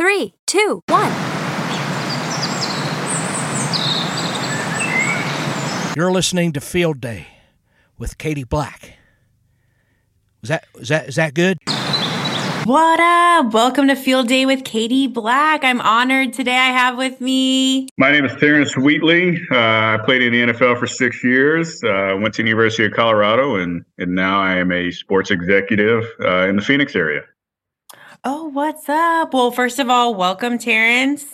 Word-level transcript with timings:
Three, 0.00 0.32
two, 0.46 0.82
one. 0.88 1.12
You're 5.94 6.10
listening 6.10 6.54
to 6.54 6.60
Field 6.62 7.02
Day 7.02 7.26
with 7.98 8.16
Katie 8.16 8.44
Black. 8.44 8.94
Is 10.42 10.48
that 10.48 10.64
is 10.76 10.88
that 10.88 11.08
is 11.10 11.16
that 11.16 11.34
good? 11.34 11.58
What 12.64 12.98
up? 12.98 13.52
Welcome 13.52 13.88
to 13.88 13.94
Field 13.94 14.28
Day 14.28 14.46
with 14.46 14.64
Katie 14.64 15.06
Black. 15.06 15.64
I'm 15.64 15.82
honored 15.82 16.32
today. 16.32 16.56
I 16.56 16.68
have 16.68 16.96
with 16.96 17.20
me. 17.20 17.86
My 17.98 18.10
name 18.10 18.24
is 18.24 18.34
Terrence 18.40 18.74
Wheatley. 18.78 19.38
Uh, 19.50 19.56
I 19.58 19.98
played 20.06 20.22
in 20.22 20.32
the 20.32 20.54
NFL 20.54 20.78
for 20.78 20.86
six 20.86 21.22
years. 21.22 21.84
Uh, 21.84 22.16
went 22.18 22.32
to 22.36 22.42
the 22.42 22.48
University 22.48 22.86
of 22.86 22.92
Colorado, 22.92 23.56
and 23.56 23.84
and 23.98 24.14
now 24.14 24.40
I 24.40 24.54
am 24.54 24.72
a 24.72 24.92
sports 24.92 25.30
executive 25.30 26.04
uh, 26.24 26.48
in 26.48 26.56
the 26.56 26.62
Phoenix 26.62 26.96
area. 26.96 27.20
Oh, 28.22 28.48
what's 28.48 28.86
up? 28.86 29.32
Well, 29.32 29.50
first 29.50 29.78
of 29.78 29.88
all, 29.88 30.14
welcome, 30.14 30.58
Terrence. 30.58 31.24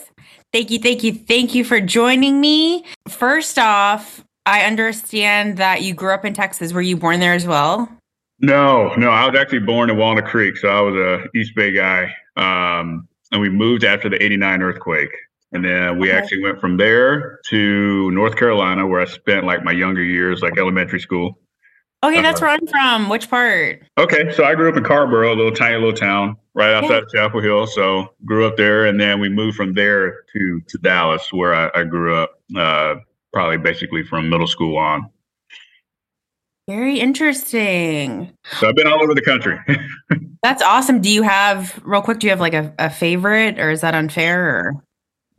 Thank 0.53 0.71
you, 0.71 0.79
thank 0.79 1.03
you, 1.03 1.13
thank 1.13 1.53
you 1.53 1.65
for 1.65 1.81
joining 1.81 2.39
me. 2.39 2.85
First 3.09 3.59
off, 3.59 4.23
I 4.45 4.61
understand 4.61 5.57
that 5.57 5.81
you 5.81 5.93
grew 5.93 6.13
up 6.13 6.23
in 6.23 6.33
Texas. 6.33 6.71
Were 6.71 6.81
you 6.81 6.95
born 6.95 7.19
there 7.19 7.33
as 7.33 7.45
well? 7.45 7.91
No, 8.39 8.93
no. 8.95 9.09
I 9.09 9.27
was 9.27 9.37
actually 9.37 9.59
born 9.59 9.89
in 9.89 9.97
Walnut 9.97 10.27
Creek, 10.27 10.55
so 10.55 10.69
I 10.69 10.79
was 10.79 10.95
a 10.95 11.37
East 11.37 11.53
Bay 11.57 11.73
guy. 11.73 12.13
Um, 12.37 13.05
and 13.33 13.41
we 13.41 13.49
moved 13.49 13.83
after 13.83 14.07
the 14.07 14.23
'89 14.23 14.61
earthquake, 14.61 15.11
and 15.51 15.65
then 15.65 15.99
we 15.99 16.09
okay. 16.09 16.17
actually 16.17 16.43
went 16.43 16.61
from 16.61 16.77
there 16.77 17.41
to 17.49 18.11
North 18.11 18.37
Carolina, 18.37 18.87
where 18.87 19.01
I 19.01 19.05
spent 19.05 19.45
like 19.45 19.61
my 19.61 19.73
younger 19.73 20.03
years, 20.03 20.41
like 20.41 20.57
elementary 20.57 21.01
school. 21.01 21.37
Okay, 22.03 22.21
that's 22.21 22.41
where 22.41 22.51
I'm 22.51 22.67
from. 22.67 23.09
Which 23.09 23.29
part? 23.29 23.81
Okay, 23.97 24.31
so 24.33 24.43
I 24.43 24.53
grew 24.53 24.69
up 24.69 24.77
in 24.77 24.83
Carrboro, 24.83 25.33
a 25.33 25.35
little 25.35 25.51
tiny 25.51 25.75
little 25.75 25.93
town 25.93 26.37
right 26.53 26.73
outside 26.73 26.89
yeah. 26.89 26.97
of 26.97 27.09
Chapel 27.09 27.41
Hill. 27.41 27.65
So 27.67 28.13
grew 28.23 28.45
up 28.45 28.55
there, 28.55 28.85
and 28.85 28.99
then 28.99 29.19
we 29.19 29.29
moved 29.29 29.57
from 29.57 29.73
there 29.73 30.23
to 30.33 30.61
to 30.61 30.77
Dallas, 30.77 31.33
where 31.33 31.53
I, 31.53 31.81
I 31.81 31.83
grew 31.83 32.15
up. 32.15 32.39
Uh, 32.55 32.95
probably 33.33 33.57
basically 33.57 34.03
from 34.03 34.29
middle 34.29 34.47
school 34.47 34.77
on. 34.77 35.09
Very 36.67 36.99
interesting. 36.99 38.33
So 38.59 38.67
I've 38.67 38.75
been 38.75 38.87
all 38.87 39.01
over 39.01 39.13
the 39.13 39.21
country. 39.21 39.59
That's 40.43 40.61
awesome. 40.61 41.01
Do 41.01 41.09
you 41.09 41.21
have 41.21 41.79
real 41.85 42.01
quick? 42.01 42.19
Do 42.19 42.27
you 42.27 42.31
have 42.31 42.39
like 42.39 42.53
a, 42.53 42.73
a 42.79 42.89
favorite, 42.89 43.59
or 43.59 43.69
is 43.69 43.81
that 43.81 43.93
unfair? 43.93 44.43
Or? 44.49 44.83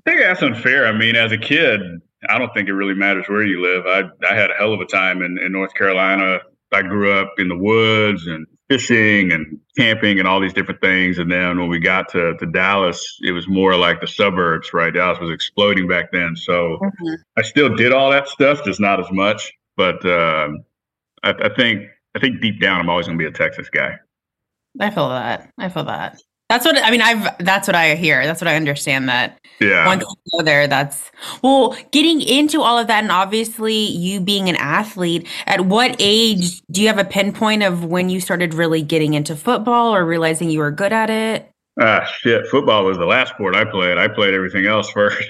I 0.07 0.11
think 0.11 0.23
that's 0.23 0.43
unfair. 0.43 0.87
I 0.87 0.93
mean, 0.93 1.17
as 1.17 1.33
a 1.33 1.39
kid, 1.39 1.81
I 2.29 2.39
don't 2.39 2.53
think 2.55 2.69
it 2.69 2.75
really 2.75 2.95
matters 2.95 3.27
where 3.29 3.45
you 3.45 3.61
live. 3.61 3.87
I 3.87 4.03
I 4.29 4.35
had 4.35 4.51
a 4.51 4.55
hell 4.55 4.73
of 4.73 4.81
a 4.81 4.87
time 4.87 5.23
in, 5.23 5.39
in 5.39 5.53
North 5.53 5.75
Carolina. 5.75 6.41
I 6.73 6.83
grew 6.83 7.13
up 7.13 7.35
in 7.39 7.49
the 7.49 7.57
woods 7.57 8.27
and 8.27 8.47
fishing 8.69 9.33
and 9.33 9.59
camping 9.77 10.19
and 10.19 10.29
all 10.29 10.41
these 10.41 10.53
different 10.53 10.81
things. 10.81 11.19
And 11.19 11.31
then 11.31 11.59
when 11.59 11.69
we 11.69 11.79
got 11.79 12.11
to, 12.11 12.37
to 12.37 12.47
Dallas, 12.47 13.19
it 13.23 13.33
was 13.33 13.49
more 13.49 13.77
like 13.77 14.01
the 14.01 14.07
suburbs, 14.07 14.75
right? 14.75 14.93
Dallas 14.93 15.19
was 15.19 15.31
exploding 15.31 15.89
back 15.89 16.13
then. 16.13 16.37
So 16.37 16.79
mm-hmm. 16.83 17.15
I 17.37 17.43
still 17.43 17.75
did 17.75 17.93
all 17.93 18.11
that 18.11 18.29
stuff, 18.29 18.65
just 18.65 18.81
not 18.81 19.01
as 19.01 19.11
much. 19.11 19.53
But 19.77 20.05
um, 20.05 20.65
I, 21.23 21.31
I 21.31 21.55
think 21.55 21.87
I 22.15 22.21
think 22.21 22.41
deep 22.41 22.61
down, 22.61 22.81
I'm 22.81 22.91
always 22.91 23.07
going 23.07 23.19
to 23.19 23.23
be 23.23 23.29
a 23.29 23.33
Texas 23.33 23.71
guy. 23.71 23.99
I 24.81 24.91
feel 24.91 25.09
that. 25.09 25.51
I 25.59 25.69
feel 25.69 25.85
that. 25.85 26.21
That's 26.49 26.65
what 26.65 26.83
I 26.83 26.91
mean. 26.91 27.03
I've 27.03 27.37
that's 27.39 27.69
what 27.69 27.77
I 27.77 27.95
hear. 27.95 28.25
That's 28.25 28.41
what 28.41 28.49
I 28.49 28.57
understand. 28.57 29.09
That 29.09 29.39
yeah. 29.61 29.87
Once 29.87 30.03
you 30.03 30.39
go 30.39 30.45
there, 30.45 30.67
that's 30.67 31.11
well. 31.43 31.77
Getting 31.91 32.23
into 32.23 32.63
all 32.63 32.79
of 32.79 32.87
that, 32.87 33.03
and 33.03 33.13
obviously 33.13 33.75
you 33.75 34.19
being 34.21 34.49
an 34.49 34.57
athlete, 34.57 35.29
at 35.47 35.63
what 35.63 35.95
age 35.99 36.63
do 36.71 36.81
you 36.81 36.89
have 36.89 36.99
a 36.99 37.05
pinpoint 37.05 37.65
of 37.65 37.85
when 37.85 38.09
you 38.09 38.21
started 38.21 38.55
really 38.55 38.81
getting 38.81 39.13
into 39.13 39.37
football 39.37 39.95
or 39.95 40.07
realizing 40.07 40.49
you 40.49 40.61
were 40.61 40.71
good 40.71 40.93
at 40.93 41.11
it? 41.11 41.51
Ah, 41.81 42.05
shit. 42.21 42.47
Football 42.47 42.85
was 42.85 42.97
the 42.97 43.07
last 43.07 43.35
sport 43.35 43.55
I 43.55 43.65
played. 43.65 43.99
I 43.99 44.09
played 44.09 44.33
everything 44.33 44.67
else 44.67 44.91
first. 44.91 45.23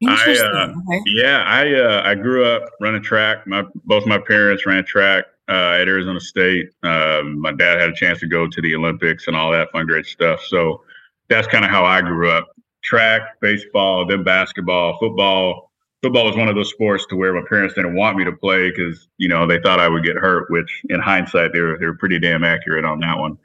Interesting. 0.00 0.50
I, 0.54 0.62
uh, 0.62 0.68
okay. 0.68 1.02
Yeah, 1.06 1.42
I 1.46 1.74
uh, 1.74 2.02
I 2.04 2.14
grew 2.14 2.46
up 2.46 2.70
running 2.80 3.02
track. 3.02 3.46
My 3.46 3.64
both 3.84 4.06
my 4.06 4.18
parents 4.18 4.64
ran 4.64 4.84
track 4.86 5.26
uh, 5.48 5.78
at 5.80 5.88
Arizona 5.88 6.20
State. 6.20 6.70
Um, 6.82 7.40
my 7.40 7.52
dad 7.52 7.80
had 7.80 7.90
a 7.90 7.94
chance 7.94 8.20
to 8.20 8.26
go 8.26 8.46
to 8.46 8.60
the 8.60 8.74
Olympics 8.74 9.26
and 9.26 9.36
all 9.36 9.52
that 9.52 9.70
fun, 9.72 9.86
great 9.86 10.06
stuff. 10.06 10.42
So 10.46 10.82
that's 11.28 11.46
kind 11.46 11.64
of 11.64 11.70
how 11.70 11.84
I 11.84 12.00
grew 12.00 12.30
up: 12.30 12.48
track, 12.82 13.40
baseball, 13.40 14.06
then 14.06 14.22
basketball, 14.24 14.98
football. 14.98 15.72
Football 16.02 16.26
was 16.26 16.36
one 16.36 16.48
of 16.48 16.54
those 16.54 16.70
sports 16.70 17.06
to 17.08 17.16
where 17.16 17.32
my 17.32 17.42
parents 17.48 17.74
didn't 17.74 17.96
want 17.96 18.16
me 18.16 18.24
to 18.24 18.32
play 18.32 18.70
because 18.70 19.08
you 19.18 19.28
know 19.28 19.46
they 19.46 19.60
thought 19.60 19.80
I 19.80 19.88
would 19.88 20.04
get 20.04 20.16
hurt. 20.16 20.50
Which, 20.50 20.82
in 20.88 21.00
hindsight, 21.00 21.52
they 21.52 21.60
were 21.60 21.78
they 21.78 21.86
were 21.86 21.96
pretty 21.96 22.18
damn 22.18 22.44
accurate 22.44 22.84
on 22.84 23.00
that 23.00 23.18
one. 23.18 23.38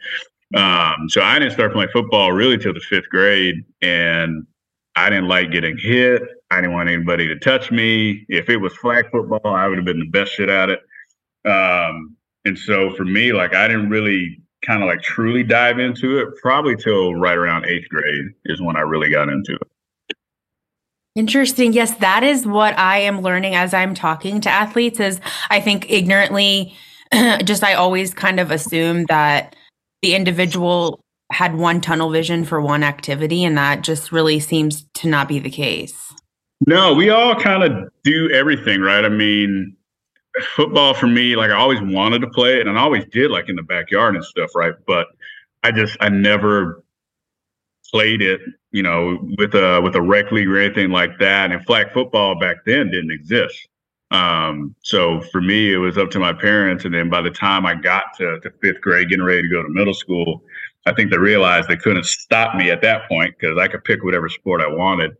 Um, 0.53 1.07
so 1.07 1.21
I 1.21 1.39
didn't 1.39 1.53
start 1.53 1.71
playing 1.71 1.91
football 1.93 2.33
really 2.33 2.57
till 2.57 2.73
the 2.73 2.81
fifth 2.81 3.09
grade, 3.09 3.63
and 3.81 4.45
I 4.95 5.09
didn't 5.09 5.29
like 5.29 5.51
getting 5.51 5.77
hit. 5.77 6.21
I 6.49 6.57
didn't 6.57 6.73
want 6.73 6.89
anybody 6.89 7.27
to 7.27 7.39
touch 7.39 7.71
me. 7.71 8.25
If 8.27 8.49
it 8.49 8.57
was 8.57 8.75
flag 8.75 9.09
football, 9.11 9.55
I 9.55 9.67
would 9.67 9.77
have 9.77 9.85
been 9.85 9.99
the 9.99 10.09
best 10.09 10.33
shit 10.33 10.49
at 10.49 10.69
it. 10.69 10.81
Um, 11.45 12.15
and 12.45 12.57
so 12.57 12.91
for 12.95 13.05
me, 13.05 13.33
like 13.33 13.53
I 13.53 13.67
didn't 13.67 13.89
really 13.89 14.41
kind 14.65 14.83
of 14.83 14.87
like 14.87 15.01
truly 15.01 15.43
dive 15.43 15.79
into 15.79 16.19
it 16.19 16.29
probably 16.41 16.75
till 16.75 17.15
right 17.15 17.37
around 17.37 17.65
eighth 17.65 17.89
grade 17.89 18.25
is 18.45 18.61
when 18.61 18.75
I 18.75 18.81
really 18.81 19.09
got 19.09 19.29
into 19.29 19.55
it. 19.55 19.67
Interesting. 21.15 21.73
Yes, 21.73 21.95
that 21.97 22.23
is 22.23 22.45
what 22.45 22.77
I 22.79 22.99
am 22.99 23.21
learning 23.21 23.55
as 23.55 23.73
I'm 23.73 23.93
talking 23.93 24.39
to 24.41 24.49
athletes 24.49 24.99
is 24.99 25.19
I 25.49 25.59
think 25.59 25.89
ignorantly 25.91 26.73
just 27.43 27.63
I 27.63 27.73
always 27.73 28.13
kind 28.13 28.39
of 28.39 28.49
assume 28.49 29.05
that 29.05 29.55
the 30.01 30.15
individual 30.15 31.01
had 31.31 31.55
one 31.55 31.81
tunnel 31.81 32.09
vision 32.11 32.45
for 32.45 32.61
one 32.61 32.83
activity 32.83 33.43
and 33.43 33.57
that 33.57 33.81
just 33.81 34.11
really 34.11 34.39
seems 34.39 34.85
to 34.95 35.07
not 35.07 35.27
be 35.27 35.39
the 35.39 35.49
case. 35.49 36.13
No, 36.67 36.93
we 36.93 37.09
all 37.09 37.35
kind 37.35 37.63
of 37.63 37.89
do 38.03 38.29
everything, 38.31 38.81
right? 38.81 39.03
I 39.03 39.09
mean, 39.09 39.75
football 40.55 40.93
for 40.93 41.07
me, 41.07 41.35
like 41.35 41.51
I 41.51 41.55
always 41.55 41.81
wanted 41.81 42.19
to 42.19 42.29
play 42.29 42.59
it 42.59 42.67
and 42.67 42.77
I 42.77 42.81
always 42.81 43.05
did 43.11 43.31
like 43.31 43.49
in 43.49 43.55
the 43.55 43.63
backyard 43.63 44.15
and 44.15 44.23
stuff, 44.23 44.51
right? 44.55 44.73
But 44.87 45.07
I 45.63 45.71
just 45.71 45.97
I 45.99 46.09
never 46.09 46.83
played 47.89 48.21
it, 48.21 48.41
you 48.71 48.83
know, 48.83 49.19
with 49.37 49.53
a 49.53 49.81
with 49.81 49.95
a 49.95 50.01
rec 50.01 50.31
league 50.31 50.47
or 50.47 50.57
anything 50.57 50.91
like 50.91 51.19
that. 51.19 51.51
And 51.51 51.63
flag 51.65 51.91
football 51.93 52.39
back 52.39 52.57
then 52.65 52.89
didn't 52.89 53.11
exist. 53.11 53.67
Um, 54.11 54.75
so 54.81 55.21
for 55.31 55.41
me, 55.41 55.73
it 55.73 55.77
was 55.77 55.97
up 55.97 56.11
to 56.11 56.19
my 56.19 56.33
parents. 56.33 56.83
And 56.83 56.93
then 56.93 57.09
by 57.09 57.21
the 57.21 57.31
time 57.31 57.65
I 57.65 57.75
got 57.75 58.13
to, 58.17 58.39
to 58.41 58.51
fifth 58.61 58.81
grade, 58.81 59.09
getting 59.09 59.23
ready 59.23 59.43
to 59.43 59.49
go 59.49 59.63
to 59.63 59.69
middle 59.69 59.93
school, 59.93 60.43
I 60.85 60.93
think 60.93 61.11
they 61.11 61.17
realized 61.17 61.69
they 61.69 61.77
couldn't 61.77 62.05
stop 62.05 62.55
me 62.55 62.71
at 62.71 62.81
that 62.81 63.07
point 63.07 63.35
because 63.39 63.57
I 63.57 63.67
could 63.67 63.83
pick 63.83 64.03
whatever 64.03 64.27
sport 64.27 64.61
I 64.61 64.67
wanted. 64.67 65.15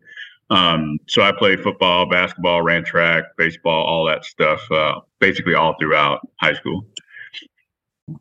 Um, 0.52 1.00
so 1.08 1.22
I 1.22 1.32
played 1.32 1.62
football, 1.62 2.06
basketball, 2.06 2.62
ran 2.62 2.84
track, 2.84 3.24
baseball, 3.38 3.86
all 3.86 4.06
that 4.06 4.26
stuff, 4.26 4.70
uh, 4.70 5.00
basically 5.20 5.56
all 5.56 5.76
throughout 5.80 6.20
high 6.42 6.54
school. 6.54 6.86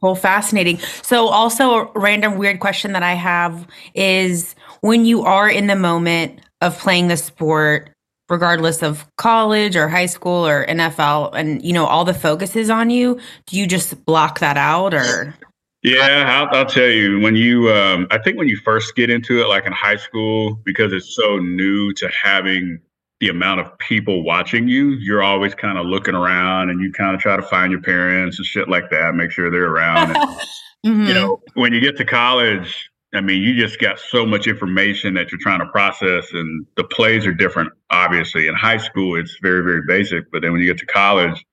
Well, 0.01 0.15
fascinating. 0.15 0.79
So, 1.03 1.27
also 1.27 1.71
a 1.75 1.93
random 1.97 2.39
weird 2.39 2.61
question 2.61 2.93
that 2.93 3.03
I 3.03 3.15
have 3.15 3.67
is 3.95 4.55
when 4.81 5.05
you 5.05 5.23
are 5.23 5.51
in 5.51 5.67
the 5.67 5.75
moment 5.75 6.41
of 6.61 6.79
playing 6.79 7.09
the 7.09 7.17
sport, 7.17 7.91
regardless 8.29 8.81
of 8.81 9.05
college 9.17 9.75
or 9.75 9.89
high 9.89 10.07
school 10.07 10.47
or 10.47 10.65
NFL, 10.67 11.35
and 11.35 11.65
you 11.65 11.73
know 11.73 11.87
all 11.87 12.05
the 12.05 12.15
focus 12.15 12.55
is 12.55 12.71
on 12.71 12.91
you, 12.91 13.19
do 13.47 13.59
you 13.59 13.67
just 13.67 14.05
block 14.05 14.39
that 14.39 14.57
out 14.57 14.95
or? 14.95 15.35
Yeah, 15.83 16.47
I'll, 16.53 16.59
I'll 16.59 16.67
tell 16.67 16.89
you 16.89 17.21
when 17.21 17.37
you. 17.37 17.73
Um, 17.73 18.07
I 18.11 18.19
think 18.19 18.37
when 18.37 18.49
you 18.49 18.59
first 18.59 18.95
get 18.95 19.09
into 19.09 19.41
it, 19.41 19.49
like 19.49 19.65
in 19.67 19.73
high 19.73 19.97
school, 19.97 20.57
because 20.65 20.93
it's 20.93 21.15
so 21.15 21.39
new 21.39 21.93
to 21.95 22.09
having 22.09 22.81
the 23.21 23.29
amount 23.29 23.61
of 23.61 23.79
people 23.79 24.23
watching 24.23 24.69
you, 24.69 24.91
you're 24.93 25.23
always 25.23 25.55
kind 25.55 25.79
of 25.79 25.87
looking 25.87 26.15
around 26.15 26.71
and 26.71 26.81
you 26.81 26.91
kind 26.93 27.15
of 27.15 27.21
try 27.21 27.37
to 27.37 27.43
find 27.43 27.71
your 27.71 27.81
parents 27.83 28.39
and 28.39 28.47
shit 28.47 28.69
like 28.69 28.91
that, 28.91 29.15
make 29.15 29.31
sure 29.31 29.51
they're 29.51 29.71
around. 29.71 30.17
And, 30.17 30.17
mm-hmm. 30.87 31.07
You 31.07 31.15
know, 31.15 31.41
when 31.55 31.73
you 31.73 31.81
get 31.81 31.97
to 31.99 32.05
college, 32.05 32.91
I 33.15 33.21
mean, 33.21 33.43
you 33.43 33.55
just 33.55 33.81
got 33.81 33.99
so 33.99 34.25
much 34.25 34.47
information 34.47 35.15
that 35.15 35.31
you're 35.31 35.41
trying 35.41 35.61
to 35.61 35.67
process, 35.67 36.33
and 36.33 36.67
the 36.77 36.85
plays 36.85 37.27
are 37.27 37.35
different. 37.35 37.73
Obviously, 37.91 38.47
in 38.47 38.55
high 38.55 38.77
school, 38.77 39.19
it's 39.19 39.37
very, 39.43 39.63
very 39.63 39.83
basic. 39.87 40.31
But 40.31 40.43
then 40.43 40.53
when 40.53 40.61
you 40.61 40.67
get 40.67 40.79
to 40.79 40.87
college, 40.87 41.45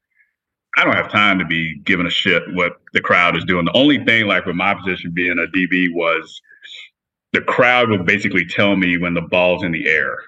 I 0.78 0.84
don't 0.84 0.96
have 0.96 1.12
time 1.12 1.40
to 1.40 1.46
be 1.46 1.80
giving 1.80 2.06
a 2.06 2.12
shit 2.12 2.44
what 2.54 2.80
the 2.94 3.02
crowd 3.02 3.36
is 3.36 3.44
doing. 3.44 3.66
The 3.66 3.76
only 3.76 4.04
thing, 4.06 4.28
like 4.28 4.46
with 4.46 4.56
my 4.56 4.76
position 4.76 5.12
being 5.12 5.40
a 5.40 5.48
DB, 5.48 5.92
was 5.92 6.42
the 7.34 7.42
crowd 7.42 7.90
would 7.90 8.06
basically 8.06 8.46
tell 8.46 8.76
me 8.76 8.98
when 8.98 9.16
the 9.16 9.22
ball's 9.22 9.64
in 9.64 9.72
the 9.72 9.88
air. 9.88 10.20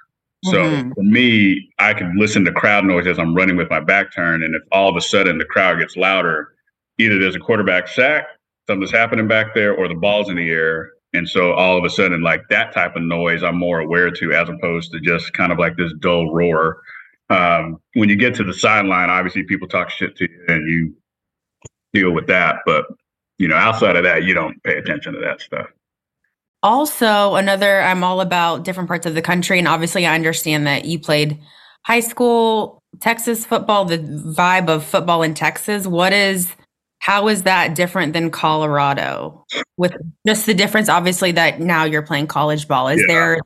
So 0.46 0.64
mm-hmm. 0.64 0.92
for 0.94 1.04
me, 1.04 1.70
I 1.80 1.94
can 1.94 2.18
listen 2.18 2.46
to 2.46 2.52
crowd 2.52 2.86
noise 2.86 3.08
as 3.08 3.20
I'm 3.20 3.36
running 3.36 3.58
with 3.58 3.70
my 3.70 3.80
back 3.80 4.14
turned. 4.14 4.44
And 4.44 4.56
if 4.56 4.64
all 4.72 4.90
of 4.90 4.96
a 4.96 5.02
sudden 5.02 5.38
the 5.38 5.46
crowd 5.46 5.80
gets 5.80 5.96
louder, 5.96 6.54
either 6.98 7.20
there's 7.20 7.36
a 7.36 7.40
quarterback 7.40 7.88
sack, 7.88 8.26
something's 8.68 8.92
happening 8.92 9.28
back 9.28 9.54
there, 9.54 9.76
or 9.76 9.88
the 9.88 9.96
ball's 9.96 10.30
in 10.30 10.36
the 10.36 10.50
air. 10.50 10.94
And 11.14 11.28
so 11.28 11.54
all 11.54 11.78
of 11.78 11.84
a 11.84 11.90
sudden, 11.90 12.22
like 12.22 12.42
that 12.50 12.74
type 12.74 12.96
of 12.96 13.02
noise, 13.02 13.44
I'm 13.44 13.58
more 13.58 13.80
aware 13.80 14.12
to 14.12 14.34
as 14.34 14.48
opposed 14.48 14.92
to 14.92 15.00
just 15.00 15.34
kind 15.34 15.52
of 15.52 15.60
like 15.60 15.76
this 15.76 15.94
dull 16.00 16.34
roar. 16.34 16.82
Um, 17.30 17.80
when 17.94 18.10
you 18.10 18.16
get 18.16 18.36
to 18.36 18.44
the 18.44 18.54
sideline, 18.54 19.10
obviously 19.10 19.44
people 19.44 19.68
talk 19.68 19.90
shit 19.90 20.16
to 20.18 20.24
you 20.30 20.46
and 20.48 20.68
you 20.68 20.96
deal 21.94 22.12
with 22.12 22.28
that. 22.28 22.58
But, 22.66 22.86
you 23.38 23.48
know, 23.48 23.56
outside 23.56 23.96
of 23.96 24.04
that, 24.04 24.24
you 24.24 24.34
don't 24.34 24.62
pay 24.64 24.78
attention 24.78 25.14
to 25.14 25.20
that 25.20 25.42
stuff. 25.42 25.68
Also, 26.62 27.36
another, 27.36 27.82
I'm 27.82 28.04
all 28.04 28.20
about 28.20 28.64
different 28.64 28.88
parts 28.88 29.06
of 29.06 29.16
the 29.16 29.22
country. 29.22 29.60
And 29.60 29.68
obviously, 29.68 30.06
I 30.06 30.16
understand 30.16 30.68
that 30.68 30.86
you 30.86 31.00
played 31.00 31.40
high 31.84 32.02
school, 32.02 32.82
Texas 33.00 33.46
football, 33.46 33.86
the 33.86 34.00
vibe 34.00 34.68
of 34.68 34.84
football 34.84 35.24
in 35.24 35.34
Texas. 35.34 35.88
What 35.88 36.12
is 36.12 36.52
how 37.00 37.30
is 37.30 37.44
that 37.44 37.76
different 37.76 38.14
than 38.14 38.30
Colorado? 38.30 39.46
With 39.78 39.94
just 40.28 40.46
the 40.46 40.54
difference, 40.54 40.90
obviously, 40.90 41.32
that 41.32 41.60
now 41.60 41.86
you're 41.86 42.02
playing 42.02 42.28
college 42.28 42.68
ball. 42.68 42.90
Is 42.90 43.00
yeah. 43.08 43.14
there? 43.14 43.40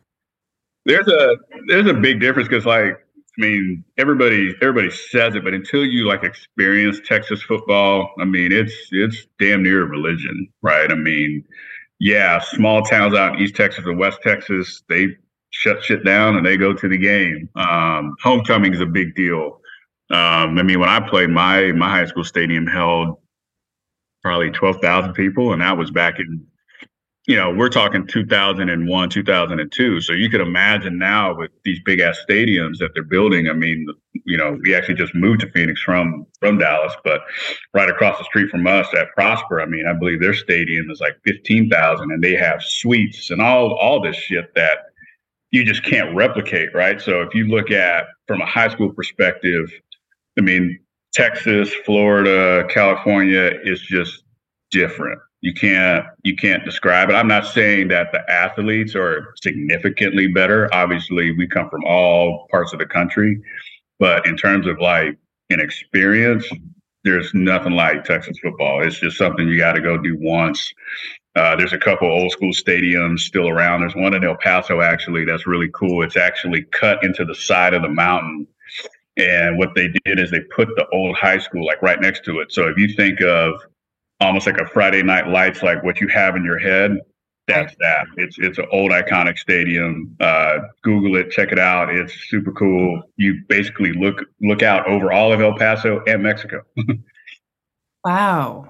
There's 0.85 1.07
a 1.07 1.37
there's 1.67 1.87
a 1.87 1.93
big 1.93 2.19
difference 2.19 2.47
because, 2.49 2.65
like, 2.65 3.02
I 3.37 3.41
mean, 3.41 3.83
everybody 3.97 4.53
everybody 4.61 4.91
says 4.91 5.35
it, 5.35 5.43
but 5.43 5.53
until 5.53 5.83
you 5.85 6.07
like 6.07 6.23
experience 6.23 6.99
Texas 7.03 7.41
football, 7.41 8.11
I 8.19 8.25
mean, 8.25 8.51
it's 8.51 8.73
it's 8.91 9.25
damn 9.39 9.63
near 9.63 9.83
a 9.83 9.87
religion, 9.87 10.47
right? 10.61 10.91
I 10.91 10.95
mean, 10.95 11.43
yeah, 11.99 12.39
small 12.39 12.83
towns 12.83 13.15
out 13.15 13.35
in 13.35 13.41
East 13.41 13.55
Texas 13.55 13.85
and 13.85 13.97
West 13.97 14.19
Texas, 14.21 14.83
they 14.87 15.07
shut 15.49 15.83
shit 15.83 16.05
down 16.05 16.35
and 16.35 16.45
they 16.45 16.57
go 16.57 16.73
to 16.73 16.87
the 16.87 16.97
game. 16.97 17.49
Um, 17.55 18.15
homecoming 18.21 18.73
is 18.73 18.81
a 18.81 18.85
big 18.85 19.15
deal. 19.15 19.61
Um, 20.11 20.59
I 20.59 20.63
mean, 20.63 20.79
when 20.79 20.89
I 20.89 20.99
played, 20.99 21.29
my 21.29 21.71
my 21.71 21.89
high 21.89 22.05
school 22.05 22.23
stadium 22.23 22.67
held 22.67 23.17
probably 24.23 24.49
12,000 24.49 25.13
people. 25.13 25.53
And 25.53 25.61
that 25.61 25.77
was 25.77 25.91
back 25.91 26.19
in, 26.19 26.45
you 27.25 27.37
know, 27.37 27.53
we're 27.53 27.69
talking 27.69 28.05
2001, 28.05 29.09
2002. 29.09 30.01
So 30.01 30.13
you 30.13 30.29
could 30.29 30.41
imagine 30.41 30.97
now 30.97 31.35
with 31.35 31.51
these 31.63 31.79
big 31.85 32.01
ass 32.01 32.19
stadiums 32.29 32.79
that 32.79 32.89
they're 32.93 33.03
building. 33.03 33.47
I 33.49 33.53
mean, 33.53 33.87
you 34.25 34.35
know, 34.37 34.57
we 34.61 34.75
actually 34.75 34.95
just 34.95 35.15
moved 35.15 35.39
to 35.41 35.51
Phoenix 35.51 35.81
from 35.81 36.25
from 36.39 36.57
Dallas, 36.57 36.93
but 37.03 37.21
right 37.73 37.89
across 37.89 38.17
the 38.17 38.25
street 38.25 38.49
from 38.49 38.67
us 38.67 38.87
at 38.97 39.11
Prosper, 39.15 39.61
I 39.61 39.65
mean, 39.65 39.85
I 39.87 39.93
believe 39.93 40.19
their 40.19 40.33
stadium 40.33 40.89
is 40.91 40.99
like 40.99 41.17
15,000 41.25 42.11
and 42.11 42.21
they 42.23 42.35
have 42.35 42.61
suites 42.61 43.31
and 43.31 43.41
all 43.41 43.73
all 43.73 44.01
this 44.01 44.17
shit 44.17 44.53
that 44.55 44.79
you 45.51 45.63
just 45.63 45.83
can't 45.83 46.13
replicate, 46.15 46.73
right? 46.73 46.99
So 46.99 47.21
if 47.21 47.33
you 47.33 47.47
look 47.47 47.71
at 47.71 48.07
from 48.27 48.41
a 48.41 48.45
high 48.45 48.69
school 48.69 48.91
perspective, 48.91 49.71
I 50.37 50.41
mean, 50.41 50.79
Texas, 51.13 51.71
Florida, 51.85 52.67
California 52.69 53.51
is 53.63 53.79
just 53.79 54.23
different. 54.71 55.19
You 55.43 55.53
can't 55.53 56.05
you 56.23 56.37
can't 56.37 56.63
describe 56.63 57.09
it. 57.09 57.15
I'm 57.15 57.27
not 57.27 57.45
saying 57.45 57.89
that 57.89 58.13
the 58.13 58.21
athletes 58.31 58.95
are 58.95 59.33
significantly 59.43 60.27
better. 60.27 60.73
Obviously, 60.73 61.31
we 61.33 61.47
come 61.47 61.69
from 61.69 61.83
all 61.83 62.47
parts 62.49 62.71
of 62.71 62.79
the 62.79 62.85
country, 62.85 63.41
but 63.99 64.25
in 64.25 64.37
terms 64.37 64.67
of 64.67 64.79
like 64.79 65.17
an 65.49 65.59
experience, 65.59 66.47
there's 67.03 67.33
nothing 67.33 67.73
like 67.73 68.05
Texas 68.05 68.39
football. 68.39 68.83
It's 68.83 68.97
just 68.97 69.17
something 69.17 69.45
you 69.45 69.57
got 69.57 69.73
to 69.73 69.81
go 69.81 69.97
do 69.97 70.17
once. 70.17 70.73
Uh, 71.35 71.57
there's 71.57 71.73
a 71.73 71.77
couple 71.77 72.09
old 72.09 72.31
school 72.31 72.53
stadiums 72.53 73.19
still 73.19 73.49
around. 73.49 73.81
There's 73.81 73.97
one 73.97 74.13
in 74.13 74.23
El 74.23 74.37
Paso 74.37 74.79
actually 74.79 75.25
that's 75.25 75.45
really 75.45 75.69
cool. 75.73 76.03
It's 76.03 76.15
actually 76.15 76.63
cut 76.71 77.03
into 77.03 77.25
the 77.25 77.35
side 77.35 77.73
of 77.73 77.81
the 77.81 77.89
mountain 77.89 78.47
and 79.17 79.57
what 79.57 79.75
they 79.75 79.89
did 80.05 80.19
is 80.19 80.31
they 80.31 80.39
put 80.39 80.69
the 80.75 80.87
old 80.93 81.17
high 81.17 81.37
school 81.37 81.65
like 81.65 81.81
right 81.81 81.99
next 81.99 82.23
to 82.25 82.39
it. 82.39 82.51
So 82.51 82.67
if 82.67 82.77
you 82.77 82.93
think 82.95 83.21
of 83.21 83.61
almost 84.23 84.45
like 84.45 84.57
a 84.57 84.67
Friday 84.67 85.03
night 85.03 85.27
lights, 85.27 85.61
like 85.61 85.83
what 85.83 85.99
you 86.01 86.07
have 86.07 86.35
in 86.35 86.43
your 86.43 86.59
head, 86.59 86.97
that's 87.47 87.75
that. 87.79 88.05
It's 88.17 88.37
it's 88.39 88.57
an 88.57 88.65
old 88.71 88.91
iconic 88.91 89.37
stadium. 89.37 90.15
Uh, 90.19 90.59
Google 90.81 91.17
it, 91.17 91.31
check 91.31 91.51
it 91.51 91.59
out. 91.59 91.93
It's 91.93 92.13
super 92.29 92.51
cool. 92.53 93.01
You 93.17 93.41
basically 93.49 93.91
look 93.93 94.21
look 94.41 94.63
out 94.63 94.87
over 94.87 95.11
all 95.11 95.33
of 95.33 95.41
El 95.41 95.57
Paso 95.57 96.01
and 96.07 96.23
Mexico. 96.23 96.61
wow. 98.05 98.69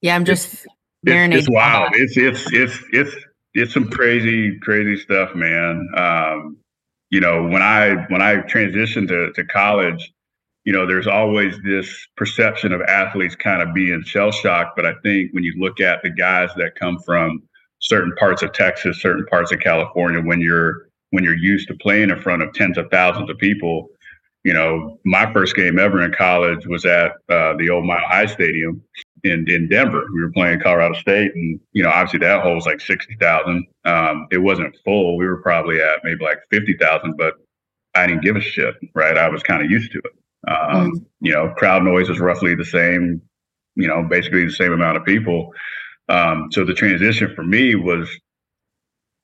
Yeah, 0.00 0.14
I'm 0.14 0.24
just 0.24 0.54
it's, 0.54 0.66
it's, 1.04 1.36
it's 1.36 1.50
wild. 1.50 1.90
It's 1.94 2.16
it's 2.16 2.50
it's 2.52 2.78
it's 2.92 3.16
it's 3.54 3.74
some 3.74 3.90
crazy 3.90 4.58
crazy 4.60 4.96
stuff, 4.96 5.34
man. 5.34 5.86
Um, 5.96 6.56
you 7.10 7.20
know, 7.20 7.46
when 7.46 7.62
I 7.62 8.06
when 8.08 8.22
I 8.22 8.36
transitioned 8.36 9.08
to, 9.08 9.32
to 9.32 9.44
college, 9.44 10.12
you 10.64 10.72
know, 10.72 10.86
there's 10.86 11.06
always 11.06 11.58
this 11.64 12.06
perception 12.16 12.72
of 12.72 12.80
athletes 12.82 13.34
kind 13.34 13.62
of 13.62 13.74
being 13.74 14.02
shell 14.04 14.30
shocked. 14.30 14.76
But 14.76 14.86
I 14.86 14.94
think 15.02 15.32
when 15.32 15.44
you 15.44 15.54
look 15.58 15.80
at 15.80 16.02
the 16.02 16.10
guys 16.10 16.50
that 16.56 16.74
come 16.74 16.98
from 17.04 17.42
certain 17.80 18.14
parts 18.16 18.42
of 18.42 18.52
Texas, 18.52 19.00
certain 19.00 19.26
parts 19.26 19.52
of 19.52 19.60
California, 19.60 20.20
when 20.20 20.40
you're 20.40 20.88
when 21.10 21.24
you're 21.24 21.36
used 21.36 21.68
to 21.68 21.74
playing 21.76 22.10
in 22.10 22.20
front 22.20 22.42
of 22.42 22.52
tens 22.52 22.76
of 22.76 22.90
thousands 22.90 23.30
of 23.30 23.38
people, 23.38 23.88
you 24.44 24.52
know, 24.52 24.98
my 25.04 25.32
first 25.32 25.56
game 25.56 25.78
ever 25.78 26.02
in 26.02 26.12
college 26.12 26.66
was 26.66 26.84
at 26.84 27.12
uh, 27.30 27.56
the 27.56 27.70
old 27.70 27.86
Mile 27.86 28.04
High 28.06 28.26
Stadium, 28.26 28.82
in 29.24 29.48
in 29.48 29.68
Denver. 29.68 30.06
We 30.12 30.20
were 30.20 30.30
playing 30.30 30.60
Colorado 30.60 30.94
State, 30.94 31.34
and 31.34 31.60
you 31.72 31.82
know, 31.82 31.90
obviously 31.90 32.20
that 32.20 32.42
holds 32.42 32.66
like 32.66 32.80
sixty 32.80 33.16
thousand. 33.16 33.66
Um, 33.84 34.26
it 34.30 34.38
wasn't 34.38 34.76
full. 34.84 35.16
We 35.16 35.26
were 35.26 35.42
probably 35.42 35.80
at 35.80 36.00
maybe 36.04 36.24
like 36.24 36.38
fifty 36.50 36.74
thousand, 36.74 37.16
but 37.16 37.34
I 37.94 38.06
didn't 38.06 38.22
give 38.22 38.36
a 38.36 38.40
shit. 38.40 38.74
Right, 38.94 39.16
I 39.16 39.28
was 39.28 39.42
kind 39.42 39.64
of 39.64 39.70
used 39.70 39.92
to 39.92 39.98
it. 39.98 40.12
Um, 40.46 40.92
mm. 40.92 41.06
You 41.20 41.32
know, 41.32 41.52
crowd 41.56 41.82
noise 41.82 42.08
is 42.08 42.20
roughly 42.20 42.54
the 42.54 42.64
same. 42.64 43.20
You 43.74 43.86
know, 43.86 44.02
basically 44.02 44.44
the 44.44 44.52
same 44.52 44.72
amount 44.72 44.96
of 44.96 45.04
people. 45.04 45.52
Um, 46.08 46.48
so 46.52 46.64
the 46.64 46.74
transition 46.74 47.32
for 47.34 47.44
me 47.44 47.74
was 47.74 48.08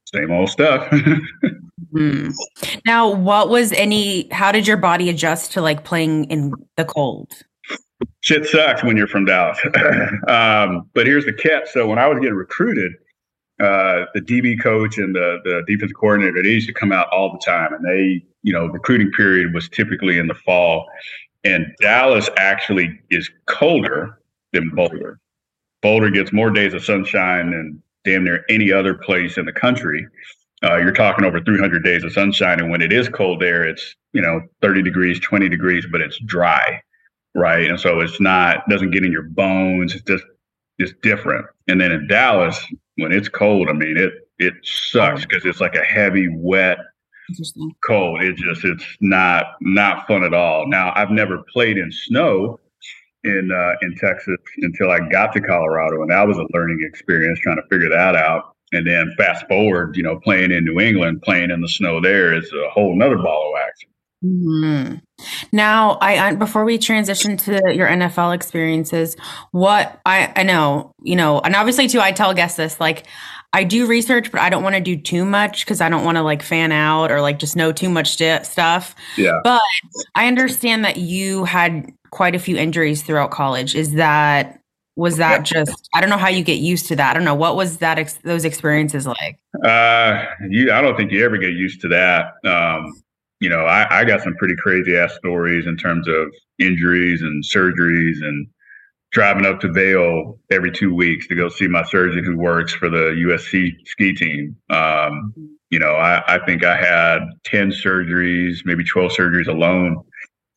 same 0.07 0.31
old 0.31 0.49
stuff. 0.51 0.89
mm. 1.95 2.33
Now, 2.87 3.11
what 3.11 3.49
was 3.49 3.73
any? 3.73 4.29
How 4.31 4.53
did 4.53 4.67
your 4.67 4.77
body 4.77 5.09
adjust 5.09 5.53
to 5.53 5.61
like 5.61 5.85
playing 5.85 6.25
in 6.25 6.53
the 6.77 6.85
cold? 6.85 7.33
shit 8.25 8.47
sucks 8.47 8.83
when 8.83 8.97
you're 8.97 9.07
from 9.07 9.27
Dallas. 9.27 9.59
um, 10.29 10.89
but 10.95 11.07
here's 11.07 11.27
the 11.27 11.33
catch. 11.33 11.71
So 11.71 11.87
when 11.87 11.99
I 11.99 12.07
was 12.09 12.19
getting 12.19 12.35
recruited, 12.35 12.93
uh, 13.61 14.07
the 14.15 14.21
DB 14.21 14.61
coach 14.61 14.99
and 14.99 15.15
the, 15.15 15.39
the 15.45 15.63
defensive 15.67 15.97
coordinator, 15.97 16.43
they 16.43 16.51
used 16.51 16.69
to 16.69 16.75
come 16.75 16.93
out 16.93 17.09
all 17.11 17.33
the 17.33 17.39
time. 17.39 17.73
And 17.73 17.85
they, 17.85 18.25
you 18.43 18.53
know, 18.53 18.67
recruiting 18.67 19.11
period 19.13 19.55
was 19.55 19.69
typically 19.69 20.19
in 20.19 20.27
the 20.27 20.35
fall. 20.35 20.87
And 21.45 21.67
Dallas 21.81 22.29
actually 22.37 23.01
is 23.11 23.31
colder 23.47 24.19
than 24.53 24.71
Boulder. 24.71 25.19
Boulder 25.83 26.11
gets 26.11 26.33
more 26.33 26.51
days 26.51 26.75
of 26.75 26.85
sunshine 26.85 27.51
than 27.51 27.83
damn 28.05 28.25
near 28.25 28.45
any 28.49 28.73
other 28.73 28.95
place 28.95 29.37
in 29.37 29.45
the 29.45 29.53
country. 29.53 30.07
Uh, 30.63 30.77
you're 30.77 30.93
talking 30.93 31.25
over 31.25 31.41
300 31.41 31.85
days 31.85 32.05
of 32.05 32.13
sunshine. 32.13 32.61
And 32.61 32.71
when 32.71 32.81
it 32.81 32.93
is 32.93 33.09
cold 33.09 33.41
there, 33.41 33.67
it's, 33.67 33.95
you 34.13 34.23
know, 34.23 34.41
30 34.63 34.83
degrees, 34.83 35.21
20 35.21 35.49
degrees, 35.49 35.87
but 35.91 36.01
it's 36.01 36.19
dry 36.21 36.81
right? 37.35 37.69
And 37.69 37.79
so 37.79 38.01
it's 38.01 38.21
not 38.21 38.69
doesn't 38.69 38.93
get 38.93 39.05
in 39.05 39.13
your 39.13 39.23
bones. 39.23 39.95
It's 39.95 40.05
just 40.05 40.25
it's 40.79 40.93
different. 41.03 41.47
And 41.69 41.81
then 41.81 41.93
in 41.93 42.07
Dallas, 42.07 42.65
when 42.97 43.13
it's 43.13 43.29
cold, 43.29 43.69
I 43.69 43.73
mean 43.73 43.97
it 43.97 44.13
it 44.39 44.55
sucks 44.63 45.25
because 45.25 45.45
it's 45.45 45.61
like 45.61 45.75
a 45.75 45.85
heavy, 45.85 46.29
wet, 46.29 46.79
cold. 47.87 48.23
It 48.23 48.37
just 48.37 48.65
it's 48.65 48.85
not 49.01 49.47
not 49.61 50.07
fun 50.07 50.25
at 50.25 50.35
all. 50.35 50.67
Now 50.69 50.93
I've 50.95 51.11
never 51.11 51.45
played 51.53 51.79
in 51.79 51.91
snow 51.91 52.61
in 53.25 53.51
uh, 53.51 53.75
in 53.83 53.95
Texas 53.97 54.37
until 54.59 54.91
I 54.91 55.01
got 55.09 55.33
to 55.35 55.41
Colorado, 55.41 56.03
and 56.03 56.11
that 56.11 56.27
was 56.27 56.39
a 56.39 56.47
learning 56.53 56.85
experience 56.87 57.39
trying 57.41 57.57
to 57.57 57.69
figure 57.71 57.89
that 57.89 58.15
out. 58.15 58.55
And 58.73 58.87
then 58.87 59.15
fast 59.17 59.47
forward, 59.47 59.97
you 59.97 60.03
know, 60.03 60.19
playing 60.19 60.51
in 60.51 60.65
New 60.65 60.81
England, 60.81 61.23
playing 61.23 61.51
in 61.51 61.61
the 61.61 61.69
snow 61.69 62.01
there 62.01 62.35
is 62.35 62.51
a 62.53 62.71
whole 62.71 62.97
nother 62.97 63.19
ball 63.19 63.49
of 63.49 63.53
wax. 63.53 63.85
Mm-hmm. 64.25 64.97
Now, 65.53 65.99
I 66.01 66.35
before 66.35 66.65
we 66.65 66.79
transition 66.79 67.37
to 67.39 67.75
your 67.75 67.89
NFL 67.89 68.35
experiences, 68.35 69.17
what 69.51 70.01
I 70.07 70.33
I 70.35 70.43
know, 70.45 70.93
you 71.03 71.17
know, 71.17 71.41
and 71.41 71.55
obviously 71.55 71.89
too, 71.89 72.01
I 72.01 72.13
tell 72.13 72.33
guests 72.33 72.57
this 72.57 72.81
like 72.81 73.07
I 73.53 73.65
do 73.65 73.87
research, 73.87 74.33
but 74.33 74.41
I 74.41 74.51
don't 74.51 74.63
want 74.63 74.75
to 74.75 74.81
do 74.81 74.97
too 74.97 75.25
much 75.25 75.65
because 75.65 75.81
I 75.81 75.89
don't 75.89 76.05
want 76.05 76.17
to 76.17 76.23
like 76.23 76.43
fan 76.43 76.73
out 76.73 77.13
or 77.13 77.21
like 77.21 77.39
just 77.39 77.55
know 77.55 77.71
too 77.71 77.89
much 77.89 78.17
st- 78.17 78.47
stuff. 78.47 78.97
Yeah. 79.17 79.41
But 79.45 79.63
I 80.15 80.27
understand 80.27 80.85
that 80.85 80.97
you 80.97 81.45
had 81.45 81.93
quite 82.11 82.35
a 82.35 82.41
few 82.41 82.57
injuries 82.57 83.03
throughout 83.03 83.31
college. 83.31 83.77
Is 83.77 83.93
that 83.95 84.59
was 84.97 85.19
that 85.19 85.45
just 85.45 85.89
I 85.95 86.01
don't 86.01 86.11
know 86.11 86.17
how 86.17 86.29
you 86.29 86.43
get 86.43 86.59
used 86.59 86.87
to 86.89 86.97
that. 86.97 87.11
I 87.11 87.15
don't 87.15 87.25
know 87.25 87.35
what 87.35 87.57
was 87.57 87.79
that 87.79 87.99
ex- 87.99 88.19
those 88.25 88.45
experiences 88.45 89.07
like. 89.07 89.39
Uh, 89.63 90.25
you 90.49 90.73
I 90.73 90.81
don't 90.81 90.97
think 90.97 91.13
you 91.13 91.25
ever 91.25 91.37
get 91.37 91.53
used 91.53 91.81
to 91.83 91.89
that. 91.89 92.35
Um, 92.45 93.04
you 93.41 93.49
know, 93.49 93.65
I, 93.67 94.01
I 94.01 94.05
got 94.05 94.23
some 94.23 94.35
pretty 94.37 94.57
crazy 94.57 94.97
ass 94.97 95.15
stories 95.15 95.67
in 95.67 95.77
terms 95.77 96.09
of 96.09 96.33
injuries 96.59 97.23
and 97.23 97.45
surgeries 97.45 98.23
and 98.23 98.47
driving 99.13 99.47
up 99.47 99.61
to 99.61 99.73
Vail 99.73 100.39
every 100.51 100.73
two 100.73 100.95
weeks 100.95 101.27
to 101.29 101.37
go 101.37 101.49
see 101.49 101.69
my 101.69 101.85
surgeon 101.85 102.25
who 102.25 102.37
works 102.37 102.75
for 102.75 102.89
the 102.89 103.15
U.S. 103.19 103.43
ski 103.43 104.15
team. 104.15 104.57
Um, 104.71 105.33
you 105.71 105.79
know, 105.79 105.95
I, 105.95 106.37
I 106.37 106.45
think 106.45 106.65
I 106.65 106.77
had 106.77 107.21
10 107.45 107.71
surgeries, 107.71 108.59
maybe 108.65 108.85
12 108.85 109.13
surgeries 109.13 109.49
alone 109.49 110.03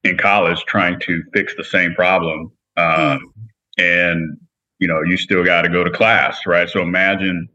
in 0.04 0.18
college 0.18 0.64
trying 0.66 1.00
to 1.02 1.24
fix 1.34 1.56
the 1.56 1.64
same 1.64 1.94
problem. 1.94 2.52
Um, 2.78 3.34
and, 3.78 4.38
you 4.80 4.88
know, 4.88 5.02
you 5.04 5.18
still 5.18 5.44
got 5.44 5.64
to 5.64 5.70
go 5.70 5.84
to 5.84 5.92
class, 5.92 6.40
right? 6.46 6.70
So 6.70 6.82
imagine 6.82 7.48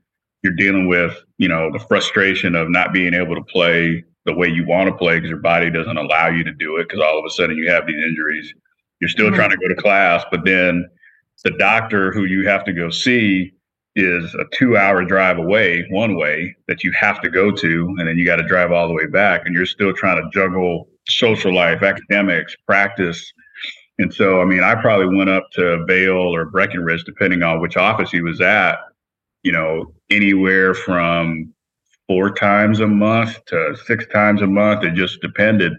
you're 0.42 0.54
dealing 0.54 0.88
with, 0.88 1.16
you 1.38 1.48
know, 1.48 1.70
the 1.72 1.78
frustration 1.78 2.54
of 2.54 2.68
not 2.68 2.92
being 2.92 3.14
able 3.14 3.34
to 3.34 3.42
play 3.42 4.04
the 4.24 4.34
way 4.34 4.48
you 4.48 4.66
want 4.66 4.88
to 4.88 4.94
play 4.94 5.16
because 5.16 5.30
your 5.30 5.40
body 5.40 5.70
doesn't 5.70 5.96
allow 5.96 6.28
you 6.28 6.44
to 6.44 6.52
do 6.52 6.76
it 6.76 6.88
because 6.88 7.00
all 7.00 7.18
of 7.18 7.24
a 7.24 7.30
sudden 7.30 7.56
you 7.56 7.70
have 7.70 7.86
these 7.86 8.02
injuries. 8.04 8.54
You're 9.00 9.08
still 9.08 9.26
mm-hmm. 9.26 9.34
trying 9.34 9.50
to 9.50 9.56
go 9.56 9.68
to 9.68 9.74
class, 9.74 10.24
but 10.30 10.44
then 10.44 10.88
the 11.44 11.50
doctor 11.52 12.12
who 12.12 12.24
you 12.24 12.46
have 12.46 12.64
to 12.64 12.72
go 12.72 12.90
see 12.90 13.52
is 13.94 14.34
a 14.34 14.44
two 14.52 14.76
hour 14.76 15.04
drive 15.04 15.38
away 15.38 15.86
one 15.90 16.16
way 16.16 16.54
that 16.66 16.82
you 16.82 16.90
have 16.92 17.20
to 17.20 17.28
go 17.28 17.50
to 17.50 17.94
and 17.98 18.08
then 18.08 18.16
you 18.16 18.24
got 18.24 18.36
to 18.36 18.46
drive 18.46 18.72
all 18.72 18.88
the 18.88 18.94
way 18.94 19.06
back 19.06 19.42
and 19.44 19.54
you're 19.54 19.66
still 19.66 19.92
trying 19.92 20.22
to 20.22 20.30
juggle 20.32 20.88
social 21.08 21.54
life 21.54 21.82
academics 21.82 22.56
practice 22.66 23.32
and 23.98 24.12
so 24.14 24.40
i 24.40 24.46
mean 24.46 24.62
i 24.62 24.74
probably 24.74 25.14
went 25.14 25.28
up 25.28 25.46
to 25.52 25.84
Vail 25.84 26.34
or 26.34 26.46
breckenridge 26.46 27.04
depending 27.04 27.42
on 27.42 27.60
which 27.60 27.76
office 27.76 28.10
he 28.10 28.22
was 28.22 28.40
at 28.40 28.78
you 29.42 29.52
know 29.52 29.92
anywhere 30.08 30.72
from 30.72 31.52
four 32.12 32.30
times 32.30 32.80
a 32.80 32.86
month 32.86 33.42
to 33.46 33.74
six 33.86 34.06
times 34.08 34.42
a 34.42 34.46
month. 34.46 34.84
It 34.84 34.92
just 34.92 35.22
depended 35.22 35.72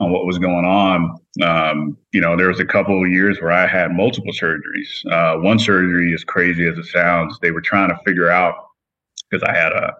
on 0.00 0.12
what 0.12 0.26
was 0.26 0.38
going 0.38 0.66
on. 0.66 1.18
Um, 1.42 1.96
you 2.12 2.20
know, 2.20 2.36
there 2.36 2.48
was 2.48 2.60
a 2.60 2.66
couple 2.66 3.02
of 3.02 3.10
years 3.10 3.40
where 3.40 3.52
I 3.52 3.66
had 3.66 3.92
multiple 3.92 4.34
surgeries. 4.34 4.90
Uh, 5.10 5.40
one 5.40 5.58
surgery, 5.58 6.12
as 6.12 6.24
crazy 6.24 6.68
as 6.68 6.76
it 6.76 6.84
sounds, 6.84 7.38
they 7.40 7.52
were 7.52 7.62
trying 7.62 7.88
to 7.88 7.98
figure 8.04 8.28
out 8.28 8.54
because 9.30 9.42
I 9.42 9.56
had 9.56 9.72
a 9.72 9.94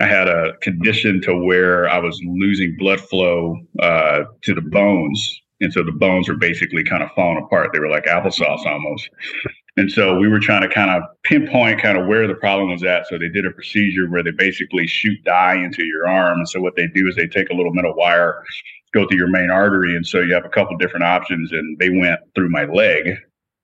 I 0.00 0.06
had 0.06 0.28
a 0.28 0.58
condition 0.60 1.22
to 1.22 1.34
where 1.34 1.88
I 1.88 1.98
was 1.98 2.20
losing 2.26 2.76
blood 2.76 3.00
flow 3.00 3.56
uh, 3.80 4.24
to 4.42 4.54
the 4.54 4.60
bones, 4.60 5.40
and 5.62 5.72
so 5.72 5.82
the 5.82 5.92
bones 5.92 6.28
were 6.28 6.36
basically 6.36 6.84
kind 6.84 7.02
of 7.02 7.10
falling 7.16 7.42
apart. 7.42 7.70
They 7.72 7.78
were 7.78 7.88
like 7.88 8.04
applesauce 8.04 8.66
almost. 8.66 9.08
And 9.76 9.90
so 9.90 10.16
we 10.16 10.28
were 10.28 10.38
trying 10.38 10.62
to 10.62 10.68
kind 10.68 10.90
of 10.90 11.02
pinpoint 11.24 11.82
kind 11.82 11.98
of 11.98 12.06
where 12.06 12.28
the 12.28 12.34
problem 12.34 12.70
was 12.70 12.84
at. 12.84 13.08
So 13.08 13.18
they 13.18 13.28
did 13.28 13.44
a 13.44 13.50
procedure 13.50 14.08
where 14.08 14.22
they 14.22 14.30
basically 14.30 14.86
shoot 14.86 15.22
dye 15.24 15.56
into 15.56 15.84
your 15.84 16.06
arm. 16.06 16.38
And 16.38 16.48
so 16.48 16.60
what 16.60 16.76
they 16.76 16.86
do 16.86 17.08
is 17.08 17.16
they 17.16 17.26
take 17.26 17.50
a 17.50 17.54
little 17.54 17.72
metal 17.72 17.94
wire, 17.96 18.44
go 18.92 19.06
through 19.06 19.18
your 19.18 19.28
main 19.28 19.50
artery. 19.50 19.96
And 19.96 20.06
so 20.06 20.20
you 20.20 20.32
have 20.32 20.44
a 20.44 20.50
couple 20.50 20.76
different 20.76 21.04
options. 21.04 21.50
And 21.50 21.76
they 21.78 21.90
went 21.90 22.20
through 22.36 22.50
my 22.50 22.66
leg 22.66 23.16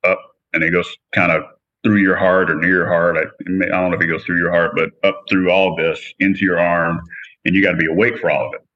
up 0.02 0.20
and 0.52 0.64
it 0.64 0.70
goes 0.70 0.92
kind 1.14 1.30
of 1.30 1.44
through 1.84 1.98
your 1.98 2.16
heart 2.16 2.50
or 2.50 2.56
near 2.56 2.70
your 2.70 2.88
heart. 2.88 3.16
I, 3.16 3.22
I 3.22 3.66
don't 3.66 3.90
know 3.90 3.96
if 3.96 4.02
it 4.02 4.08
goes 4.08 4.24
through 4.24 4.38
your 4.38 4.50
heart, 4.50 4.72
but 4.74 4.90
up 5.08 5.22
through 5.30 5.50
all 5.50 5.76
this 5.76 6.12
into 6.18 6.44
your 6.44 6.58
arm. 6.58 7.00
And 7.44 7.54
you 7.54 7.62
got 7.62 7.70
to 7.70 7.76
be 7.76 7.86
awake 7.86 8.18
for 8.18 8.30
all 8.30 8.48
of 8.48 8.54
it 8.54 8.66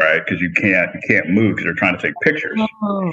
right? 0.00 0.24
Because 0.24 0.40
you 0.40 0.50
can't 0.52 0.90
you 0.94 1.00
can't 1.06 1.30
move 1.30 1.56
because 1.56 1.64
they're 1.64 1.74
trying 1.74 1.96
to 1.96 2.02
take 2.02 2.14
pictures. 2.22 2.58
Oh, 2.82 3.12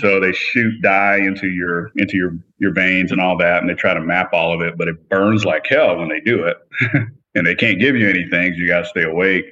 so 0.00 0.20
they 0.20 0.32
shoot 0.32 0.80
dye 0.82 1.16
into 1.16 1.48
your 1.48 1.90
into 1.96 2.16
your 2.16 2.36
your 2.58 2.72
veins 2.72 3.10
and 3.10 3.20
all 3.20 3.36
that, 3.38 3.60
and 3.60 3.68
they 3.68 3.74
try 3.74 3.94
to 3.94 4.00
map 4.00 4.32
all 4.32 4.52
of 4.52 4.60
it, 4.60 4.76
but 4.76 4.88
it 4.88 5.08
burns 5.08 5.44
like 5.44 5.66
hell 5.66 5.96
when 5.96 6.08
they 6.08 6.20
do 6.20 6.44
it, 6.44 6.56
and 7.34 7.46
they 7.46 7.54
can't 7.54 7.80
give 7.80 7.96
you 7.96 8.08
anything. 8.08 8.52
So 8.52 8.60
you 8.60 8.68
got 8.68 8.80
to 8.80 8.86
stay 8.86 9.04
awake. 9.04 9.46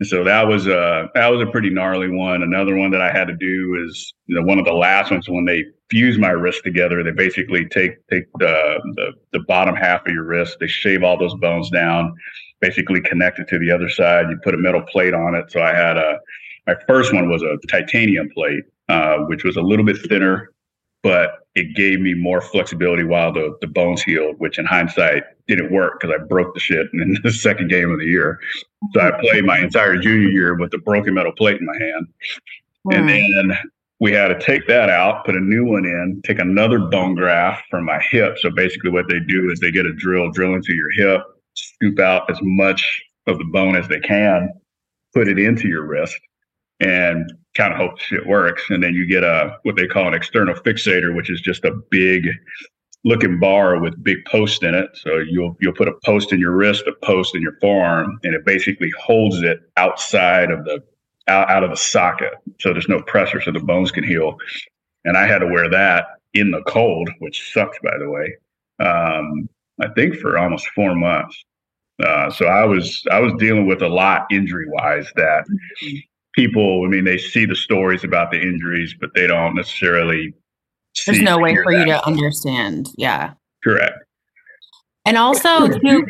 And 0.00 0.08
so 0.08 0.22
that 0.24 0.46
was 0.46 0.66
a 0.66 1.08
that 1.14 1.28
was 1.28 1.40
a 1.40 1.50
pretty 1.50 1.70
gnarly 1.70 2.10
one. 2.10 2.42
Another 2.42 2.76
one 2.76 2.90
that 2.90 3.00
I 3.00 3.10
had 3.10 3.26
to 3.28 3.36
do 3.36 3.84
is 3.86 4.12
you 4.26 4.34
know 4.34 4.42
one 4.42 4.58
of 4.58 4.64
the 4.64 4.74
last 4.74 5.10
ones 5.10 5.28
when 5.28 5.44
they 5.44 5.64
fuse 5.90 6.18
my 6.18 6.30
wrist 6.30 6.62
together. 6.64 7.02
They 7.02 7.12
basically 7.12 7.66
take 7.66 8.06
take 8.08 8.24
the 8.38 8.80
the, 8.96 9.12
the 9.32 9.40
bottom 9.46 9.74
half 9.74 10.06
of 10.06 10.12
your 10.12 10.24
wrist, 10.24 10.58
they 10.60 10.66
shave 10.66 11.02
all 11.02 11.18
those 11.18 11.34
bones 11.36 11.70
down 11.70 12.14
basically 12.60 13.00
connected 13.00 13.48
to 13.48 13.58
the 13.58 13.70
other 13.70 13.88
side. 13.88 14.28
You 14.30 14.38
put 14.42 14.54
a 14.54 14.58
metal 14.58 14.82
plate 14.82 15.14
on 15.14 15.34
it. 15.34 15.50
So 15.50 15.62
I 15.62 15.74
had 15.74 15.96
a, 15.96 16.18
my 16.66 16.74
first 16.86 17.12
one 17.12 17.28
was 17.28 17.42
a 17.42 17.56
titanium 17.68 18.28
plate, 18.30 18.64
uh, 18.88 19.18
which 19.18 19.44
was 19.44 19.56
a 19.56 19.62
little 19.62 19.84
bit 19.84 19.98
thinner, 20.08 20.50
but 21.02 21.46
it 21.54 21.74
gave 21.74 22.00
me 22.00 22.14
more 22.14 22.40
flexibility 22.40 23.04
while 23.04 23.32
the, 23.32 23.56
the 23.60 23.66
bones 23.66 24.02
healed, 24.02 24.36
which 24.38 24.58
in 24.58 24.66
hindsight 24.66 25.24
didn't 25.46 25.72
work 25.72 26.00
because 26.00 26.14
I 26.18 26.24
broke 26.24 26.54
the 26.54 26.60
shit 26.60 26.86
in 26.92 27.16
the 27.22 27.32
second 27.32 27.68
game 27.68 27.90
of 27.90 27.98
the 27.98 28.06
year. 28.06 28.40
So 28.94 29.00
I 29.00 29.12
played 29.20 29.44
my 29.44 29.58
entire 29.58 29.96
junior 29.96 30.28
year 30.28 30.54
with 30.56 30.72
a 30.74 30.78
broken 30.78 31.14
metal 31.14 31.32
plate 31.32 31.60
in 31.60 31.66
my 31.66 31.78
hand. 31.78 32.06
And 32.90 33.08
then 33.08 33.58
we 34.00 34.12
had 34.12 34.28
to 34.28 34.38
take 34.38 34.66
that 34.68 34.88
out, 34.88 35.24
put 35.24 35.34
a 35.34 35.40
new 35.40 35.64
one 35.64 35.84
in, 35.84 36.22
take 36.24 36.38
another 36.38 36.78
bone 36.78 37.14
graft 37.14 37.64
from 37.68 37.84
my 37.84 38.00
hip. 38.00 38.38
So 38.38 38.50
basically, 38.50 38.90
what 38.90 39.08
they 39.08 39.18
do 39.18 39.50
is 39.50 39.58
they 39.58 39.72
get 39.72 39.86
a 39.86 39.92
drill, 39.92 40.30
drill 40.30 40.54
into 40.54 40.72
your 40.72 40.90
hip, 40.92 41.22
scoop 41.58 41.98
out 41.98 42.30
as 42.30 42.38
much 42.42 43.02
of 43.26 43.38
the 43.38 43.44
bone 43.44 43.76
as 43.76 43.88
they 43.88 44.00
can, 44.00 44.50
put 45.14 45.28
it 45.28 45.38
into 45.38 45.68
your 45.68 45.86
wrist, 45.86 46.18
and 46.80 47.32
kind 47.56 47.72
of 47.72 47.78
hope 47.78 47.98
shit 47.98 48.26
works. 48.26 48.62
And 48.70 48.82
then 48.82 48.94
you 48.94 49.06
get 49.06 49.24
a 49.24 49.56
what 49.62 49.76
they 49.76 49.86
call 49.86 50.08
an 50.08 50.14
external 50.14 50.54
fixator, 50.54 51.14
which 51.14 51.30
is 51.30 51.40
just 51.40 51.64
a 51.64 51.72
big 51.90 52.28
looking 53.04 53.38
bar 53.38 53.80
with 53.80 54.02
big 54.02 54.18
posts 54.26 54.62
in 54.62 54.74
it. 54.74 54.90
So 54.94 55.18
you'll 55.18 55.56
you'll 55.60 55.74
put 55.74 55.88
a 55.88 55.94
post 56.04 56.32
in 56.32 56.40
your 56.40 56.52
wrist, 56.52 56.84
a 56.86 56.92
post 57.04 57.34
in 57.34 57.42
your 57.42 57.56
forearm, 57.60 58.18
and 58.22 58.34
it 58.34 58.44
basically 58.44 58.92
holds 58.98 59.42
it 59.42 59.60
outside 59.76 60.50
of 60.50 60.64
the 60.64 60.82
out, 61.28 61.50
out 61.50 61.64
of 61.64 61.70
the 61.70 61.76
socket. 61.76 62.32
So 62.60 62.72
there's 62.72 62.88
no 62.88 63.02
pressure 63.02 63.40
so 63.40 63.52
the 63.52 63.60
bones 63.60 63.90
can 63.90 64.04
heal. 64.04 64.36
And 65.04 65.16
I 65.16 65.26
had 65.26 65.38
to 65.38 65.46
wear 65.46 65.68
that 65.70 66.06
in 66.34 66.50
the 66.50 66.62
cold, 66.62 67.10
which 67.18 67.52
sucks 67.52 67.78
by 67.82 67.96
the 67.98 68.08
way. 68.08 68.36
Um, 68.80 69.48
I 69.80 69.88
think 69.88 70.16
for 70.16 70.38
almost 70.38 70.68
four 70.74 70.94
months. 70.94 71.44
Uh, 72.02 72.30
so 72.30 72.46
I 72.46 72.64
was 72.64 73.02
I 73.10 73.20
was 73.20 73.32
dealing 73.38 73.66
with 73.66 73.82
a 73.82 73.88
lot 73.88 74.26
injury 74.30 74.66
wise 74.68 75.10
that 75.16 75.44
people. 76.34 76.84
I 76.84 76.88
mean, 76.88 77.04
they 77.04 77.18
see 77.18 77.44
the 77.44 77.56
stories 77.56 78.04
about 78.04 78.30
the 78.30 78.40
injuries, 78.40 78.94
but 79.00 79.10
they 79.14 79.26
don't 79.26 79.54
necessarily. 79.54 80.34
There's 81.06 81.20
no 81.20 81.38
way 81.38 81.56
for 81.56 81.72
that. 81.72 81.80
you 81.80 81.86
to 81.86 82.06
understand. 82.06 82.90
Yeah. 82.96 83.34
Correct. 83.62 83.98
And 85.04 85.16
also, 85.16 85.68
too, 85.68 86.06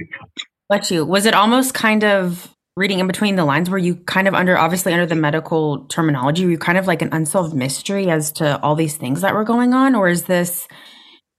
what 0.69 0.91
you 0.91 1.05
was 1.05 1.25
it 1.25 1.35
almost 1.35 1.75
kind 1.75 2.05
of 2.05 2.55
reading 2.77 3.01
in 3.01 3.07
between 3.07 3.37
the 3.37 3.45
lines 3.45 3.69
where 3.69 3.79
you 3.79 3.97
kind 3.97 4.29
of 4.29 4.35
under 4.35 4.57
obviously 4.57 4.93
under 4.93 5.07
the 5.07 5.17
medical 5.17 5.85
terminology 5.87 6.45
were 6.45 6.53
you 6.53 6.59
kind 6.59 6.79
of 6.79 6.87
like 6.87 7.03
an 7.03 7.09
unsolved 7.13 7.53
mystery 7.53 8.09
as 8.09 8.31
to 8.31 8.61
all 8.63 8.77
these 8.77 8.97
things 8.97 9.21
that 9.21 9.35
were 9.35 9.43
going 9.43 9.75
on 9.75 9.97
or 9.97 10.09
is 10.09 10.25
this 10.25 10.69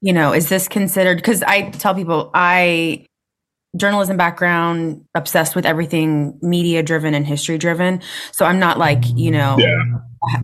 you 0.02 0.14
know 0.14 0.34
is 0.34 0.50
this 0.50 0.68
considered 0.68 1.18
because 1.18 1.44
i 1.44 1.70
tell 1.72 1.94
people 1.94 2.32
i 2.34 3.06
journalism 3.76 4.18
background, 4.18 5.06
obsessed 5.16 5.56
with 5.56 5.66
everything 5.66 6.38
media 6.42 6.82
driven 6.82 7.14
and 7.14 7.26
history 7.26 7.58
driven. 7.58 8.02
So 8.32 8.46
I'm 8.46 8.60
not 8.60 8.78
like, 8.78 9.04
you 9.16 9.32
know, 9.32 9.58
yeah. 9.60 9.84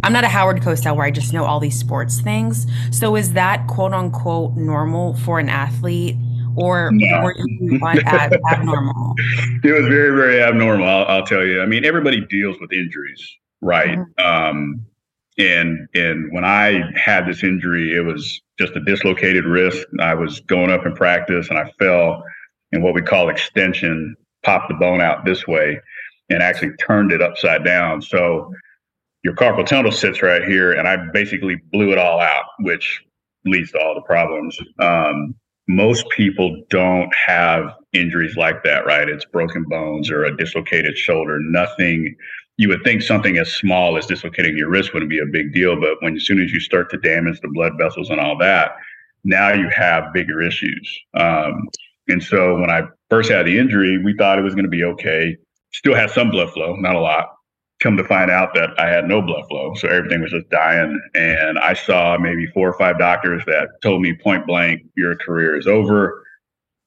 I'm 0.03 0.13
not 0.13 0.23
a 0.23 0.27
Howard 0.27 0.61
Cosell 0.61 0.95
where 0.95 1.05
I 1.05 1.11
just 1.11 1.33
know 1.33 1.43
all 1.43 1.59
these 1.59 1.77
sports 1.77 2.21
things. 2.21 2.65
So 2.91 3.15
is 3.15 3.33
that 3.33 3.67
quote 3.67 3.93
unquote 3.93 4.55
normal 4.55 5.15
for 5.17 5.39
an 5.39 5.49
athlete? 5.49 6.15
Or 6.57 6.89
no. 6.93 7.21
were 7.21 7.35
you 7.37 7.79
ab- 7.85 8.39
abnormal? 8.49 9.15
It 9.61 9.73
was 9.73 9.87
very, 9.87 10.15
very 10.15 10.41
abnormal. 10.41 10.87
I'll, 10.87 11.05
I'll, 11.05 11.25
tell 11.25 11.45
you. 11.45 11.61
I 11.61 11.65
mean, 11.65 11.83
everybody 11.83 12.25
deals 12.27 12.55
with 12.61 12.71
injuries, 12.71 13.21
right? 13.59 13.97
Mm-hmm. 13.97 14.25
Um, 14.25 14.85
and 15.37 15.87
and 15.93 16.31
when 16.31 16.45
I 16.45 16.83
had 16.95 17.27
this 17.27 17.43
injury, 17.43 17.95
it 17.95 18.01
was 18.01 18.41
just 18.59 18.75
a 18.75 18.81
dislocated 18.81 19.45
wrist. 19.45 19.85
I 19.99 20.13
was 20.13 20.39
going 20.41 20.71
up 20.71 20.85
in 20.85 20.95
practice 20.95 21.49
and 21.49 21.59
I 21.59 21.71
fell 21.79 22.23
in 22.71 22.81
what 22.81 22.93
we 22.93 23.01
call 23.01 23.29
extension, 23.29 24.15
popped 24.43 24.69
the 24.69 24.75
bone 24.75 25.01
out 25.01 25.25
this 25.25 25.47
way, 25.47 25.79
and 26.29 26.41
actually 26.41 26.71
turned 26.77 27.11
it 27.11 27.21
upside 27.21 27.63
down. 27.63 28.01
So 28.01 28.53
your 29.23 29.33
carpal 29.33 29.65
tunnel 29.65 29.91
sits 29.91 30.21
right 30.21 30.43
here, 30.43 30.71
and 30.71 30.87
I 30.87 30.97
basically 31.11 31.55
blew 31.71 31.91
it 31.91 31.97
all 31.97 32.19
out, 32.19 32.45
which 32.59 33.03
leads 33.43 33.71
to 33.71 33.79
all 33.79 33.95
the 33.95 34.01
problems. 34.01 34.57
Um, 34.79 35.35
most 35.67 36.05
people 36.09 36.63
don't 36.69 37.13
have 37.15 37.73
injuries 37.93 38.37
like 38.37 38.63
that, 38.63 38.85
right? 38.85 39.09
It's 39.09 39.25
broken 39.25 39.65
bones 39.67 40.11
or 40.11 40.25
a 40.25 40.37
dislocated 40.37 40.97
shoulder. 40.97 41.39
Nothing. 41.39 42.15
You 42.57 42.69
would 42.69 42.83
think 42.83 43.01
something 43.01 43.37
as 43.37 43.51
small 43.51 43.97
as 43.97 44.05
dislocating 44.05 44.57
your 44.57 44.69
wrist 44.69 44.93
wouldn't 44.93 45.09
be 45.09 45.19
a 45.19 45.25
big 45.25 45.53
deal, 45.53 45.79
but 45.79 46.01
when 46.01 46.15
as 46.15 46.25
soon 46.25 46.41
as 46.41 46.51
you 46.51 46.59
start 46.59 46.89
to 46.91 46.97
damage 46.97 47.41
the 47.41 47.49
blood 47.49 47.73
vessels 47.77 48.09
and 48.09 48.19
all 48.19 48.37
that, 48.37 48.75
now 49.23 49.53
you 49.53 49.69
have 49.69 50.13
bigger 50.13 50.41
issues. 50.41 50.99
Um, 51.15 51.67
and 52.07 52.23
so 52.23 52.55
when 52.59 52.69
I 52.69 52.83
first 53.09 53.29
had 53.29 53.45
the 53.45 53.57
injury, 53.57 53.97
we 53.97 54.15
thought 54.15 54.39
it 54.39 54.43
was 54.43 54.55
going 54.55 54.65
to 54.65 54.69
be 54.69 54.83
okay. 54.83 55.35
Still 55.73 55.95
had 55.95 56.11
some 56.11 56.31
blood 56.31 56.51
flow, 56.53 56.75
not 56.75 56.95
a 56.95 56.99
lot 56.99 57.35
come 57.81 57.97
to 57.97 58.03
find 58.03 58.31
out 58.31 58.53
that 58.53 58.69
I 58.79 58.87
had 58.87 59.07
no 59.07 59.21
blood 59.21 59.47
flow. 59.47 59.73
So 59.75 59.87
everything 59.87 60.21
was 60.21 60.31
just 60.31 60.49
dying. 60.49 60.99
And 61.13 61.59
I 61.59 61.73
saw 61.73 62.17
maybe 62.17 62.47
four 62.47 62.69
or 62.69 62.77
five 62.77 62.97
doctors 62.97 63.43
that 63.47 63.69
told 63.81 64.01
me 64.01 64.15
point 64.15 64.47
blank, 64.47 64.83
your 64.95 65.15
career 65.15 65.57
is 65.57 65.67
over. 65.67 66.23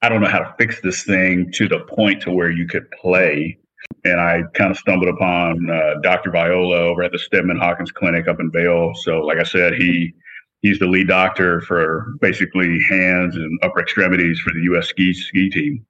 I 0.01 0.09
don't 0.09 0.21
know 0.21 0.29
how 0.29 0.41
to 0.41 0.55
fix 0.59 0.81
this 0.81 1.05
thing 1.05 1.51
to 1.53 1.69
the 1.69 1.81
point 1.81 2.23
to 2.23 2.31
where 2.31 2.51
you 2.51 2.67
could 2.67 2.91
play. 2.93 3.59
And 4.05 4.21
I 4.21 4.43
kind 4.55 4.71
of 4.71 4.77
stumbled 4.77 5.09
upon 5.09 5.69
uh, 5.71 6.01
Dr. 6.03 6.31
Viola 6.31 6.77
over 6.77 7.03
at 7.03 7.13
the 7.13 7.19
Steadman 7.19 7.59
Hawkins 7.59 7.93
Clinic 7.93 8.29
up 8.29 8.41
in 8.41 8.51
Vail. 8.51 8.93
So, 8.95 9.21
like 9.21 9.39
I 9.39 9.45
said, 9.45 9.75
he 9.75 10.15
he's 10.63 10.79
the 10.79 10.87
lead 10.87 11.09
doctor 11.09 11.61
for 11.63 12.15
basically 12.21 12.81
hands 12.89 13.37
and 13.37 13.59
upper 13.63 13.81
extremities 13.81 14.41
for 14.41 14.53
the 14.53 14.63
U.S. 14.63 14.89
ski 14.89 15.13
ski 15.13 15.51
team. 15.51 15.85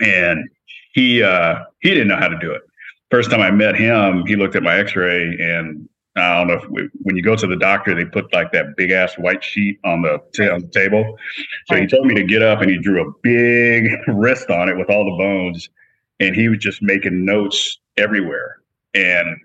And 0.00 0.48
he 0.92 1.22
uh, 1.22 1.60
he 1.80 1.90
didn't 1.90 2.08
know 2.08 2.16
how 2.16 2.28
to 2.28 2.38
do 2.38 2.52
it 2.52 2.62
first 3.10 3.30
time 3.30 3.40
I 3.40 3.50
met 3.50 3.76
him, 3.76 4.24
he 4.26 4.36
looked 4.36 4.56
at 4.56 4.62
my 4.62 4.78
X-ray, 4.78 5.36
and 5.40 5.88
I 6.16 6.38
don't 6.38 6.48
know 6.48 6.54
if 6.54 6.68
we, 6.68 6.88
when 7.02 7.16
you 7.16 7.22
go 7.22 7.36
to 7.36 7.46
the 7.46 7.56
doctor, 7.56 7.94
they 7.94 8.04
put 8.04 8.32
like 8.32 8.52
that 8.52 8.76
big 8.76 8.90
ass 8.90 9.14
white 9.18 9.44
sheet 9.44 9.78
on 9.84 10.02
the, 10.02 10.18
t- 10.34 10.48
on 10.48 10.60
the 10.62 10.68
table. 10.68 11.16
So 11.66 11.76
he 11.76 11.86
told 11.86 12.06
me 12.06 12.14
to 12.14 12.24
get 12.24 12.42
up, 12.42 12.60
and 12.62 12.70
he 12.70 12.78
drew 12.78 13.06
a 13.06 13.12
big 13.22 13.90
wrist 14.08 14.50
on 14.50 14.68
it 14.68 14.76
with 14.76 14.90
all 14.90 15.04
the 15.04 15.16
bones, 15.16 15.68
and 16.20 16.34
he 16.34 16.48
was 16.48 16.58
just 16.58 16.82
making 16.82 17.24
notes 17.24 17.78
everywhere, 17.96 18.58
and 18.94 19.36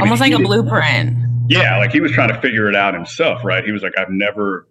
almost 0.00 0.20
like 0.20 0.32
a 0.32 0.38
blueprint. 0.38 1.16
Yeah, 1.48 1.78
like 1.78 1.92
he 1.92 2.00
was 2.00 2.12
trying 2.12 2.28
to 2.28 2.40
figure 2.40 2.68
it 2.68 2.76
out 2.76 2.94
himself, 2.94 3.44
right? 3.44 3.64
He 3.64 3.72
was 3.72 3.82
like, 3.82 3.96
I've 3.98 4.10
never 4.10 4.68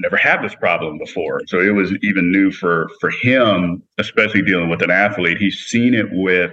never 0.00 0.16
had 0.16 0.42
this 0.42 0.54
problem 0.56 0.98
before. 0.98 1.40
So 1.46 1.60
it 1.60 1.72
was 1.74 1.92
even 2.02 2.30
new 2.30 2.50
for 2.50 2.88
for 3.00 3.10
him, 3.10 3.82
especially 3.98 4.42
dealing 4.42 4.68
with 4.68 4.82
an 4.82 4.90
athlete. 4.90 5.38
He's 5.38 5.58
seen 5.58 5.94
it 5.94 6.06
with 6.10 6.52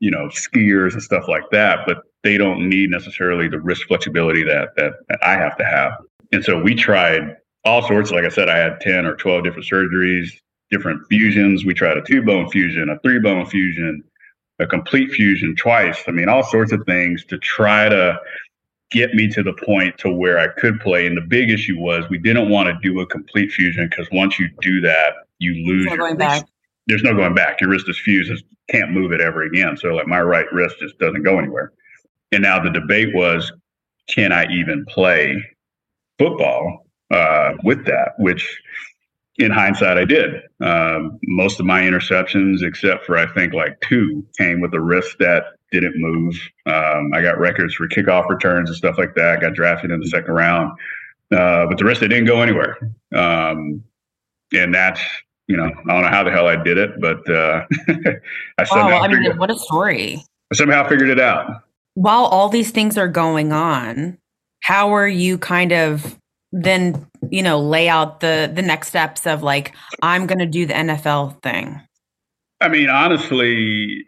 you 0.00 0.10
know, 0.10 0.28
skiers 0.28 0.92
and 0.92 1.02
stuff 1.02 1.28
like 1.28 1.48
that, 1.50 1.80
but 1.86 2.02
they 2.22 2.36
don't 2.36 2.68
need 2.68 2.90
necessarily 2.90 3.48
the 3.48 3.60
wrist 3.60 3.84
flexibility 3.84 4.42
that, 4.44 4.70
that, 4.76 4.92
that 5.08 5.18
I 5.22 5.32
have 5.32 5.56
to 5.58 5.64
have. 5.64 5.92
And 6.32 6.44
so 6.44 6.60
we 6.60 6.74
tried 6.74 7.36
all 7.64 7.86
sorts. 7.86 8.10
Like 8.10 8.24
I 8.24 8.28
said, 8.28 8.48
I 8.48 8.58
had 8.58 8.80
10 8.80 9.06
or 9.06 9.16
12 9.16 9.44
different 9.44 9.66
surgeries, 9.66 10.30
different 10.70 11.06
fusions. 11.08 11.64
We 11.64 11.74
tried 11.74 11.96
a 11.96 12.02
two 12.02 12.22
bone 12.22 12.50
fusion, 12.50 12.88
a 12.88 12.98
three 13.00 13.18
bone 13.18 13.46
fusion, 13.46 14.02
a 14.58 14.66
complete 14.66 15.10
fusion 15.10 15.56
twice. 15.56 16.02
I 16.06 16.10
mean, 16.10 16.28
all 16.28 16.42
sorts 16.42 16.72
of 16.72 16.84
things 16.86 17.24
to 17.26 17.38
try 17.38 17.88
to 17.88 18.18
get 18.90 19.14
me 19.14 19.28
to 19.28 19.42
the 19.42 19.52
point 19.52 19.98
to 19.98 20.10
where 20.10 20.38
I 20.38 20.48
could 20.48 20.80
play. 20.80 21.06
And 21.06 21.16
the 21.16 21.22
big 21.22 21.50
issue 21.50 21.78
was 21.78 22.08
we 22.08 22.18
didn't 22.18 22.48
want 22.48 22.68
to 22.68 22.78
do 22.82 23.00
a 23.00 23.06
complete 23.06 23.52
fusion 23.52 23.88
because 23.88 24.08
once 24.10 24.38
you 24.38 24.48
do 24.60 24.80
that, 24.80 25.14
you 25.38 25.54
lose 25.66 25.84
your 25.86 25.96
going 25.96 26.16
back. 26.16 26.44
There's 26.86 27.02
no 27.02 27.14
going 27.14 27.34
back. 27.34 27.60
Your 27.60 27.70
wrist 27.70 27.88
is 27.88 27.98
fused 27.98 28.42
can't 28.68 28.92
move 28.92 29.12
it 29.12 29.20
ever 29.20 29.42
again. 29.42 29.76
So 29.76 29.88
like 29.88 30.06
my 30.06 30.20
right 30.20 30.50
wrist 30.52 30.76
just 30.78 30.98
doesn't 30.98 31.22
go 31.22 31.38
anywhere. 31.38 31.72
And 32.32 32.42
now 32.42 32.62
the 32.62 32.70
debate 32.70 33.14
was, 33.14 33.50
can 34.08 34.32
I 34.32 34.46
even 34.52 34.84
play 34.86 35.42
football 36.18 36.86
uh, 37.10 37.52
with 37.64 37.84
that? 37.86 38.12
Which, 38.18 38.60
in 39.38 39.50
hindsight, 39.50 39.96
I 39.96 40.04
did. 40.04 40.42
Um, 40.60 41.18
most 41.24 41.60
of 41.60 41.66
my 41.66 41.82
interceptions, 41.82 42.62
except 42.62 43.06
for 43.06 43.16
I 43.16 43.26
think 43.32 43.54
like 43.54 43.80
two, 43.80 44.26
came 44.36 44.60
with 44.60 44.74
a 44.74 44.80
wrist 44.80 45.16
that 45.20 45.44
didn't 45.70 45.94
move. 45.96 46.34
Um, 46.66 47.12
I 47.14 47.22
got 47.22 47.38
records 47.38 47.74
for 47.74 47.88
kickoff 47.88 48.28
returns 48.28 48.68
and 48.68 48.76
stuff 48.76 48.98
like 48.98 49.14
that. 49.14 49.38
I 49.38 49.40
got 49.40 49.54
drafted 49.54 49.90
in 49.90 50.00
the 50.00 50.08
second 50.08 50.34
round, 50.34 50.72
uh, 51.32 51.66
but 51.66 51.78
the 51.78 51.84
rest 51.84 52.02
it 52.02 52.08
didn't 52.08 52.26
go 52.26 52.42
anywhere. 52.42 52.78
Um, 53.14 53.84
and 54.52 54.74
that's 54.74 55.00
you 55.48 55.56
know, 55.56 55.64
I 55.64 55.92
don't 55.92 56.02
know 56.02 56.08
how 56.08 56.22
the 56.22 56.30
hell 56.30 56.46
I 56.46 56.56
did 56.56 56.76
it, 56.76 57.00
but 57.00 57.28
uh, 57.28 57.64
I 58.58 58.64
somehow. 58.64 58.90
Wow, 58.90 59.00
I 59.00 59.08
mean, 59.08 59.36
what 59.38 59.50
a 59.50 59.58
story! 59.58 60.22
I 60.52 60.54
somehow 60.54 60.86
figured 60.86 61.08
it 61.08 61.18
out. 61.18 61.62
While 61.94 62.26
all 62.26 62.48
these 62.48 62.70
things 62.70 62.98
are 62.98 63.08
going 63.08 63.52
on, 63.52 64.18
how 64.60 64.94
are 64.94 65.08
you 65.08 65.38
kind 65.38 65.72
of 65.72 66.18
then 66.52 67.06
you 67.30 67.42
know 67.42 67.60
lay 67.60 67.88
out 67.88 68.20
the 68.20 68.50
the 68.52 68.62
next 68.62 68.88
steps 68.88 69.26
of 69.26 69.42
like 69.42 69.74
I'm 70.02 70.26
going 70.26 70.38
to 70.38 70.46
do 70.46 70.66
the 70.66 70.74
NFL 70.74 71.42
thing? 71.42 71.80
I 72.60 72.68
mean, 72.68 72.90
honestly, 72.90 74.04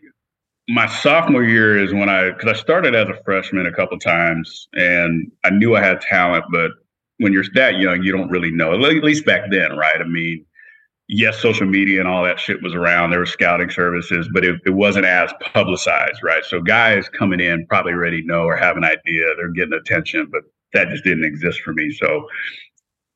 my 0.68 0.86
sophomore 0.86 1.44
year 1.44 1.82
is 1.82 1.92
when 1.92 2.08
I 2.08 2.30
because 2.30 2.56
I 2.56 2.60
started 2.60 2.94
as 2.94 3.08
a 3.08 3.22
freshman 3.24 3.66
a 3.66 3.72
couple 3.72 3.98
times, 3.98 4.68
and 4.74 5.30
I 5.44 5.50
knew 5.50 5.76
I 5.76 5.82
had 5.82 6.00
talent, 6.00 6.44
but 6.50 6.70
when 7.18 7.32
you're 7.32 7.44
that 7.54 7.76
young, 7.78 8.02
you 8.02 8.12
don't 8.12 8.30
really 8.30 8.50
know. 8.50 8.72
At 8.72 8.80
least 8.80 9.26
back 9.26 9.50
then, 9.50 9.76
right? 9.76 10.00
I 10.00 10.04
mean, 10.04 10.44
yes, 11.06 11.38
social 11.38 11.66
media 11.66 12.00
and 12.00 12.08
all 12.08 12.24
that 12.24 12.40
shit 12.40 12.62
was 12.62 12.74
around. 12.74 13.10
There 13.10 13.18
were 13.18 13.26
scouting 13.26 13.68
services, 13.68 14.28
but 14.32 14.44
it, 14.44 14.60
it 14.64 14.70
wasn't 14.70 15.04
as 15.04 15.32
publicized, 15.52 16.22
right? 16.22 16.44
So 16.44 16.62
guys 16.62 17.08
coming 17.10 17.40
in 17.40 17.66
probably 17.66 17.92
already 17.92 18.22
know 18.22 18.44
or 18.44 18.56
have 18.56 18.76
an 18.76 18.84
idea. 18.84 19.24
They're 19.36 19.48
getting 19.48 19.74
attention, 19.74 20.28
but 20.32 20.42
that 20.72 20.88
just 20.88 21.04
didn't 21.04 21.24
exist 21.24 21.60
for 21.60 21.72
me. 21.72 21.90
So 21.92 22.26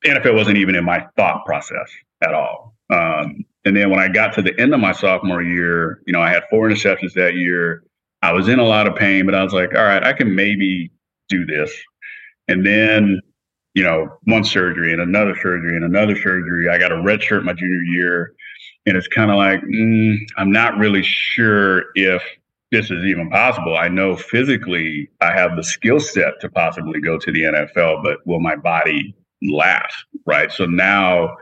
NFL 0.04 0.34
wasn't 0.34 0.58
even 0.58 0.74
in 0.74 0.84
my 0.84 1.06
thought 1.16 1.44
process 1.44 1.90
at 2.22 2.34
all. 2.34 2.74
Um, 2.90 3.44
and 3.64 3.76
then 3.76 3.90
when 3.90 4.00
I 4.00 4.08
got 4.08 4.34
to 4.34 4.42
the 4.42 4.58
end 4.60 4.74
of 4.74 4.80
my 4.80 4.92
sophomore 4.92 5.42
year, 5.42 6.00
you 6.06 6.12
know, 6.12 6.20
I 6.20 6.30
had 6.30 6.44
four 6.50 6.68
interceptions 6.68 7.14
that 7.14 7.34
year. 7.34 7.84
I 8.22 8.32
was 8.32 8.48
in 8.48 8.58
a 8.58 8.64
lot 8.64 8.86
of 8.86 8.94
pain, 8.94 9.26
but 9.26 9.34
I 9.34 9.42
was 9.42 9.52
like, 9.52 9.74
all 9.74 9.84
right, 9.84 10.04
I 10.04 10.12
can 10.12 10.34
maybe 10.34 10.90
do 11.28 11.46
this. 11.46 11.72
And 12.48 12.64
then 12.64 13.20
you 13.74 13.82
know, 13.82 14.08
one 14.24 14.44
surgery 14.44 14.92
and 14.92 15.02
another 15.02 15.34
surgery 15.36 15.76
and 15.76 15.84
another 15.84 16.16
surgery. 16.16 16.68
I 16.68 16.78
got 16.78 16.92
a 16.92 17.02
red 17.02 17.22
shirt 17.22 17.44
my 17.44 17.52
junior 17.52 17.82
year. 17.82 18.34
And 18.86 18.96
it's 18.96 19.08
kind 19.08 19.30
of 19.30 19.36
like, 19.36 19.60
mm, 19.62 20.16
I'm 20.36 20.52
not 20.52 20.78
really 20.78 21.02
sure 21.02 21.84
if 21.94 22.22
this 22.74 22.90
is 22.90 23.04
even 23.04 23.30
possible. 23.30 23.76
I 23.76 23.86
know 23.86 24.16
physically 24.16 25.08
I 25.20 25.32
have 25.32 25.54
the 25.56 25.62
skill 25.62 26.00
set 26.00 26.40
to 26.40 26.50
possibly 26.50 27.00
go 27.00 27.18
to 27.18 27.30
the 27.30 27.42
NFL, 27.42 28.02
but 28.02 28.26
will 28.26 28.40
my 28.40 28.56
body 28.56 29.14
last? 29.42 29.94
Right. 30.26 30.50
So 30.50 30.66
now, 30.66 31.36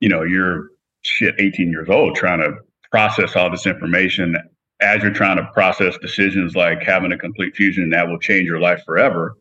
you 0.00 0.08
know, 0.08 0.24
you're 0.24 0.70
shit 1.02 1.36
18 1.38 1.70
years 1.70 1.88
old 1.88 2.16
trying 2.16 2.40
to 2.40 2.54
process 2.90 3.36
all 3.36 3.48
this 3.48 3.64
information 3.64 4.36
as 4.80 5.02
you're 5.02 5.12
trying 5.12 5.36
to 5.36 5.48
process 5.52 5.96
decisions 5.98 6.56
like 6.56 6.82
having 6.82 7.12
a 7.12 7.18
complete 7.18 7.54
fusion 7.54 7.90
that 7.90 8.08
will 8.08 8.18
change 8.18 8.46
your 8.46 8.58
life 8.58 8.82
forever. 8.84 9.36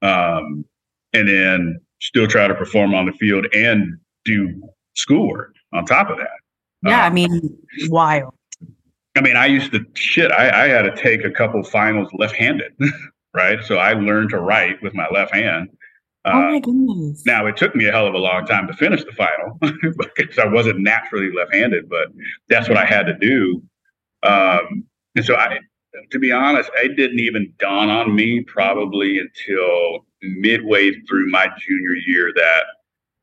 Um, 0.00 0.64
and 1.12 1.28
then 1.28 1.80
still 2.00 2.28
try 2.28 2.46
to 2.46 2.54
perform 2.54 2.94
on 2.94 3.06
the 3.06 3.12
field 3.12 3.46
and 3.52 3.98
do 4.24 4.62
schoolwork 4.94 5.54
on 5.72 5.84
top 5.86 6.08
of 6.08 6.18
that. 6.18 6.28
Yeah, 6.84 7.04
um, 7.04 7.12
I 7.12 7.14
mean, 7.14 7.58
wild. 7.88 8.32
I 9.18 9.20
mean, 9.20 9.36
I 9.36 9.46
used 9.46 9.72
to 9.72 9.84
shit. 9.94 10.30
I, 10.30 10.66
I 10.66 10.68
had 10.68 10.82
to 10.82 10.94
take 10.94 11.24
a 11.24 11.30
couple 11.30 11.64
finals 11.64 12.08
left-handed, 12.12 12.72
right? 13.34 13.58
So 13.64 13.78
I 13.78 13.94
learned 13.94 14.30
to 14.30 14.38
write 14.38 14.80
with 14.80 14.94
my 14.94 15.08
left 15.12 15.34
hand. 15.34 15.70
Uh, 16.24 16.30
oh 16.34 16.52
my 16.52 16.60
goodness! 16.60 17.26
Now 17.26 17.46
it 17.46 17.56
took 17.56 17.74
me 17.74 17.86
a 17.86 17.90
hell 17.90 18.06
of 18.06 18.14
a 18.14 18.18
long 18.18 18.46
time 18.46 18.68
to 18.68 18.72
finish 18.74 19.02
the 19.02 19.10
final 19.10 19.58
because 20.14 20.38
I 20.38 20.46
wasn't 20.46 20.78
naturally 20.78 21.32
left-handed, 21.32 21.88
but 21.88 22.12
that's 22.48 22.68
what 22.68 22.78
I 22.78 22.84
had 22.84 23.06
to 23.06 23.14
do. 23.14 23.60
Um, 24.22 24.84
and 25.16 25.24
so 25.24 25.34
I, 25.34 25.58
to 26.12 26.18
be 26.20 26.30
honest, 26.30 26.70
it 26.76 26.96
didn't 26.96 27.18
even 27.18 27.52
dawn 27.58 27.90
on 27.90 28.14
me 28.14 28.44
probably 28.46 29.18
until 29.18 30.06
midway 30.22 30.92
through 31.08 31.28
my 31.28 31.48
junior 31.58 31.94
year 32.06 32.32
that 32.36 32.64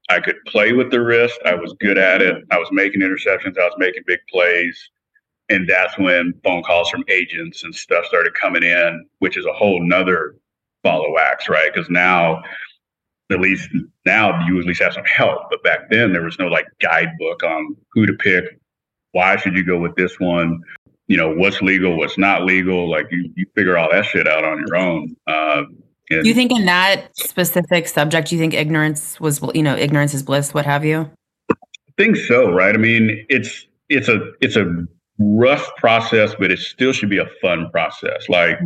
I 0.09 0.19
could 0.19 0.43
play 0.45 0.73
with 0.73 0.91
the 0.91 1.01
wrist. 1.01 1.39
I 1.45 1.55
was 1.55 1.73
good 1.79 1.97
at 1.97 2.21
it. 2.21 2.43
I 2.51 2.57
was 2.57 2.67
making 2.73 2.99
interceptions. 2.99 3.57
I 3.57 3.63
was 3.63 3.75
making 3.77 4.03
big 4.05 4.19
plays. 4.29 4.89
And 5.49 5.69
that's 5.69 5.97
when 5.97 6.33
phone 6.43 6.63
calls 6.63 6.89
from 6.89 7.03
agents 7.07 7.63
and 7.63 7.73
stuff 7.73 8.05
started 8.05 8.33
coming 8.33 8.63
in, 8.63 9.05
which 9.19 9.37
is 9.37 9.45
a 9.45 9.53
whole 9.53 9.81
nother 9.85 10.35
ball 10.83 11.05
of 11.05 11.11
wax, 11.11 11.47
right? 11.49 11.71
Because 11.73 11.89
now, 11.89 12.41
at 13.31 13.39
least 13.39 13.69
now, 14.05 14.45
you 14.45 14.59
at 14.59 14.65
least 14.65 14.81
have 14.81 14.93
some 14.93 15.05
help. 15.05 15.49
But 15.49 15.63
back 15.63 15.89
then, 15.89 16.13
there 16.13 16.23
was 16.23 16.39
no 16.39 16.47
like 16.47 16.65
guidebook 16.81 17.43
on 17.43 17.75
who 17.91 18.05
to 18.05 18.13
pick. 18.13 18.59
Why 19.11 19.35
should 19.35 19.55
you 19.55 19.63
go 19.63 19.79
with 19.79 19.95
this 19.95 20.19
one? 20.19 20.61
You 21.07 21.17
know, 21.17 21.33
what's 21.33 21.61
legal, 21.61 21.97
what's 21.97 22.17
not 22.17 22.43
legal. 22.45 22.89
Like 22.89 23.07
you, 23.11 23.31
you 23.35 23.45
figure 23.55 23.77
all 23.77 23.91
that 23.91 24.05
shit 24.05 24.27
out 24.27 24.43
on 24.43 24.63
your 24.67 24.75
own. 24.75 25.15
Uh, 25.27 25.63
And 26.11 26.21
Do 26.23 26.29
you 26.29 26.35
think 26.35 26.51
in 26.51 26.65
that 26.65 27.15
specific 27.17 27.87
subject, 27.87 28.29
do 28.29 28.35
you 28.35 28.41
think 28.41 28.53
ignorance 28.53 29.19
was, 29.19 29.41
you 29.53 29.63
know, 29.63 29.75
ignorance 29.75 30.13
is 30.13 30.21
bliss, 30.21 30.53
what 30.53 30.65
have 30.65 30.85
you? 30.85 31.09
I 31.51 31.55
think 31.97 32.17
so, 32.17 32.51
right? 32.51 32.75
I 32.75 32.77
mean, 32.77 33.25
it's 33.29 33.65
it's 33.89 34.07
a 34.07 34.31
it's 34.41 34.55
a 34.55 34.85
rough 35.19 35.69
process, 35.77 36.35
but 36.37 36.51
it 36.51 36.59
still 36.59 36.91
should 36.91 37.09
be 37.09 37.17
a 37.17 37.27
fun 37.41 37.69
process. 37.71 38.27
Like 38.29 38.59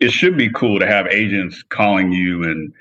it 0.00 0.10
should 0.10 0.36
be 0.36 0.50
cool 0.50 0.78
to 0.78 0.86
have 0.86 1.06
agents 1.08 1.62
calling 1.68 2.12
you 2.12 2.42
and 2.44 2.72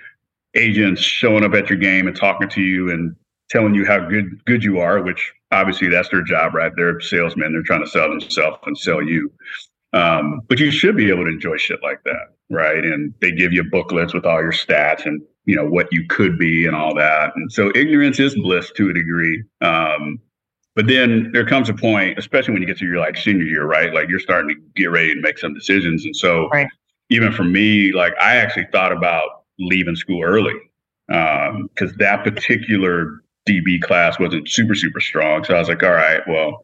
agents 0.56 1.02
showing 1.02 1.44
up 1.44 1.54
at 1.54 1.70
your 1.70 1.78
game 1.78 2.08
and 2.08 2.16
talking 2.16 2.50
to 2.50 2.62
you 2.62 2.90
and 2.90 3.16
telling 3.50 3.76
you 3.76 3.86
how 3.86 4.00
good 4.00 4.44
good 4.46 4.64
you 4.64 4.80
are, 4.80 5.02
which 5.02 5.34
obviously 5.52 5.90
that's 5.90 6.10
their 6.10 6.24
job, 6.24 6.54
right? 6.54 6.72
They're 6.76 7.00
salesmen. 7.02 7.52
They're 7.52 7.64
trying 7.64 7.84
to 7.84 7.90
sell 7.90 8.10
themselves 8.10 8.58
and 8.66 8.78
sell 8.78 9.02
you. 9.02 9.32
Um, 9.92 10.42
but 10.48 10.60
you 10.60 10.72
should 10.72 10.96
be 10.96 11.10
able 11.10 11.26
to 11.26 11.32
enjoy 11.32 11.58
shit 11.58 11.82
like 11.82 12.04
that, 12.04 12.36
right? 12.50 12.84
And 12.84 13.14
they 13.22 13.32
give 13.32 13.52
you 13.54 13.64
booklets 13.64 14.14
with 14.14 14.26
all 14.26 14.42
your 14.42 14.52
stats 14.52 15.06
and 15.06 15.22
you 15.46 15.56
know 15.56 15.66
what 15.66 15.92
you 15.92 16.06
could 16.08 16.38
be 16.38 16.66
and 16.66 16.76
all 16.76 16.94
that. 16.96 17.36
And 17.36 17.52
so 17.52 17.72
ignorance 17.76 18.20
is 18.20 18.36
bliss 18.36 18.72
to 18.76 18.90
a 18.90 18.94
degree. 18.94 19.44
Um, 19.62 20.20
but 20.80 20.88
then 20.88 21.30
there 21.34 21.46
comes 21.46 21.68
a 21.68 21.74
point, 21.74 22.18
especially 22.18 22.54
when 22.54 22.62
you 22.62 22.66
get 22.66 22.78
to 22.78 22.86
your 22.86 23.00
like 23.00 23.18
senior 23.18 23.44
year, 23.44 23.66
right? 23.66 23.94
Like 23.94 24.08
you're 24.08 24.18
starting 24.18 24.56
to 24.56 24.62
get 24.78 24.86
ready 24.86 25.14
to 25.14 25.20
make 25.20 25.38
some 25.38 25.54
decisions. 25.54 26.06
And 26.06 26.16
so 26.16 26.48
Right. 26.54 26.70
even 27.10 27.34
for 27.34 27.44
me, 27.44 27.92
like 27.92 28.14
I 28.18 28.38
actually 28.38 28.68
thought 28.72 28.94
about 28.94 29.44
leaving 29.60 29.98
school 29.98 30.24
early 30.24 30.54
um, 31.12 31.68
because 31.68 31.94
that 31.98 32.24
particular 32.24 33.22
DB 33.46 33.82
class 33.82 34.20
wasn't 34.22 34.48
super, 34.48 34.74
super 34.74 35.02
strong. 35.02 35.44
So 35.44 35.54
I 35.54 35.60
was 35.60 35.68
like, 35.68 35.84
all 35.84 35.90
right, 35.92 36.22
well, 36.30 36.64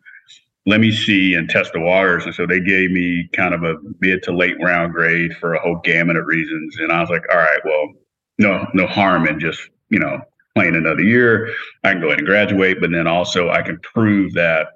let 0.65 0.79
me 0.79 0.93
see 0.93 1.33
and 1.33 1.49
test 1.49 1.73
the 1.73 1.81
waters. 1.81 2.23
And 2.23 2.33
so 2.33 2.47
they 2.47 2.61
gave 2.61 2.91
me 2.91 3.29
kind 3.33 3.53
of 3.53 3.63
a 3.65 3.75
mid 3.99 4.23
to 4.23 4.31
late 4.31 4.55
round 4.63 4.93
grade 4.93 5.35
for 5.41 5.55
a 5.55 5.59
whole 5.59 5.81
gamut 5.83 6.15
of 6.15 6.25
reasons. 6.25 6.77
And 6.79 6.89
I 6.89 7.01
was 7.01 7.09
like, 7.09 7.25
all 7.29 7.37
right, 7.37 7.59
well, 7.65 7.91
no, 8.39 8.65
no 8.73 8.87
harm 8.87 9.27
in 9.27 9.41
just, 9.41 9.59
you 9.89 9.99
know, 9.99 10.21
playing 10.55 10.75
another 10.75 11.03
year. 11.03 11.53
I 11.83 11.91
can 11.91 12.01
go 12.01 12.07
ahead 12.07 12.19
and 12.19 12.27
graduate, 12.27 12.77
but 12.79 12.91
then 12.91 13.07
also 13.07 13.49
I 13.49 13.61
can 13.61 13.77
prove 13.79 14.33
that 14.33 14.67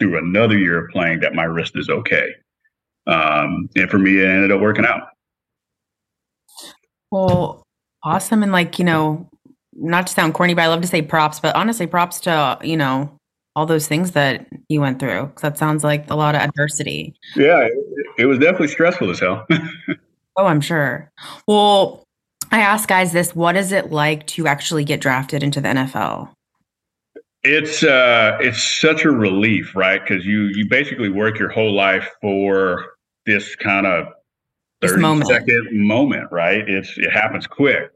through 0.00 0.16
another 0.18 0.56
year 0.56 0.84
of 0.86 0.90
playing 0.90 1.20
that 1.20 1.34
my 1.34 1.44
wrist 1.44 1.72
is 1.76 1.88
okay. 1.88 2.32
Um, 3.06 3.68
and 3.76 3.90
for 3.90 3.98
me, 3.98 4.20
it 4.20 4.26
ended 4.28 4.52
up 4.52 4.60
working 4.60 4.86
out. 4.86 5.08
Well, 7.10 7.62
awesome. 8.04 8.42
And 8.42 8.52
like, 8.52 8.78
you 8.78 8.84
know, 8.84 9.28
not 9.74 10.06
to 10.06 10.12
sound 10.12 10.34
corny, 10.34 10.54
but 10.54 10.62
I 10.62 10.66
love 10.68 10.82
to 10.82 10.88
say 10.88 11.02
props, 11.02 11.40
but 11.40 11.54
honestly, 11.56 11.86
props 11.86 12.20
to, 12.20 12.58
you 12.62 12.76
know, 12.76 13.10
all 13.56 13.66
those 13.66 13.88
things 13.88 14.12
that 14.12 14.46
you 14.68 14.80
went 14.80 15.00
through. 15.00 15.26
'cause 15.34 15.42
that 15.42 15.58
sounds 15.58 15.82
like 15.82 16.08
a 16.10 16.14
lot 16.14 16.34
of 16.36 16.42
adversity. 16.42 17.14
Yeah, 17.34 17.62
it, 17.62 17.72
it 18.18 18.26
was 18.26 18.38
definitely 18.38 18.68
stressful 18.68 19.10
as 19.10 19.20
hell. 19.20 19.46
Oh, 20.40 20.46
I'm 20.46 20.60
sure. 20.60 21.10
Well, 21.48 22.04
I 22.50 22.60
ask 22.60 22.88
guys 22.88 23.12
this 23.12 23.34
what 23.34 23.56
is 23.56 23.72
it 23.72 23.90
like 23.90 24.26
to 24.28 24.46
actually 24.46 24.84
get 24.84 25.00
drafted 25.00 25.42
into 25.42 25.60
the 25.60 25.68
NFL? 25.68 26.30
It's 27.44 27.82
uh, 27.82 28.36
it's 28.40 28.62
such 28.62 29.04
a 29.04 29.10
relief, 29.10 29.74
right? 29.76 30.00
Because 30.02 30.26
you 30.26 30.50
you 30.54 30.68
basically 30.68 31.08
work 31.08 31.38
your 31.38 31.48
whole 31.48 31.72
life 31.72 32.10
for 32.20 32.84
this 33.26 33.54
kind 33.56 33.86
of 33.86 34.06
This 34.80 34.90
thirty 34.90 35.02
moment. 35.02 35.28
second 35.28 35.68
moment, 35.72 36.30
right? 36.32 36.68
It's 36.68 36.96
it 36.98 37.10
happens 37.12 37.46
quick, 37.46 37.92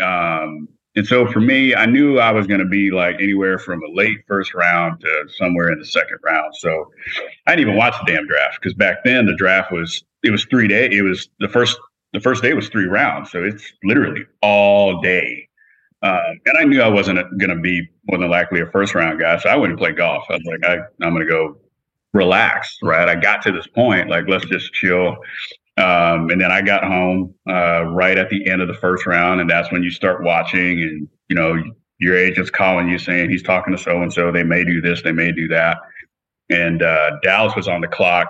um, 0.00 0.68
and 0.96 1.06
so 1.06 1.26
for 1.26 1.40
me, 1.40 1.74
I 1.74 1.86
knew 1.86 2.18
I 2.20 2.30
was 2.30 2.46
going 2.46 2.60
to 2.60 2.66
be 2.68 2.92
like 2.92 3.16
anywhere 3.16 3.58
from 3.58 3.82
a 3.82 3.90
late 3.92 4.18
first 4.28 4.54
round 4.54 5.00
to 5.00 5.24
somewhere 5.36 5.72
in 5.72 5.78
the 5.80 5.86
second 5.86 6.18
round. 6.22 6.54
So 6.56 6.88
I 7.46 7.56
didn't 7.56 7.68
even 7.68 7.76
watch 7.76 7.94
the 8.04 8.12
damn 8.12 8.28
draft 8.28 8.60
because 8.60 8.74
back 8.74 9.02
then 9.04 9.26
the 9.26 9.34
draft 9.34 9.72
was 9.72 10.04
it 10.22 10.30
was 10.30 10.44
three 10.44 10.68
day. 10.68 10.88
It 10.90 11.02
was 11.02 11.28
the 11.40 11.48
first 11.48 11.78
the 12.14 12.20
first 12.20 12.42
day 12.42 12.54
was 12.54 12.68
three 12.68 12.86
rounds, 12.86 13.30
so 13.30 13.42
it's 13.42 13.72
literally 13.82 14.22
all 14.40 15.00
day. 15.02 15.48
Um, 16.02 16.40
and 16.46 16.58
I 16.58 16.64
knew 16.64 16.80
I 16.80 16.88
wasn't 16.88 17.18
going 17.38 17.50
to 17.50 17.60
be 17.60 17.88
more 18.08 18.18
than 18.18 18.30
likely 18.30 18.60
a 18.60 18.66
first 18.66 18.94
round 18.94 19.20
guy, 19.20 19.38
so 19.38 19.48
I 19.48 19.56
wouldn't 19.56 19.78
play 19.78 19.92
golf. 19.92 20.24
I 20.30 20.34
was 20.34 20.44
like, 20.44 20.64
I, 20.64 20.76
I'm 21.04 21.12
going 21.12 21.26
to 21.26 21.30
go 21.30 21.56
relax, 22.12 22.76
right? 22.82 23.08
I 23.08 23.16
got 23.16 23.42
to 23.42 23.52
this 23.52 23.66
point, 23.66 24.08
like 24.08 24.28
let's 24.28 24.44
just 24.46 24.72
chill. 24.72 25.16
Um, 25.76 26.30
and 26.30 26.40
then 26.40 26.52
I 26.52 26.62
got 26.62 26.84
home 26.84 27.34
uh, 27.48 27.84
right 27.86 28.16
at 28.16 28.30
the 28.30 28.48
end 28.48 28.62
of 28.62 28.68
the 28.68 28.74
first 28.74 29.06
round, 29.06 29.40
and 29.40 29.50
that's 29.50 29.72
when 29.72 29.82
you 29.82 29.90
start 29.90 30.22
watching, 30.22 30.82
and 30.82 31.08
you 31.28 31.34
know 31.34 31.60
your 31.98 32.16
agent's 32.16 32.50
calling 32.50 32.88
you 32.88 32.98
saying 32.98 33.30
he's 33.30 33.42
talking 33.42 33.76
to 33.76 33.82
so 33.82 34.00
and 34.02 34.12
so. 34.12 34.30
They 34.30 34.44
may 34.44 34.64
do 34.64 34.80
this, 34.80 35.02
they 35.02 35.10
may 35.10 35.32
do 35.32 35.48
that. 35.48 35.78
And 36.48 36.82
uh, 36.82 37.12
Dallas 37.22 37.56
was 37.56 37.66
on 37.66 37.80
the 37.80 37.88
clock 37.88 38.28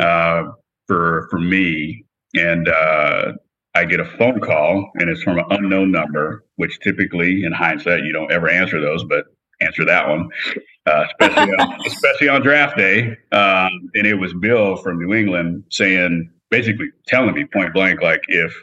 uh, 0.00 0.44
for 0.86 1.28
for 1.30 1.38
me, 1.38 2.05
and 2.36 2.68
uh, 2.68 3.32
I 3.74 3.84
get 3.84 4.00
a 4.00 4.04
phone 4.04 4.40
call, 4.40 4.90
and 4.94 5.10
it's 5.10 5.22
from 5.22 5.38
an 5.38 5.44
unknown 5.50 5.90
number, 5.90 6.44
which 6.56 6.80
typically, 6.80 7.44
in 7.44 7.52
hindsight, 7.52 8.04
you 8.04 8.12
don't 8.12 8.32
ever 8.32 8.48
answer 8.48 8.80
those, 8.80 9.04
but 9.04 9.26
answer 9.60 9.84
that 9.84 10.08
one, 10.08 10.28
uh, 10.86 11.04
especially 11.08 11.52
on, 11.54 11.80
especially 11.86 12.28
on 12.28 12.42
draft 12.42 12.76
day. 12.76 13.16
Um, 13.32 13.90
and 13.94 14.06
it 14.06 14.14
was 14.14 14.32
Bill 14.34 14.76
from 14.76 14.98
New 14.98 15.14
England 15.14 15.64
saying, 15.70 16.30
basically 16.50 16.90
telling 17.06 17.34
me 17.34 17.44
point 17.44 17.74
blank, 17.74 18.00
like 18.02 18.22
if 18.28 18.54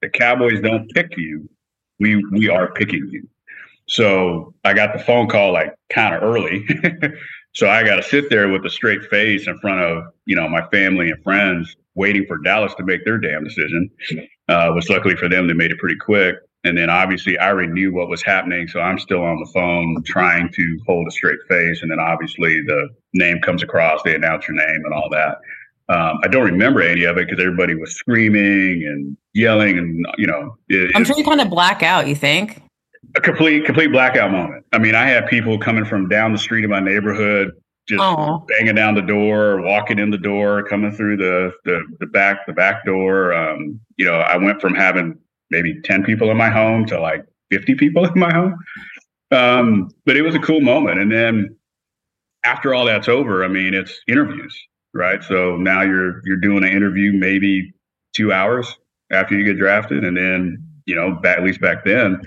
the 0.00 0.08
Cowboys 0.08 0.60
don't 0.60 0.90
pick 0.94 1.16
you, 1.16 1.48
we 1.98 2.24
we 2.32 2.48
are 2.48 2.72
picking 2.72 3.08
you. 3.10 3.28
So 3.86 4.54
I 4.64 4.72
got 4.74 4.96
the 4.96 5.02
phone 5.02 5.28
call 5.28 5.52
like 5.52 5.74
kind 5.90 6.14
of 6.14 6.22
early. 6.22 6.66
so 7.54 7.68
I 7.68 7.84
got 7.84 7.96
to 7.96 8.02
sit 8.02 8.30
there 8.30 8.48
with 8.48 8.64
a 8.64 8.70
straight 8.70 9.04
face 9.04 9.46
in 9.46 9.58
front 9.58 9.80
of 9.80 10.04
you 10.26 10.36
know 10.36 10.48
my 10.48 10.66
family 10.68 11.10
and 11.10 11.22
friends, 11.22 11.76
waiting 11.94 12.24
for 12.26 12.38
Dallas 12.38 12.74
to 12.76 12.84
make 12.84 13.04
their 13.04 13.18
damn 13.18 13.44
decision. 13.44 13.90
Uh, 14.48 14.72
which 14.72 14.90
luckily 14.90 15.16
for 15.16 15.28
them, 15.28 15.46
they 15.46 15.54
made 15.54 15.70
it 15.70 15.78
pretty 15.78 15.96
quick. 15.96 16.36
And 16.64 16.76
then 16.76 16.90
obviously 16.90 17.38
I 17.38 17.48
already 17.48 17.72
knew 17.72 17.92
what 17.92 18.08
was 18.08 18.22
happening, 18.22 18.68
so 18.68 18.80
I'm 18.80 18.98
still 18.98 19.22
on 19.22 19.38
the 19.38 19.50
phone 19.52 20.02
trying 20.04 20.50
to 20.52 20.78
hold 20.86 21.06
a 21.08 21.10
straight 21.10 21.38
face. 21.48 21.82
And 21.82 21.90
then 21.90 22.00
obviously 22.00 22.62
the 22.62 22.88
name 23.12 23.40
comes 23.40 23.62
across, 23.62 24.02
they 24.02 24.14
announce 24.14 24.46
your 24.48 24.56
name 24.56 24.82
and 24.84 24.92
all 24.92 25.08
that. 25.10 25.38
Um, 25.88 26.18
I 26.22 26.28
don't 26.28 26.44
remember 26.44 26.80
any 26.80 27.04
of 27.04 27.18
it 27.18 27.28
because 27.28 27.42
everybody 27.42 27.74
was 27.74 27.94
screaming 27.94 28.84
and 28.86 29.16
yelling, 29.34 29.76
and 29.76 30.06
you 30.16 30.26
know, 30.26 30.56
it, 30.70 30.92
I'm 30.94 31.04
sure 31.04 31.16
you 31.18 31.24
kind 31.24 31.42
of 31.42 31.50
black 31.50 31.82
out, 31.82 32.06
you 32.06 32.14
think? 32.14 32.62
a 33.16 33.20
complete 33.20 33.64
complete 33.64 33.92
blackout 33.92 34.30
moment. 34.30 34.64
I 34.72 34.78
mean, 34.78 34.94
I 34.94 35.06
had 35.06 35.26
people 35.26 35.58
coming 35.58 35.84
from 35.84 36.08
down 36.08 36.32
the 36.32 36.38
street 36.38 36.64
in 36.64 36.70
my 36.70 36.80
neighborhood, 36.80 37.52
just 37.88 38.02
Oh. 38.02 38.44
banging 38.48 38.74
down 38.74 38.94
the 38.94 39.02
door, 39.02 39.60
walking 39.60 39.98
in 39.98 40.10
the 40.10 40.18
door, 40.18 40.62
coming 40.62 40.92
through 40.92 41.16
the 41.18 41.52
the, 41.64 41.84
the 42.00 42.06
back 42.06 42.46
the 42.46 42.52
back 42.52 42.84
door. 42.84 43.32
Um, 43.32 43.80
you 43.96 44.04
know, 44.04 44.14
I 44.14 44.36
went 44.36 44.60
from 44.60 44.74
having 44.74 45.18
maybe 45.50 45.80
ten 45.82 46.02
people 46.02 46.30
in 46.30 46.36
my 46.36 46.50
home 46.50 46.86
to 46.86 47.00
like 47.00 47.24
fifty 47.50 47.74
people 47.74 48.04
in 48.06 48.18
my 48.18 48.32
home. 48.32 48.56
Um, 49.30 49.90
but 50.06 50.16
it 50.16 50.22
was 50.22 50.34
a 50.34 50.38
cool 50.40 50.60
moment. 50.60 51.00
And 51.00 51.10
then 51.10 51.56
after 52.44 52.74
all 52.74 52.84
that's 52.84 53.08
over, 53.08 53.44
I 53.44 53.48
mean, 53.48 53.74
it's 53.74 54.00
interviews, 54.06 54.56
right? 54.92 55.22
So 55.24 55.56
now 55.56 55.82
you're 55.82 56.20
you're 56.24 56.36
doing 56.36 56.64
an 56.64 56.70
interview 56.70 57.12
maybe 57.12 57.72
two 58.14 58.32
hours 58.32 58.74
after 59.10 59.36
you 59.36 59.44
get 59.44 59.58
drafted, 59.58 60.04
and 60.04 60.16
then 60.16 60.58
you 60.86 60.94
know, 60.94 61.12
back, 61.12 61.38
at 61.38 61.44
least 61.44 61.60
back 61.60 61.84
then, 61.84 62.20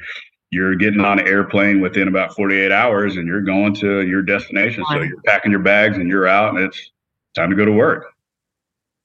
you're 0.49 0.75
getting 0.75 1.01
on 1.01 1.19
an 1.19 1.27
airplane 1.27 1.81
within 1.81 2.07
about 2.07 2.36
48 2.36 2.71
hours, 2.71 3.17
and 3.17 3.27
you're 3.27 3.41
going 3.41 3.73
to 3.75 4.01
your 4.05 4.21
destination. 4.21 4.83
So 4.89 5.01
you're 5.01 5.21
packing 5.23 5.51
your 5.51 5.60
bags 5.62 5.97
and 5.97 6.07
you're 6.10 6.27
out, 6.27 6.55
and 6.55 6.63
it's 6.63 6.91
time 7.36 7.49
to 7.49 7.55
go 7.55 7.65
to 7.65 7.71
work. 7.71 8.05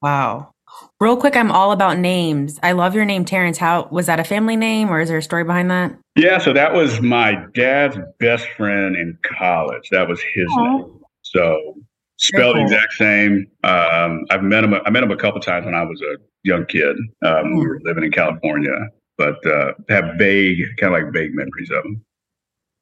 Wow. 0.01 0.53
Real 1.01 1.17
quick, 1.17 1.37
I'm 1.37 1.51
all 1.51 1.73
about 1.73 1.99
names. 1.99 2.59
I 2.63 2.73
love 2.73 2.95
your 2.95 3.05
name, 3.05 3.25
Terrence. 3.25 3.59
How 3.59 3.89
was 3.91 4.07
that 4.07 4.19
a 4.21 4.25
family 4.25 4.57
name 4.57 4.89
or 4.89 5.01
is 5.01 5.09
there 5.09 5.19
a 5.19 5.23
story 5.23 5.45
behind 5.45 5.71
that? 5.71 5.95
Yeah, 6.17 6.39
so 6.39 6.53
that 6.53 6.73
was 6.73 7.01
my 7.01 7.45
dad's 7.55 7.99
best 8.19 8.49
friend 8.57 8.97
in 8.97 9.19
college. 9.23 9.89
That 9.91 10.09
was 10.09 10.21
his 10.35 10.47
Aw. 10.51 10.77
name. 10.79 11.01
So 11.23 11.77
spelled 12.19 12.55
cool. 12.57 12.65
exact 12.65 12.95
same. 12.95 13.47
Um, 13.65 14.25
I've 14.31 14.43
met 14.43 14.65
him. 14.65 14.75
I 14.75 14.91
met 14.91 15.03
him 15.03 15.11
a 15.11 15.17
couple 15.17 15.41
times 15.41 15.67
when 15.67 15.75
I 15.75 15.83
was 15.83 16.01
a 16.01 16.17
young 16.45 16.65
kid. 16.67 16.97
Um, 17.25 17.57
We 17.57 17.67
were 17.67 17.81
living 17.83 18.05
in 18.05 18.13
California, 18.13 18.73
but 19.19 19.45
uh, 19.47 19.73
have 19.89 20.17
vague, 20.19 20.65
kind 20.79 20.95
of 20.95 21.03
like 21.03 21.13
vague 21.13 21.35
memories 21.35 21.71
of 21.71 21.83
them. 21.83 22.05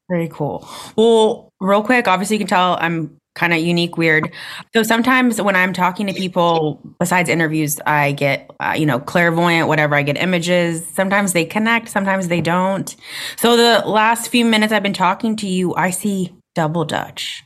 Very 0.09 0.29
cool. 0.29 0.67
Well, 0.95 1.49
real 1.61 1.83
quick, 1.83 2.07
obviously 2.07 2.35
you 2.35 2.39
can 2.39 2.47
tell 2.47 2.77
I'm 2.81 3.17
kind 3.35 3.53
of 3.53 3.59
unique, 3.59 3.97
weird. 3.97 4.31
So 4.73 4.83
sometimes 4.83 5.41
when 5.41 5.55
I'm 5.55 5.73
talking 5.73 6.07
to 6.07 6.13
people, 6.13 6.81
besides 6.99 7.29
interviews, 7.29 7.79
I 7.85 8.11
get, 8.11 8.49
uh, 8.59 8.75
you 8.77 8.85
know, 8.85 8.99
clairvoyant, 8.99 9.67
whatever. 9.67 9.95
I 9.95 10.03
get 10.03 10.17
images. 10.17 10.85
Sometimes 10.93 11.33
they 11.33 11.45
connect, 11.45 11.89
sometimes 11.89 12.27
they 12.27 12.41
don't. 12.41 12.93
So 13.37 13.55
the 13.55 13.87
last 13.87 14.29
few 14.29 14.43
minutes 14.43 14.73
I've 14.73 14.83
been 14.83 14.93
talking 14.93 15.35
to 15.37 15.47
you, 15.47 15.73
I 15.75 15.91
see 15.91 16.35
double 16.55 16.85
Dutch. 16.85 17.43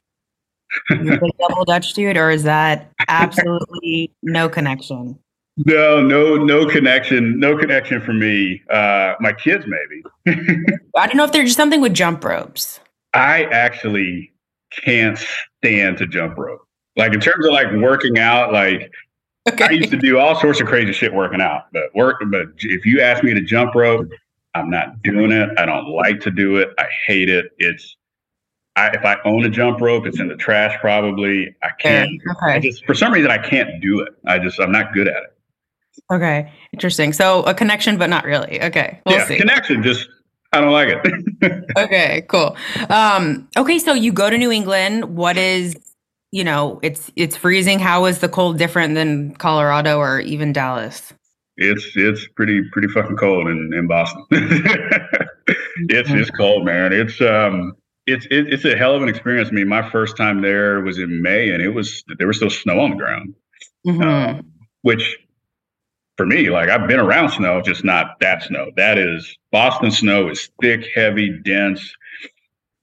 Double 0.90 1.64
Dutch 1.66 1.94
dude, 1.94 2.18
or 2.18 2.30
is 2.30 2.44
that 2.44 2.92
absolutely 3.08 4.12
no 4.22 4.50
connection? 4.50 5.18
No, 5.58 6.02
no, 6.02 6.36
no 6.36 6.66
connection. 6.66 7.40
No 7.40 7.58
connection 7.58 8.02
for 8.02 8.14
me. 8.14 8.62
Uh, 8.70 9.14
my 9.20 9.32
kids, 9.32 9.66
maybe. 9.68 10.66
I 10.96 11.08
don't 11.08 11.16
know 11.16 11.24
if 11.24 11.32
there's 11.32 11.46
just 11.46 11.58
something 11.58 11.82
with 11.82 11.94
jump 11.94 12.24
ropes. 12.24 12.80
I 13.14 13.46
actually 13.46 14.34
can't 14.72 15.18
stand 15.64 15.98
to 16.00 16.08
jump 16.08 16.38
rope. 16.38 16.62
Like 16.98 17.14
in 17.14 17.20
terms 17.20 17.46
of 17.46 17.54
like 17.54 17.72
working 17.74 18.20
out, 18.20 18.52
like 18.52 18.92
okay. 19.48 19.66
I 19.66 19.70
used 19.72 19.92
to 19.92 19.98
do 19.98 20.20
all 20.20 20.40
sorts 20.40 20.60
of 20.60 20.68
crazy 20.68 20.92
shit 20.92 21.14
working 21.14 21.42
out, 21.42 21.64
but 21.72 21.94
work. 21.94 22.22
But 22.28 22.48
if 22.60 22.86
you 22.86 23.02
ask 23.02 23.24
me 23.24 23.34
to 23.34 23.42
jump 23.42 23.76
rope, 23.76 24.10
I'm 24.54 24.70
not 24.70 25.02
doing 25.04 25.32
it. 25.32 25.50
I 25.58 25.66
don't 25.66 25.90
like 25.90 26.20
to 26.22 26.32
do 26.32 26.58
it. 26.58 26.70
I 26.78 26.88
hate 27.06 27.30
it. 27.30 27.46
It's 27.58 27.96
I, 28.78 28.90
if 28.90 29.06
I 29.06 29.18
own 29.24 29.46
a 29.46 29.50
jump 29.50 29.80
rope, 29.80 30.06
it's 30.06 30.20
in 30.20 30.28
the 30.28 30.36
trash 30.36 30.78
probably. 30.80 31.56
I 31.64 31.70
can't. 31.80 32.10
Okay. 32.30 32.54
I 32.54 32.60
just 32.60 32.86
for 32.86 32.94
some 32.94 33.14
reason 33.14 33.32
I 33.32 33.38
can't 33.38 33.82
do 33.82 34.02
it. 34.02 34.10
I 34.26 34.40
just 34.40 34.60
I'm 34.60 34.72
not 34.72 34.94
good 34.94 35.08
at 35.08 35.18
it. 35.24 35.35
Okay, 36.12 36.52
interesting. 36.74 37.14
So 37.14 37.44
a 37.44 37.54
connection, 37.54 37.98
but 37.98 38.10
not 38.10 38.26
really. 38.26 38.62
Okay, 38.62 39.00
we'll 39.06 39.18
yeah, 39.18 39.26
see. 39.26 39.38
connection. 39.38 39.84
Just 39.84 40.08
I 40.54 40.62
don't 40.62 40.72
like 40.72 40.90
it. 40.90 41.72
okay, 41.78 42.26
cool. 42.30 42.56
Um, 42.90 43.48
okay, 43.58 43.80
so 43.80 43.94
you 43.94 44.12
go 44.12 44.30
to 44.30 44.38
New 44.38 44.52
England. 44.52 45.16
What 45.16 45.38
is 45.38 45.76
you 46.32 46.44
know? 46.44 46.80
It's 46.84 47.12
it's 47.16 47.36
freezing. 47.36 47.80
How 47.80 48.06
is 48.06 48.20
the 48.20 48.30
cold 48.30 48.58
different 48.58 48.96
than 48.96 49.36
Colorado 49.36 49.98
or 49.98 50.20
even 50.20 50.54
Dallas? 50.54 51.14
It's 51.58 51.92
it's 51.96 52.28
pretty 52.36 52.62
pretty 52.72 52.88
fucking 52.90 53.18
cold 53.18 53.48
in 53.48 53.74
in 53.74 53.88
Boston. 53.88 54.26
it's 54.32 56.10
it's 56.10 56.32
cold, 56.32 56.66
man. 56.66 56.94
It's 56.94 57.20
um 57.22 57.74
it's 58.08 58.26
it, 58.28 58.54
it's 58.54 58.66
a 58.66 58.78
hell 58.78 58.96
of 58.96 59.02
an 59.02 59.10
experience. 59.10 59.50
I 59.50 59.54
mean, 59.54 59.68
my 59.68 59.90
first 59.90 60.18
time 60.18 60.42
there 60.42 60.82
was 60.82 61.00
in 61.00 61.22
May, 61.22 61.50
and 61.50 61.62
it 61.62 61.70
was 61.70 62.04
there 62.18 62.28
was 62.28 62.38
still 62.38 62.50
snow 62.50 62.80
on 62.80 62.92
the 62.92 62.98
ground, 62.98 63.36
mm-hmm. 63.88 64.02
um, 64.02 64.52
which 64.82 65.18
for 66.18 66.26
me, 66.26 66.50
like 66.50 66.70
I've 66.70 66.88
been 66.88 67.00
around 67.00 67.32
snow, 67.32 67.62
just 67.62 67.84
not 67.84 68.20
that 68.20 68.44
snow. 68.44 68.72
That 68.76 68.98
is 68.98 69.38
Boston 69.52 69.92
snow 69.92 70.30
is 70.30 70.50
thick, 70.62 70.88
heavy, 70.94 71.40
dense, 71.44 71.94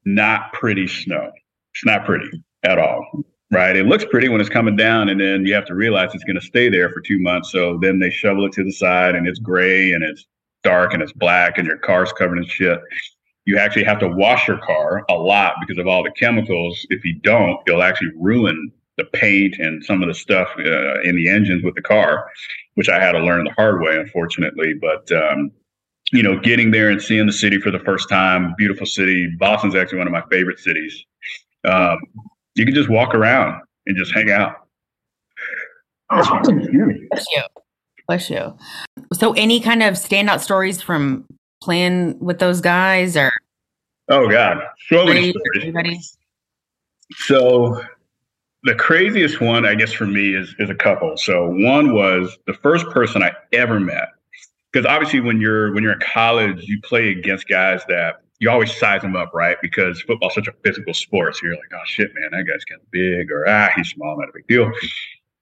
not 0.05 0.53
pretty 0.53 0.87
snow. 0.87 1.31
It's 1.75 1.85
not 1.85 2.05
pretty 2.05 2.29
at 2.63 2.79
all. 2.79 3.25
Right. 3.51 3.77
It 3.77 3.87
looks 3.87 4.05
pretty 4.11 4.31
when 4.31 4.41
it's 4.41 4.49
coming 4.49 4.77
down, 4.77 5.11
and 5.11 5.21
then 5.21 5.45
you 5.45 5.53
have 5.55 5.67
to 5.67 5.75
realize 5.75 6.15
it's 6.15 6.25
going 6.25 6.41
to 6.41 6.47
stay 6.47 6.71
there 6.71 6.89
for 6.89 7.01
two 7.01 7.19
months. 7.19 7.53
So 7.53 7.79
then 7.83 7.99
they 7.99 8.09
shovel 8.09 8.47
it 8.47 8.53
to 8.53 8.65
the 8.65 8.73
side, 8.73 9.15
and 9.15 9.29
it's 9.29 9.39
gray 9.39 9.93
and 9.93 10.03
it's 10.03 10.25
dark 10.63 10.95
and 10.95 11.03
it's 11.03 11.13
black, 11.13 11.59
and 11.59 11.67
your 11.67 11.77
car's 11.79 12.13
covered 12.13 12.39
in 12.39 12.47
shit 12.47 12.81
you 13.45 13.59
actually 13.59 13.85
have 13.85 13.99
to 13.99 14.09
wash 14.09 14.47
your 14.47 14.59
car 14.59 15.05
a 15.09 15.15
lot 15.15 15.55
because 15.61 15.79
of 15.79 15.87
all 15.87 16.03
the 16.03 16.13
chemicals. 16.13 16.87
If 16.91 17.05
you 17.05 17.15
don't, 17.15 17.59
you'll 17.67 17.83
actually 17.83 18.13
ruin 18.17 18.73
the 18.99 19.05
paint 19.05 19.57
and 19.59 19.85
some 19.85 20.03
of 20.03 20.09
the 20.09 20.15
stuff 20.15 20.49
uh, 20.59 21.01
in 21.01 21.17
the 21.17 21.29
engines 21.29 21.63
with 21.63 21.75
the 21.75 21.83
car, 21.83 22.29
which 22.75 22.89
I 22.89 23.01
had 23.01 23.13
to 23.13 23.21
learn 23.21 23.45
the 23.45 23.53
hard 23.53 23.81
way, 23.81 23.97
unfortunately. 23.97 24.75
But 24.75 25.11
um, 25.13 25.51
you 26.13 26.23
know, 26.23 26.39
getting 26.39 26.71
there 26.71 26.91
and 26.91 27.01
seeing 27.01 27.27
the 27.27 27.33
city 27.33 27.59
for 27.59 27.71
the 27.71 27.79
first 27.79 28.09
time, 28.09 28.55
beautiful 28.59 28.87
city. 28.87 29.35
Boston's 29.39 29.75
actually 29.75 29.99
one 29.99 30.07
of 30.07 30.13
my 30.13 30.23
favorite 30.31 30.59
cities. 30.59 31.05
Um, 31.65 31.99
you 32.55 32.67
can 32.67 32.75
just 32.75 32.91
walk 32.91 33.15
around 33.15 33.63
and 33.87 33.97
just 33.97 34.13
hang 34.13 34.31
out. 34.31 34.57
Bless 36.11 37.27
you. 37.31 37.43
Bless 38.07 38.31
you. 38.31 38.57
So, 39.15 39.33
any 39.33 39.61
kind 39.61 39.83
of 39.83 39.95
standout 39.95 40.41
stories 40.41 40.83
from 40.83 41.25
playing 41.63 42.19
with 42.19 42.39
those 42.39 42.61
guys 42.61 43.17
or? 43.17 43.33
Oh 44.09 44.29
God, 44.29 44.59
so 44.89 45.07
many 45.07 45.33
stories. 45.33 46.19
So 47.13 47.83
the 48.65 48.75
craziest 48.75 49.41
one, 49.41 49.67
I 49.67 49.75
guess, 49.75 49.93
for 49.93 50.07
me 50.07 50.35
is 50.35 50.55
is 50.59 50.71
a 50.71 50.75
couple. 50.75 51.17
So 51.17 51.49
one 51.49 51.93
was 51.93 52.39
the 52.47 52.55
first 52.55 52.87
person 52.91 53.23
I 53.23 53.33
ever 53.53 53.81
met, 53.81 54.09
because 54.73 54.87
obviously 54.87 55.21
when 55.21 55.41
you're 55.41 55.73
when 55.75 55.83
you're 55.83 55.93
in 55.93 56.01
college, 56.01 56.65
you 56.65 56.81
play 56.81 57.11
against 57.11 57.49
guys 57.49 57.83
that 57.89 58.23
you 58.39 58.51
always 58.51 58.77
size 58.77 59.03
them 59.03 59.17
up, 59.17 59.33
right? 59.35 59.57
Because 59.63 60.01
football's 60.03 60.35
such 60.35 60.49
a 60.49 60.53
physical 60.65 60.95
sport. 60.95 61.37
So 61.37 61.47
you're 61.47 61.55
like, 61.55 61.73
oh 61.75 61.83
shit, 61.87 62.13
man, 62.15 62.31
that 62.33 62.45
guy's 62.45 62.65
kind 62.65 62.81
of 62.81 62.91
big, 62.91 63.31
or 63.31 63.49
ah, 63.49 63.71
he's 63.77 63.89
small, 63.91 64.19
not 64.19 64.29
a 64.29 64.33
big 64.35 64.47
deal. 64.47 64.71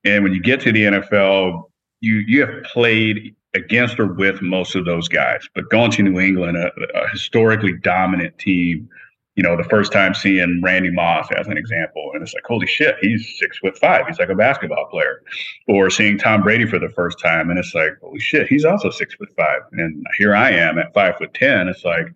And 0.04 0.24
when 0.24 0.32
you 0.32 0.40
get 0.40 0.60
to 0.62 0.72
the 0.72 0.84
NFL, 0.84 1.64
you 2.00 2.16
you 2.26 2.46
have 2.46 2.62
played 2.64 3.34
against 3.54 3.98
or 3.98 4.06
with 4.06 4.40
most 4.42 4.74
of 4.74 4.84
those 4.84 5.08
guys. 5.08 5.48
But 5.54 5.68
going 5.70 5.90
to 5.92 6.02
New 6.02 6.20
England, 6.20 6.56
a, 6.56 6.70
a, 6.94 7.08
historically 7.08 7.72
dominant 7.72 8.38
team, 8.38 8.88
you 9.36 9.42
know, 9.42 9.56
the 9.56 9.64
first 9.64 9.92
time 9.92 10.12
seeing 10.12 10.60
Randy 10.62 10.90
Moss 10.90 11.28
as 11.36 11.46
an 11.46 11.56
example, 11.56 12.10
and 12.14 12.22
it's 12.22 12.34
like, 12.34 12.44
holy 12.44 12.66
shit, 12.66 12.96
he's 13.00 13.36
six 13.38 13.58
foot 13.58 13.78
five. 13.78 14.06
He's 14.06 14.18
like 14.18 14.28
a 14.28 14.34
basketball 14.34 14.86
player. 14.86 15.22
Or 15.68 15.88
seeing 15.88 16.18
Tom 16.18 16.42
Brady 16.42 16.66
for 16.66 16.78
the 16.78 16.90
first 16.90 17.18
time, 17.18 17.48
and 17.48 17.58
it's 17.58 17.74
like, 17.74 17.92
holy 18.02 18.18
shit, 18.18 18.48
he's 18.48 18.64
also 18.64 18.90
six 18.90 19.14
foot 19.14 19.30
five. 19.36 19.62
And 19.72 20.04
here 20.18 20.34
I 20.34 20.50
am 20.50 20.78
at 20.78 20.92
five 20.92 21.16
foot 21.16 21.32
ten. 21.34 21.68
It's 21.68 21.84
like, 21.84 22.06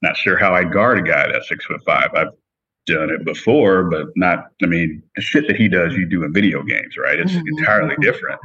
not 0.00 0.16
sure 0.16 0.36
how 0.36 0.54
I 0.54 0.64
guard 0.64 0.98
a 0.98 1.02
guy 1.02 1.30
that's 1.30 1.48
six 1.48 1.64
foot 1.64 1.82
five. 1.84 2.10
I've 2.14 2.28
done 2.86 3.10
it 3.10 3.24
before, 3.24 3.84
but 3.84 4.08
not. 4.16 4.50
I 4.62 4.66
mean, 4.66 5.02
the 5.16 5.22
shit 5.22 5.48
that 5.48 5.56
he 5.56 5.68
does, 5.68 5.94
you 5.94 6.06
do 6.06 6.22
in 6.24 6.32
video 6.32 6.62
games, 6.62 6.96
right? 6.96 7.18
It's 7.18 7.32
mm-hmm. 7.32 7.58
entirely 7.58 7.96
different. 8.00 8.38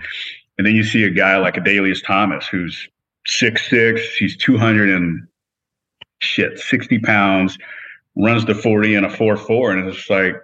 And 0.58 0.66
then 0.66 0.76
you 0.76 0.84
see 0.84 1.04
a 1.04 1.10
guy 1.10 1.38
like 1.38 1.56
Adalius 1.56 2.04
Thomas, 2.04 2.48
who's 2.48 2.88
six 3.26 3.70
six, 3.70 4.02
he's 4.18 4.36
two 4.36 4.58
hundred 4.58 4.90
and 4.90 5.28
shit, 6.20 6.60
sixty 6.60 7.00
pounds, 7.00 7.58
runs 8.20 8.46
the 8.46 8.56
forty 8.56 8.96
in 8.96 9.06
a 9.06 9.10
four 9.10 9.38
four, 9.38 9.72
and 9.72 9.88
it's 9.88 10.10
like 10.10 10.36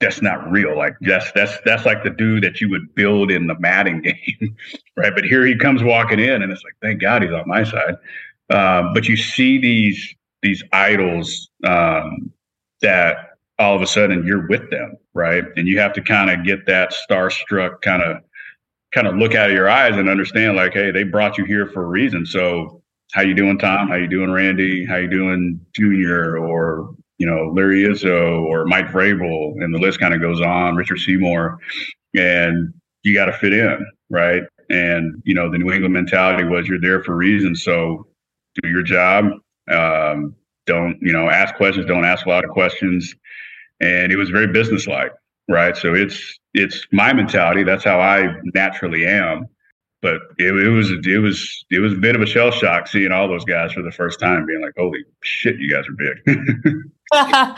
that's 0.00 0.22
not 0.22 0.50
real. 0.50 0.76
Like 0.76 0.96
that's 1.00 1.30
that's 1.32 1.58
that's 1.64 1.84
like 1.84 2.04
the 2.04 2.10
dude 2.10 2.44
that 2.44 2.60
you 2.60 2.70
would 2.70 2.94
build 2.94 3.30
in 3.30 3.46
the 3.46 3.58
Madden 3.58 4.00
game, 4.02 4.56
right? 4.96 5.12
But 5.14 5.24
here 5.24 5.44
he 5.44 5.56
comes 5.56 5.82
walking 5.82 6.20
in, 6.20 6.42
and 6.42 6.52
it's 6.52 6.62
like, 6.64 6.74
thank 6.80 7.00
God 7.00 7.22
he's 7.22 7.32
on 7.32 7.48
my 7.48 7.64
side. 7.64 7.96
Um, 8.50 8.94
but 8.94 9.08
you 9.08 9.16
see 9.16 9.58
these 9.58 10.14
these 10.42 10.62
idols 10.72 11.50
um, 11.64 12.32
that 12.80 13.32
all 13.58 13.74
of 13.74 13.82
a 13.82 13.86
sudden 13.86 14.24
you're 14.24 14.46
with 14.46 14.70
them, 14.70 14.96
right? 15.14 15.44
And 15.56 15.66
you 15.66 15.80
have 15.80 15.92
to 15.94 16.00
kind 16.00 16.30
of 16.30 16.44
get 16.44 16.64
that 16.66 16.94
starstruck 17.08 17.82
kind 17.82 18.02
of 18.02 18.22
kind 18.92 19.06
of 19.06 19.16
look 19.16 19.34
out 19.34 19.50
of 19.50 19.56
your 19.56 19.68
eyes 19.68 19.96
and 19.96 20.08
understand 20.08 20.56
like, 20.56 20.72
hey, 20.72 20.90
they 20.90 21.02
brought 21.02 21.36
you 21.36 21.44
here 21.44 21.66
for 21.66 21.82
a 21.82 21.88
reason. 21.88 22.24
So 22.24 22.82
how 23.12 23.22
you 23.22 23.34
doing, 23.34 23.58
Tom? 23.58 23.88
How 23.88 23.96
you 23.96 24.06
doing, 24.06 24.30
Randy? 24.30 24.86
How 24.86 24.96
you 24.96 25.08
doing, 25.08 25.60
Junior? 25.74 26.38
Or 26.38 26.94
you 27.18 27.26
know, 27.26 27.52
Larry 27.54 27.82
Izzo 27.82 28.42
or 28.44 28.64
Mike 28.64 28.88
Vrabel, 28.88 29.62
and 29.62 29.74
the 29.74 29.78
list 29.78 30.00
kind 30.00 30.14
of 30.14 30.20
goes 30.20 30.40
on. 30.40 30.76
Richard 30.76 30.98
Seymour, 30.98 31.58
and 32.14 32.72
you 33.02 33.14
got 33.14 33.26
to 33.26 33.32
fit 33.32 33.52
in, 33.52 33.86
right? 34.10 34.42
And 34.70 35.20
you 35.24 35.34
know, 35.34 35.50
the 35.50 35.58
New 35.58 35.72
England 35.72 35.94
mentality 35.94 36.44
was 36.44 36.68
you're 36.68 36.80
there 36.80 37.02
for 37.02 37.12
a 37.12 37.16
reason. 37.16 37.54
So 37.54 38.06
do 38.62 38.68
your 38.68 38.82
job. 38.82 39.26
Um, 39.70 40.34
don't 40.66 40.98
you 41.00 41.12
know? 41.12 41.28
Ask 41.28 41.54
questions. 41.54 41.86
Don't 41.86 42.04
ask 42.04 42.26
a 42.26 42.28
lot 42.28 42.44
of 42.44 42.50
questions. 42.50 43.14
And 43.80 44.12
it 44.12 44.16
was 44.16 44.30
very 44.30 44.48
businesslike 44.48 45.12
right? 45.48 45.76
So 45.76 45.94
it's 45.94 46.38
it's 46.54 46.86
my 46.92 47.12
mentality. 47.12 47.64
That's 47.64 47.84
how 47.84 48.00
I 48.00 48.34
naturally 48.54 49.06
am. 49.06 49.46
But 50.00 50.14
it, 50.38 50.54
it 50.54 50.70
was 50.70 50.90
it 50.90 51.18
was 51.18 51.64
it 51.70 51.80
was 51.80 51.92
a 51.92 51.96
bit 51.96 52.14
of 52.14 52.22
a 52.22 52.26
shell 52.26 52.52
shock 52.52 52.86
seeing 52.86 53.10
all 53.10 53.26
those 53.26 53.44
guys 53.44 53.72
for 53.72 53.82
the 53.82 53.90
first 53.90 54.20
time, 54.20 54.46
being 54.46 54.62
like, 54.62 54.74
"Holy 54.76 55.04
shit, 55.22 55.58
you 55.58 55.68
guys 55.74 55.84
are 55.88 55.92
big!" 55.92 56.74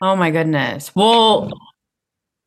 oh 0.00 0.16
my 0.16 0.30
goodness. 0.30 0.94
Well, 0.94 1.52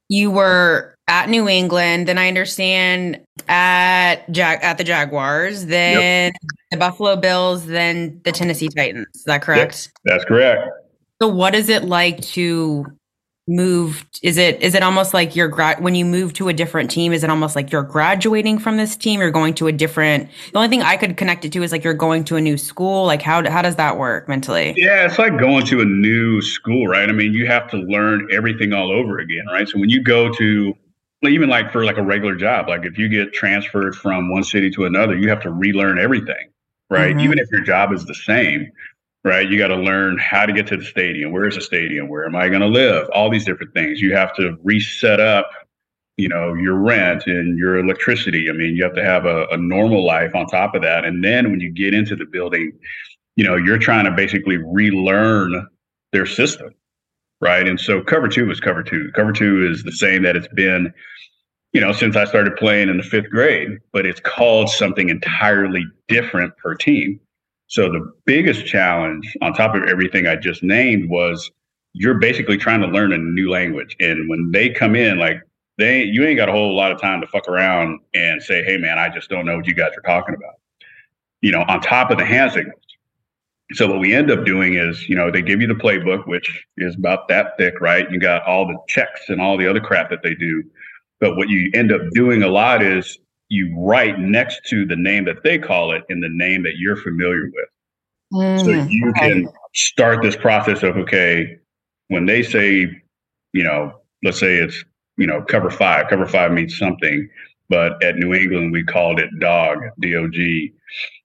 you 0.10 0.32
were 0.32 0.96
at 1.08 1.30
New 1.30 1.48
England, 1.48 2.08
then 2.08 2.18
I 2.18 2.28
understand 2.28 3.22
at 3.48 4.30
Jag 4.32 4.60
at 4.62 4.78
the 4.78 4.84
Jaguars, 4.84 5.68
then 5.68 6.32
yep. 6.34 6.52
the 6.72 6.78
Buffalo 6.78 7.16
Bills, 7.16 7.66
then 7.66 8.22
the 8.24 8.32
Tennessee 8.32 8.70
Titans. 8.70 9.08
Is 9.14 9.24
that 9.26 9.44
correct? 9.44 9.92
Yep, 10.06 10.14
that's 10.14 10.26
correct. 10.26 10.70
So, 11.22 11.28
what 11.28 11.54
is 11.54 11.70
it 11.70 11.84
like 11.84 12.22
to 12.22 12.86
moved 13.50 14.20
is 14.24 14.38
it 14.38 14.62
is 14.62 14.76
it 14.76 14.84
almost 14.84 15.14
like 15.14 15.36
you're 15.36 15.48
gra- 15.48 15.78
when 15.80 15.96
you 15.96 16.06
move 16.06 16.32
to 16.34 16.48
a 16.48 16.54
different 16.54 16.90
team 16.90 17.12
is 17.12 17.24
it 17.24 17.30
almost 17.30 17.56
like 17.56 17.72
you're 17.72 17.84
graduating 17.84 18.60
from 18.60 18.78
this 18.78 18.96
team? 18.96 19.20
You're 19.20 19.32
going 19.32 19.54
to 19.56 19.68
a 19.68 19.72
different 19.72 20.30
the 20.54 20.58
only 20.58 20.70
thing 20.70 20.84
i 20.84 20.96
could 20.96 21.18
connect 21.18 21.44
it 21.44 21.52
to 21.54 21.64
is 21.64 21.72
like 21.72 21.84
you're 21.84 21.94
going 21.94 22.24
to 22.26 22.36
a 22.36 22.42
new 22.42 22.58
school. 22.58 23.06
Like 23.06 23.22
how 23.22 23.50
how 23.50 23.62
does 23.62 23.76
that 23.78 23.98
work 23.98 24.30
mentally? 24.30 24.74
Yeah 24.78 25.06
it's 25.06 25.18
like 25.18 25.38
going 25.38 25.66
to 25.66 25.82
a 25.82 25.86
new 25.86 26.42
school 26.42 26.88
right? 26.88 27.10
I 27.10 27.12
mean 27.12 27.34
you 27.34 27.48
have 27.48 27.70
to 27.72 27.78
learn 27.78 28.28
everything 28.32 28.72
all 28.72 28.92
over 28.92 29.20
again 29.20 29.46
right? 29.48 29.68
So 29.68 29.80
when 29.80 29.90
you 29.90 30.02
go 30.02 30.32
to 30.34 30.74
even 31.24 31.50
like 31.50 31.72
for 31.72 31.84
like 31.84 31.98
a 31.98 32.04
regular 32.04 32.36
job 32.36 32.70
like 32.70 32.86
if 32.86 32.98
you 32.98 33.10
get 33.10 33.34
transferred 33.34 33.96
from 33.96 34.32
one 34.32 34.44
city 34.44 34.70
to 34.72 34.86
another 34.86 35.18
you 35.18 35.28
have 35.28 35.42
to 35.42 35.50
relearn 35.50 36.00
everything 36.00 36.50
right? 36.90 37.12
Mm-hmm. 37.12 37.20
even 37.20 37.40
if 37.40 37.52
your 37.52 37.62
job 37.62 37.92
is 37.92 38.06
the 38.06 38.16
same 38.16 38.72
right? 39.24 39.50
You 39.50 39.58
got 39.58 39.68
to 39.68 39.76
learn 39.76 40.18
how 40.18 40.46
to 40.46 40.54
get 40.54 40.68
to 40.68 40.78
the 40.78 40.86
stadium. 40.86 41.32
Where 41.32 41.48
is 41.48 41.56
the 41.56 41.62
stadium? 41.62 42.08
Where 42.08 42.26
am 42.26 42.36
I 42.36 42.50
going 42.50 42.62
to 42.62 42.68
live? 42.68 43.10
All 43.14 43.30
these 43.30 43.46
different 43.46 43.74
things. 43.74 44.02
You 44.02 44.16
have 44.16 44.34
to 44.36 44.58
reset 44.64 45.20
up, 45.20 45.50
you 46.18 46.30
know, 46.30 46.54
your 46.54 46.76
rent 46.76 47.28
and 47.28 47.58
your 47.58 47.80
electricity. 47.80 48.48
I 48.50 48.54
mean, 48.54 48.76
you 48.76 48.84
have 48.84 48.96
to 48.96 49.04
have 49.04 49.26
a, 49.26 49.46
a 49.48 49.58
normal 49.58 50.06
life 50.06 50.36
on 50.36 50.48
top 50.48 50.76
of 50.76 50.82
that. 50.84 51.06
And 51.06 51.24
then 51.24 51.52
when 51.52 51.60
you 51.60 51.70
get 51.70 51.94
into 51.94 52.16
the 52.16 52.26
building, 52.26 52.72
you 53.36 53.44
know, 53.44 53.56
you're 53.56 53.78
trying 53.78 54.06
to 54.06 54.12
basically 54.12 54.58
relearn 54.58 55.68
their 56.12 56.26
system, 56.26 56.74
right? 57.42 57.68
And 57.68 57.80
so 57.80 58.02
cover 58.02 58.28
two 58.28 58.50
is 58.52 58.60
cover 58.60 58.84
two. 58.84 59.12
Cover 59.16 59.34
two 59.34 59.70
is 59.70 59.84
the 59.84 59.92
same 59.92 60.24
that 60.24 60.36
it's 60.36 60.48
been 60.54 60.94
you 61.74 61.82
know, 61.82 61.92
since 61.92 62.16
I 62.16 62.26
started 62.26 62.56
playing 62.56 62.90
in 62.90 62.98
the 62.98 63.04
fifth 63.04 63.30
grade, 63.30 63.78
but 63.94 64.06
it's 64.06 64.20
called 64.20 64.70
something 64.70 65.10
entirely 65.10 65.86
different 66.08 66.58
per 66.58 66.74
team. 66.74 67.20
So 67.70 67.88
the 67.88 68.12
biggest 68.26 68.66
challenge 68.66 69.38
on 69.44 69.54
top 69.54 69.76
of 69.76 69.84
everything 69.84 70.26
I 70.26 70.36
just 70.36 70.64
named 70.64 71.08
was 71.08 71.52
you're 71.94 72.16
basically 72.16 72.58
trying 72.58 72.82
to 72.82 72.88
learn 72.88 73.14
a 73.14 73.18
new 73.18 73.50
language. 73.50 73.96
And 74.00 74.28
when 74.28 74.52
they 74.52 74.70
come 74.72 74.96
in, 74.96 75.20
like 75.20 75.42
they 75.78 76.04
you 76.04 76.26
ain't 76.26 76.38
got 76.38 76.50
a 76.50 76.52
whole 76.52 76.76
lot 76.76 76.92
of 76.92 77.00
time 77.00 77.22
to 77.22 77.28
fuck 77.28 77.48
around 77.48 78.00
and 78.16 78.42
say, 78.42 78.64
hey 78.64 78.78
man, 78.78 78.98
I 78.98 79.08
just 79.10 79.30
don't 79.30 79.46
know 79.46 79.56
what 79.56 79.68
you 79.68 79.76
guys 79.76 79.92
are 79.96 80.02
talking 80.02 80.34
about. 80.34 80.56
You 81.42 81.52
know, 81.52 81.64
on 81.68 81.80
top 81.80 82.10
of 82.10 82.18
the 82.18 82.26
hand 82.26 82.52
signals. 82.52 82.82
So 83.74 83.88
what 83.88 84.00
we 84.00 84.16
end 84.16 84.32
up 84.32 84.46
doing 84.46 84.74
is, 84.74 85.08
you 85.08 85.16
know, 85.16 85.30
they 85.30 85.44
give 85.44 85.62
you 85.62 85.68
the 85.68 85.76
playbook, 85.76 86.28
which 86.28 86.66
is 86.78 86.96
about 86.96 87.28
that 87.28 87.56
thick, 87.60 87.80
right? 87.80 88.10
You 88.10 88.20
got 88.20 88.44
all 88.46 88.66
the 88.66 88.78
checks 88.88 89.30
and 89.30 89.40
all 89.40 89.58
the 89.58 89.70
other 89.70 89.80
crap 89.80 90.10
that 90.10 90.24
they 90.24 90.34
do. 90.34 90.64
But 91.20 91.38
what 91.38 91.50
you 91.50 91.70
end 91.76 91.92
up 91.92 92.02
doing 92.14 92.42
a 92.42 92.48
lot 92.48 92.82
is 92.82 93.20
you 93.50 93.76
write 93.78 94.20
next 94.20 94.62
to 94.70 94.86
the 94.86 94.96
name 94.96 95.26
that 95.26 95.44
they 95.44 95.58
call 95.58 95.92
it 95.92 96.04
in 96.10 96.20
the 96.20 96.30
name 96.30 96.64
that 96.64 96.78
you're 96.78 96.96
familiar 96.96 97.46
with. 97.46 97.70
Mm, 98.34 98.64
so 98.64 98.72
you 98.90 99.10
okay. 99.10 99.30
can 99.30 99.50
start 99.74 100.22
this 100.22 100.36
process 100.36 100.84
of 100.84 100.98
okay, 100.98 101.58
when 102.10 102.26
they 102.26 102.44
say, 102.44 103.02
you 103.54 103.64
know, 103.64 104.02
let's 104.24 104.40
say 104.40 104.56
it's 104.56 104.84
you 105.18 105.26
know 105.28 105.42
cover 105.42 105.72
five. 105.72 106.08
Cover 106.10 106.28
five 106.28 106.52
means 106.52 106.78
something, 106.78 107.28
but 107.70 108.02
at 108.04 108.18
New 108.18 108.34
England 108.34 108.72
we 108.72 108.84
called 108.84 109.20
it 109.20 109.30
dog, 109.40 109.80
D 110.00 110.16
O 110.16 110.28
G, 110.28 110.72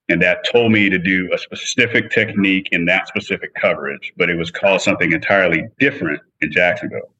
and 0.08 0.22
that 0.22 0.46
told 0.50 0.72
me 0.72 0.88
to 0.88 0.98
do 0.98 1.30
a 1.32 1.38
specific 1.38 2.10
technique 2.10 2.68
in 2.72 2.86
that 2.86 3.06
specific 3.06 3.54
coverage, 3.54 4.12
but 4.16 4.30
it 4.30 4.36
was 4.36 4.50
called 4.50 4.80
something 4.80 5.12
entirely 5.12 5.64
different 5.78 6.20
in 6.40 6.50
Jacksonville. 6.50 7.12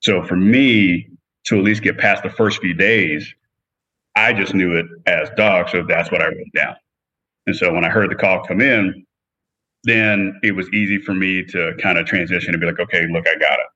So 0.00 0.24
for 0.24 0.36
me 0.36 1.08
to 1.44 1.58
at 1.58 1.64
least 1.64 1.82
get 1.82 1.98
past 1.98 2.22
the 2.22 2.30
first 2.30 2.60
few 2.60 2.74
days, 2.74 3.32
I 4.16 4.32
just 4.32 4.54
knew 4.54 4.76
it 4.76 4.86
as 5.06 5.30
dog, 5.36 5.68
so 5.68 5.84
that's 5.86 6.10
what 6.10 6.22
I 6.22 6.26
wrote 6.26 6.52
down. 6.54 6.76
And 7.46 7.56
so 7.56 7.72
when 7.72 7.84
I 7.84 7.88
heard 7.88 8.10
the 8.10 8.16
call 8.16 8.44
come 8.44 8.60
in, 8.60 9.04
then 9.84 10.38
it 10.42 10.52
was 10.52 10.68
easy 10.70 10.98
for 10.98 11.14
me 11.14 11.44
to 11.44 11.74
kind 11.80 11.98
of 11.98 12.06
transition 12.06 12.52
and 12.54 12.60
be 12.60 12.66
like, 12.66 12.80
okay, 12.80 13.06
look, 13.06 13.26
I 13.26 13.36
got 13.36 13.58
it. 13.58 13.66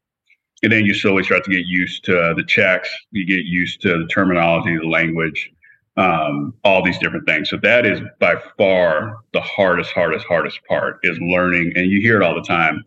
And 0.63 0.73
then 0.73 0.85
you 0.85 0.95
slowly 0.95 1.25
start 1.25 1.45
to 1.45 1.51
get 1.51 1.67
used 1.67 2.05
to 2.05 2.35
the 2.37 2.45
checks, 2.45 2.89
you 3.11 3.27
get 3.27 3.45
used 3.45 3.81
to 3.83 3.99
the 3.99 4.07
terminology, 4.07 4.77
the 4.77 4.87
language, 4.87 5.51
um, 5.97 6.55
all 6.65 6.83
these 6.83 6.99
different 6.99 7.27
things. 7.27 7.51
So 7.51 7.57
that 7.59 7.87
is 7.87 8.01
by 8.19 8.37
far 8.59 9.19
the 9.33 9.41
hardest, 9.41 9.93
hardest, 9.93 10.27
hardest 10.27 10.59
part 10.67 11.01
is 11.03 11.19
learning. 11.21 11.73
And 11.77 11.91
you 11.91 12.01
hear 12.01 12.21
it 12.21 12.25
all 12.25 12.35
the 12.35 12.43
time. 12.43 12.83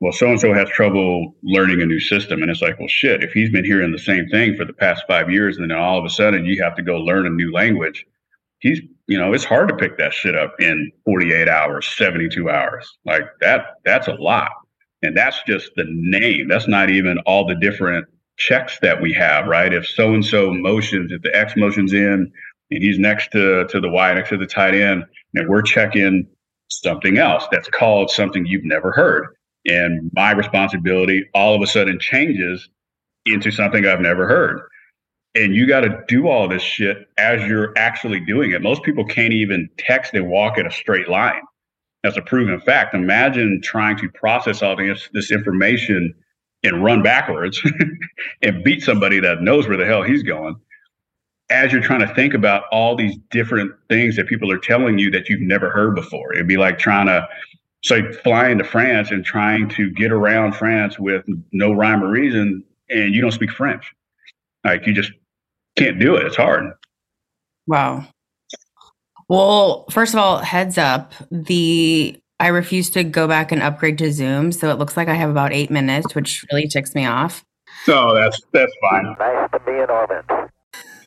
Well, 0.00 0.12
so 0.12 0.28
and 0.28 0.40
so 0.40 0.52
has 0.52 0.68
trouble 0.68 1.34
learning 1.42 1.80
a 1.80 1.86
new 1.86 2.00
system. 2.00 2.42
And 2.42 2.50
it's 2.50 2.60
like, 2.60 2.78
well, 2.78 2.88
shit, 2.88 3.24
if 3.24 3.32
he's 3.32 3.50
been 3.50 3.64
hearing 3.64 3.92
the 3.92 3.98
same 3.98 4.28
thing 4.28 4.54
for 4.54 4.66
the 4.66 4.74
past 4.74 5.04
five 5.08 5.30
years, 5.30 5.56
and 5.56 5.70
then 5.70 5.78
all 5.78 5.98
of 5.98 6.04
a 6.04 6.10
sudden 6.10 6.44
you 6.44 6.62
have 6.62 6.76
to 6.76 6.82
go 6.82 6.98
learn 6.98 7.26
a 7.26 7.30
new 7.30 7.50
language, 7.50 8.04
he's 8.58 8.80
you 9.06 9.18
know 9.18 9.32
it's 9.32 9.44
hard 9.44 9.68
to 9.68 9.76
pick 9.76 9.96
that 9.98 10.12
shit 10.12 10.36
up 10.36 10.54
in 10.60 10.90
48 11.04 11.48
hours 11.48 11.86
72 11.96 12.50
hours. 12.50 12.98
Like 13.06 13.24
that 13.40 13.76
that's 13.84 14.08
a 14.08 14.14
lot. 14.14 14.50
And 15.02 15.16
that's 15.16 15.42
just 15.46 15.70
the 15.76 15.84
name. 15.88 16.48
That's 16.48 16.68
not 16.68 16.90
even 16.90 17.18
all 17.20 17.46
the 17.46 17.54
different 17.54 18.06
checks 18.38 18.78
that 18.80 19.00
we 19.00 19.12
have 19.14 19.46
right? 19.46 19.72
If 19.72 19.86
so 19.86 20.12
and 20.12 20.24
so 20.24 20.52
motions 20.52 21.10
if 21.10 21.22
the 21.22 21.34
x 21.34 21.54
motions 21.56 21.94
in 21.94 22.30
and 22.70 22.82
he's 22.82 22.98
next 22.98 23.30
to 23.32 23.66
to 23.68 23.80
the 23.80 23.88
y 23.88 24.12
next 24.12 24.28
to 24.28 24.36
the 24.36 24.46
tight 24.46 24.74
end 24.74 25.04
and 25.34 25.48
we're 25.48 25.62
checking 25.62 26.26
something 26.68 27.16
else 27.16 27.46
that's 27.50 27.68
called 27.68 28.10
something 28.10 28.44
you've 28.44 28.64
never 28.64 28.92
heard 28.92 29.28
and 29.68 30.10
my 30.14 30.32
responsibility 30.32 31.24
all 31.34 31.54
of 31.54 31.62
a 31.62 31.66
sudden 31.66 31.98
changes 31.98 32.68
into 33.24 33.50
something 33.50 33.86
i've 33.86 34.00
never 34.00 34.28
heard 34.28 34.60
and 35.36 35.54
you 35.54 35.66
got 35.66 35.80
to 35.80 36.02
do 36.08 36.28
all 36.28 36.48
this 36.48 36.62
shit 36.62 37.08
as 37.18 37.46
you're 37.46 37.76
actually 37.76 38.20
doing 38.20 38.52
it. 38.52 38.62
Most 38.62 38.82
people 38.82 39.04
can't 39.04 39.34
even 39.34 39.68
text 39.76 40.14
and 40.14 40.28
walk 40.28 40.56
in 40.56 40.66
a 40.66 40.70
straight 40.70 41.08
line. 41.08 41.42
That's 42.02 42.16
a 42.16 42.22
proven 42.22 42.58
fact. 42.60 42.94
Imagine 42.94 43.60
trying 43.62 43.98
to 43.98 44.08
process 44.08 44.62
all 44.62 44.76
this, 44.76 45.08
this 45.12 45.30
information 45.30 46.14
and 46.62 46.82
run 46.82 47.02
backwards 47.02 47.60
and 48.42 48.64
beat 48.64 48.82
somebody 48.82 49.20
that 49.20 49.42
knows 49.42 49.68
where 49.68 49.76
the 49.76 49.84
hell 49.84 50.02
he's 50.02 50.22
going 50.22 50.56
as 51.50 51.70
you're 51.70 51.82
trying 51.82 52.00
to 52.00 52.12
think 52.14 52.34
about 52.34 52.64
all 52.72 52.96
these 52.96 53.16
different 53.30 53.70
things 53.88 54.16
that 54.16 54.26
people 54.26 54.50
are 54.50 54.58
telling 54.58 54.98
you 54.98 55.10
that 55.10 55.28
you've 55.28 55.40
never 55.40 55.70
heard 55.70 55.94
before. 55.94 56.32
It'd 56.32 56.48
be 56.48 56.56
like 56.56 56.78
trying 56.78 57.06
to 57.06 57.28
say 57.84 58.12
flying 58.12 58.58
to 58.58 58.64
France 58.64 59.10
and 59.10 59.24
trying 59.24 59.68
to 59.70 59.90
get 59.90 60.12
around 60.12 60.54
France 60.54 60.98
with 60.98 61.24
no 61.52 61.72
rhyme 61.72 62.02
or 62.02 62.08
reason 62.08 62.64
and 62.88 63.14
you 63.14 63.20
don't 63.20 63.32
speak 63.32 63.50
French. 63.50 63.92
Like 64.64 64.86
you 64.86 64.92
just 64.92 65.12
can't 65.76 65.98
do 65.98 66.16
it. 66.16 66.26
It's 66.26 66.36
hard. 66.36 66.72
Wow. 67.66 68.06
Well, 69.28 69.86
first 69.90 70.14
of 70.14 70.20
all, 70.20 70.38
heads 70.38 70.78
up, 70.78 71.12
the 71.30 72.18
I 72.38 72.48
refuse 72.48 72.90
to 72.90 73.02
go 73.02 73.26
back 73.26 73.50
and 73.50 73.62
upgrade 73.62 73.98
to 73.98 74.12
Zoom, 74.12 74.52
so 74.52 74.70
it 74.70 74.78
looks 74.78 74.96
like 74.96 75.08
I 75.08 75.14
have 75.14 75.30
about 75.30 75.52
eight 75.52 75.70
minutes, 75.70 76.14
which 76.14 76.44
really 76.52 76.68
ticks 76.68 76.94
me 76.94 77.06
off. 77.06 77.44
No, 77.88 78.14
that's 78.14 78.40
that's 78.52 78.72
fine. 78.80 79.16
Nice 79.18 79.50
to 79.52 79.60
be 79.60 79.72
in 79.72 79.90
orbit. 79.90 80.24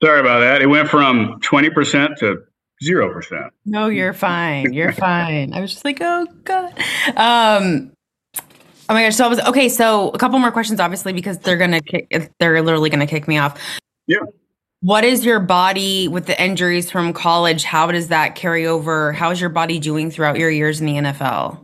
Sorry 0.04 0.20
about 0.20 0.40
that. 0.40 0.62
It 0.62 0.68
went 0.68 0.90
from 0.90 1.40
twenty 1.42 1.70
percent 1.70 2.18
to 2.20 2.44
zero 2.84 3.12
percent. 3.12 3.54
No, 3.66 3.88
you're 3.88 4.14
fine. 4.14 4.74
You're 4.74 4.94
fine. 5.08 5.54
I 5.54 5.62
was 5.62 5.72
just 5.72 5.86
like, 5.86 6.00
oh 6.02 6.28
god. 6.44 6.78
Um, 7.16 7.92
oh 8.38 8.94
my 8.94 9.04
gosh. 9.04 9.16
So 9.16 9.26
I 9.26 9.28
was 9.28 9.40
okay. 9.42 9.70
So 9.70 10.10
a 10.10 10.18
couple 10.18 10.40
more 10.40 10.52
questions, 10.52 10.80
obviously, 10.80 11.14
because 11.14 11.40
they're 11.40 11.58
gonna 11.58 11.82
kick. 11.82 12.32
They're 12.40 12.62
literally 12.62 12.90
gonna 12.90 13.08
kick 13.08 13.28
me 13.28 13.38
off. 13.38 13.60
Yeah 14.08 14.20
what 14.82 15.04
is 15.04 15.26
your 15.26 15.40
body 15.40 16.08
with 16.08 16.26
the 16.26 16.42
injuries 16.42 16.90
from 16.90 17.12
college? 17.12 17.64
How 17.64 17.92
does 17.92 18.08
that 18.08 18.36
carry 18.36 18.66
over? 18.66 19.12
How 19.12 19.32
is 19.32 19.42
your 19.42 19.50
body 19.50 19.80
doing 19.80 20.10
throughout 20.10 20.38
your 20.38 20.50
years 20.50 20.80
in 20.80 20.86
the 20.86 20.94
NFL? 20.94 21.60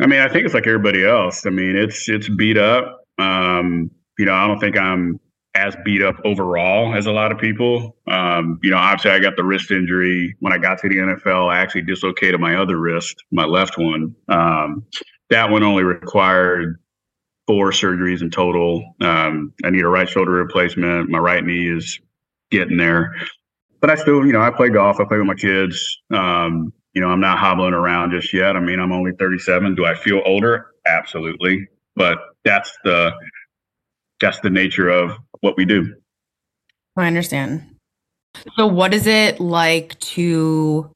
I 0.00 0.06
mean, 0.06 0.20
I 0.20 0.28
think 0.28 0.44
it's 0.44 0.52
like 0.52 0.66
everybody 0.66 1.04
else. 1.04 1.46
I 1.46 1.50
mean, 1.50 1.76
it's 1.76 2.08
it's 2.08 2.28
beat 2.28 2.58
up. 2.58 3.04
Um, 3.18 3.90
you 4.18 4.26
know, 4.26 4.34
I 4.34 4.46
don't 4.46 4.60
think 4.60 4.76
I'm 4.76 5.18
as 5.56 5.76
beat 5.84 6.02
up 6.02 6.16
overall 6.24 6.94
as 6.94 7.06
a 7.06 7.12
lot 7.12 7.32
of 7.32 7.38
people. 7.38 7.96
Um, 8.08 8.58
you 8.62 8.70
know, 8.70 8.76
obviously 8.76 9.10
I 9.10 9.18
got 9.18 9.36
the 9.36 9.44
wrist 9.44 9.70
injury 9.70 10.36
when 10.40 10.52
I 10.52 10.58
got 10.58 10.78
to 10.80 10.88
the 10.88 10.96
NFL. 10.96 11.50
I 11.50 11.58
actually 11.58 11.82
dislocated 11.82 12.40
my 12.40 12.56
other 12.56 12.78
wrist, 12.78 13.16
my 13.30 13.44
left 13.44 13.78
one. 13.78 14.14
Um, 14.28 14.84
that 15.30 15.50
one 15.50 15.62
only 15.62 15.82
required 15.82 16.78
four 17.46 17.70
surgeries 17.70 18.22
in 18.22 18.30
total. 18.30 18.94
Um, 19.00 19.52
I 19.64 19.70
need 19.70 19.82
a 19.82 19.88
right 19.88 20.08
shoulder 20.08 20.32
replacement. 20.32 21.08
My 21.08 21.18
right 21.18 21.44
knee 21.44 21.68
is 21.68 21.98
getting 22.50 22.76
there. 22.76 23.14
But 23.80 23.90
I 23.90 23.94
still, 23.94 24.26
you 24.26 24.32
know, 24.32 24.42
I 24.42 24.50
play 24.50 24.68
golf. 24.68 25.00
I 25.00 25.04
play 25.04 25.18
with 25.18 25.26
my 25.26 25.34
kids. 25.34 26.00
Um, 26.12 26.72
you 26.92 27.00
know, 27.00 27.08
I'm 27.08 27.20
not 27.20 27.38
hobbling 27.38 27.74
around 27.74 28.10
just 28.10 28.32
yet. 28.32 28.56
I 28.56 28.60
mean, 28.60 28.80
I'm 28.80 28.92
only 28.92 29.12
37. 29.18 29.74
Do 29.74 29.84
I 29.84 29.94
feel 29.94 30.22
older? 30.24 30.66
Absolutely. 30.86 31.68
But 31.94 32.18
that's 32.44 32.76
the 32.84 33.12
that's 34.20 34.40
the 34.40 34.50
nature 34.50 34.88
of 34.88 35.12
what 35.40 35.56
we 35.56 35.64
do. 35.64 35.94
I 36.96 37.06
understand. 37.06 37.62
So, 38.56 38.66
what 38.66 38.94
is 38.94 39.06
it 39.06 39.40
like 39.40 39.98
to, 40.00 40.90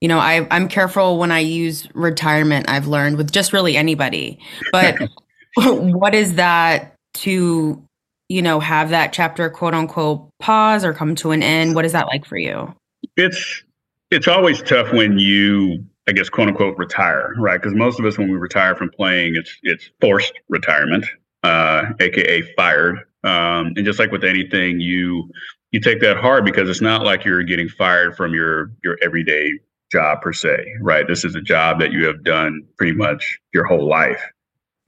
you 0.00 0.08
know, 0.08 0.18
I, 0.18 0.46
I'm 0.50 0.68
careful 0.68 1.18
when 1.18 1.32
I 1.32 1.40
use 1.40 1.88
retirement, 1.94 2.68
I've 2.68 2.86
learned 2.86 3.16
with 3.16 3.32
just 3.32 3.52
really 3.52 3.76
anybody. 3.76 4.38
But 4.72 4.98
what 5.56 6.14
is 6.14 6.34
that 6.34 6.94
to 7.14 7.82
you 8.28 8.42
know, 8.42 8.60
have 8.60 8.90
that 8.90 9.12
chapter 9.12 9.48
quote 9.50 9.74
unquote 9.74 10.28
pause 10.40 10.84
or 10.84 10.92
come 10.92 11.14
to 11.16 11.30
an 11.30 11.42
end? 11.42 11.74
What 11.74 11.84
is 11.84 11.92
that 11.92 12.06
like 12.06 12.24
for 12.24 12.36
you? 12.36 12.74
It's 13.16 13.62
it's 14.10 14.28
always 14.28 14.62
tough 14.62 14.92
when 14.92 15.18
you 15.18 15.84
I 16.08 16.12
guess 16.12 16.28
quote 16.28 16.48
unquote 16.48 16.76
retire, 16.78 17.34
right? 17.38 17.60
Because 17.60 17.76
most 17.76 17.98
of 17.98 18.06
us 18.06 18.18
when 18.18 18.30
we 18.30 18.36
retire 18.36 18.74
from 18.74 18.90
playing, 18.90 19.36
it's 19.36 19.56
it's 19.62 19.90
forced 20.00 20.32
retirement, 20.48 21.06
uh, 21.42 21.84
aka 22.00 22.42
fired. 22.56 23.00
Um, 23.24 23.72
and 23.76 23.84
just 23.84 23.98
like 23.98 24.12
with 24.12 24.24
anything, 24.24 24.80
you 24.80 25.30
you 25.72 25.80
take 25.80 26.00
that 26.00 26.16
hard 26.16 26.44
because 26.44 26.68
it's 26.68 26.80
not 26.80 27.02
like 27.04 27.24
you're 27.24 27.42
getting 27.42 27.68
fired 27.68 28.16
from 28.16 28.34
your 28.34 28.70
your 28.82 28.98
everyday 29.02 29.52
job 29.90 30.20
per 30.22 30.32
se, 30.32 30.66
right? 30.80 31.06
This 31.06 31.24
is 31.24 31.34
a 31.34 31.40
job 31.40 31.80
that 31.80 31.92
you 31.92 32.06
have 32.06 32.24
done 32.24 32.62
pretty 32.76 32.94
much 32.94 33.38
your 33.52 33.64
whole 33.64 33.88
life 33.88 34.22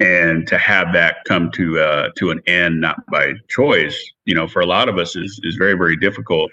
and 0.00 0.46
to 0.46 0.58
have 0.58 0.92
that 0.92 1.18
come 1.26 1.50
to 1.52 1.78
uh, 1.78 2.10
to 2.16 2.30
an 2.30 2.40
end 2.46 2.80
not 2.80 2.98
by 3.10 3.32
choice 3.48 3.98
you 4.24 4.34
know 4.34 4.46
for 4.46 4.60
a 4.60 4.66
lot 4.66 4.88
of 4.88 4.98
us 4.98 5.16
is 5.16 5.40
is 5.42 5.56
very 5.56 5.74
very 5.74 5.96
difficult 5.96 6.50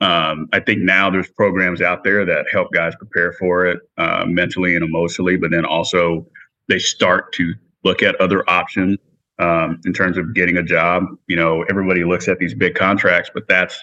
um, 0.00 0.48
i 0.52 0.60
think 0.60 0.80
now 0.80 1.10
there's 1.10 1.30
programs 1.30 1.80
out 1.80 2.04
there 2.04 2.24
that 2.24 2.46
help 2.50 2.72
guys 2.72 2.94
prepare 2.96 3.32
for 3.32 3.66
it 3.66 3.80
uh, 3.98 4.24
mentally 4.26 4.76
and 4.76 4.84
emotionally 4.84 5.36
but 5.36 5.50
then 5.50 5.64
also 5.64 6.24
they 6.68 6.78
start 6.78 7.32
to 7.32 7.54
look 7.82 8.02
at 8.02 8.14
other 8.20 8.48
options 8.48 8.98
um, 9.38 9.80
in 9.84 9.92
terms 9.92 10.16
of 10.16 10.34
getting 10.34 10.56
a 10.56 10.62
job 10.62 11.04
you 11.26 11.36
know 11.36 11.62
everybody 11.68 12.04
looks 12.04 12.28
at 12.28 12.38
these 12.38 12.54
big 12.54 12.74
contracts 12.74 13.30
but 13.32 13.46
that's 13.48 13.82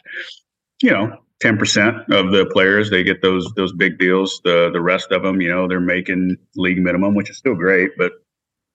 you 0.82 0.92
know 0.92 1.18
10% 1.44 2.10
of 2.10 2.32
the 2.32 2.46
players 2.54 2.90
they 2.90 3.04
get 3.04 3.22
those 3.22 3.52
those 3.56 3.74
big 3.74 4.00
deals 4.00 4.40
the 4.44 4.70
the 4.72 4.82
rest 4.82 5.12
of 5.12 5.24
them 5.24 5.42
you 5.42 5.50
know 5.50 5.68
they're 5.68 5.80
making 5.80 6.38
league 6.56 6.80
minimum 6.80 7.16
which 7.16 7.30
is 7.30 7.38
still 7.38 7.56
great 7.56 7.92
but 7.98 8.14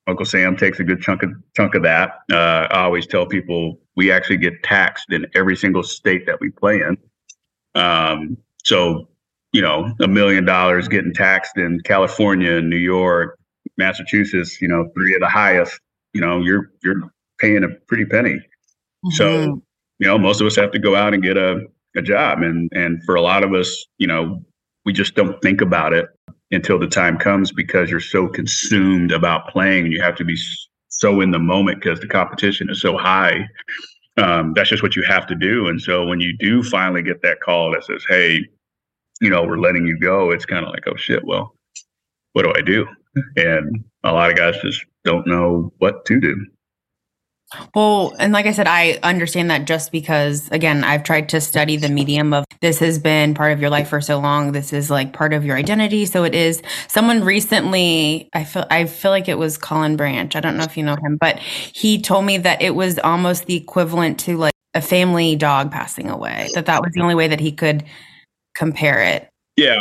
Uncle 0.08 0.24
Sam 0.24 0.56
takes 0.56 0.80
a 0.80 0.84
good 0.84 1.02
chunk 1.02 1.22
of 1.22 1.30
chunk 1.54 1.74
of 1.74 1.82
that. 1.82 2.20
Uh, 2.32 2.66
I 2.70 2.84
always 2.84 3.06
tell 3.06 3.26
people 3.26 3.78
we 3.94 4.10
actually 4.10 4.38
get 4.38 4.62
taxed 4.62 5.12
in 5.12 5.26
every 5.34 5.54
single 5.54 5.82
state 5.82 6.24
that 6.26 6.40
we 6.40 6.50
play 6.50 6.80
in. 6.80 6.96
Um, 7.74 8.38
so, 8.64 9.06
you 9.52 9.60
know, 9.60 9.92
a 10.00 10.08
million 10.08 10.46
dollars 10.46 10.88
getting 10.88 11.12
taxed 11.12 11.58
in 11.58 11.80
California, 11.84 12.60
New 12.62 12.76
York, 12.76 13.38
Massachusetts. 13.76 14.62
You 14.62 14.68
know, 14.68 14.88
three 14.94 15.14
of 15.14 15.20
the 15.20 15.28
highest. 15.28 15.78
You 16.18 16.26
know, 16.26 16.40
you're 16.40 16.72
you're 16.82 17.00
paying 17.38 17.62
a 17.62 17.68
pretty 17.86 18.04
penny. 18.04 18.34
Mm-hmm. 18.34 19.10
So 19.10 19.62
you 20.00 20.06
know, 20.08 20.18
most 20.18 20.40
of 20.40 20.48
us 20.48 20.56
have 20.56 20.72
to 20.72 20.78
go 20.80 20.96
out 20.96 21.14
and 21.14 21.22
get 21.22 21.36
a, 21.36 21.60
a 21.96 22.02
job. 22.02 22.42
And 22.42 22.68
and 22.74 23.00
for 23.04 23.14
a 23.14 23.22
lot 23.22 23.44
of 23.44 23.54
us, 23.54 23.86
you 23.98 24.08
know, 24.08 24.42
we 24.84 24.92
just 24.92 25.14
don't 25.14 25.40
think 25.42 25.60
about 25.60 25.92
it 25.92 26.06
until 26.50 26.76
the 26.76 26.88
time 26.88 27.18
comes 27.18 27.52
because 27.52 27.88
you're 27.88 28.00
so 28.00 28.26
consumed 28.26 29.12
about 29.12 29.46
playing 29.46 29.84
and 29.84 29.92
you 29.92 30.02
have 30.02 30.16
to 30.16 30.24
be 30.24 30.36
so 30.88 31.20
in 31.20 31.30
the 31.30 31.38
moment 31.38 31.80
because 31.80 32.00
the 32.00 32.08
competition 32.08 32.68
is 32.68 32.80
so 32.80 32.96
high. 32.96 33.46
Um, 34.16 34.54
that's 34.54 34.70
just 34.70 34.82
what 34.82 34.96
you 34.96 35.04
have 35.04 35.24
to 35.28 35.36
do. 35.36 35.68
And 35.68 35.80
so 35.80 36.04
when 36.04 36.20
you 36.20 36.36
do 36.36 36.64
finally 36.64 37.04
get 37.04 37.22
that 37.22 37.38
call 37.42 37.70
that 37.70 37.84
says, 37.84 38.04
"Hey, 38.08 38.44
you 39.20 39.30
know, 39.30 39.44
we're 39.44 39.60
letting 39.60 39.86
you 39.86 39.96
go," 39.96 40.32
it's 40.32 40.46
kind 40.46 40.66
of 40.66 40.72
like, 40.72 40.82
"Oh 40.88 40.96
shit, 40.96 41.24
well, 41.24 41.54
what 42.32 42.42
do 42.42 42.52
I 42.56 42.60
do?" 42.60 42.88
And 43.36 43.84
a 44.08 44.12
lot 44.12 44.30
of 44.30 44.36
guys 44.36 44.56
just 44.62 44.84
don't 45.04 45.26
know 45.26 45.72
what 45.78 46.04
to 46.06 46.20
do. 46.20 46.46
Well, 47.74 48.14
and 48.18 48.30
like 48.32 48.44
I 48.44 48.52
said, 48.52 48.66
I 48.66 48.98
understand 49.02 49.50
that 49.50 49.64
just 49.64 49.90
because, 49.90 50.50
again, 50.50 50.84
I've 50.84 51.02
tried 51.02 51.30
to 51.30 51.40
study 51.40 51.78
the 51.78 51.88
medium 51.88 52.34
of 52.34 52.44
this 52.60 52.78
has 52.80 52.98
been 52.98 53.32
part 53.32 53.52
of 53.52 53.60
your 53.60 53.70
life 53.70 53.88
for 53.88 54.02
so 54.02 54.18
long. 54.18 54.52
This 54.52 54.74
is 54.74 54.90
like 54.90 55.14
part 55.14 55.32
of 55.32 55.46
your 55.46 55.56
identity. 55.56 56.04
So 56.04 56.24
it 56.24 56.34
is. 56.34 56.62
Someone 56.88 57.24
recently, 57.24 58.28
I 58.34 58.44
feel, 58.44 58.66
I 58.70 58.84
feel 58.84 59.10
like 59.10 59.28
it 59.28 59.38
was 59.38 59.56
Colin 59.56 59.96
Branch. 59.96 60.36
I 60.36 60.40
don't 60.40 60.58
know 60.58 60.64
if 60.64 60.76
you 60.76 60.82
know 60.82 60.96
him, 60.96 61.16
but 61.18 61.38
he 61.38 62.02
told 62.02 62.26
me 62.26 62.36
that 62.36 62.60
it 62.60 62.74
was 62.74 62.98
almost 62.98 63.46
the 63.46 63.56
equivalent 63.56 64.20
to 64.20 64.36
like 64.36 64.52
a 64.74 64.82
family 64.82 65.34
dog 65.34 65.72
passing 65.72 66.10
away. 66.10 66.50
That 66.54 66.66
that 66.66 66.82
was 66.82 66.92
the 66.92 67.00
only 67.00 67.14
way 67.14 67.28
that 67.28 67.40
he 67.40 67.52
could 67.52 67.82
compare 68.54 69.02
it. 69.02 69.26
Yeah, 69.56 69.80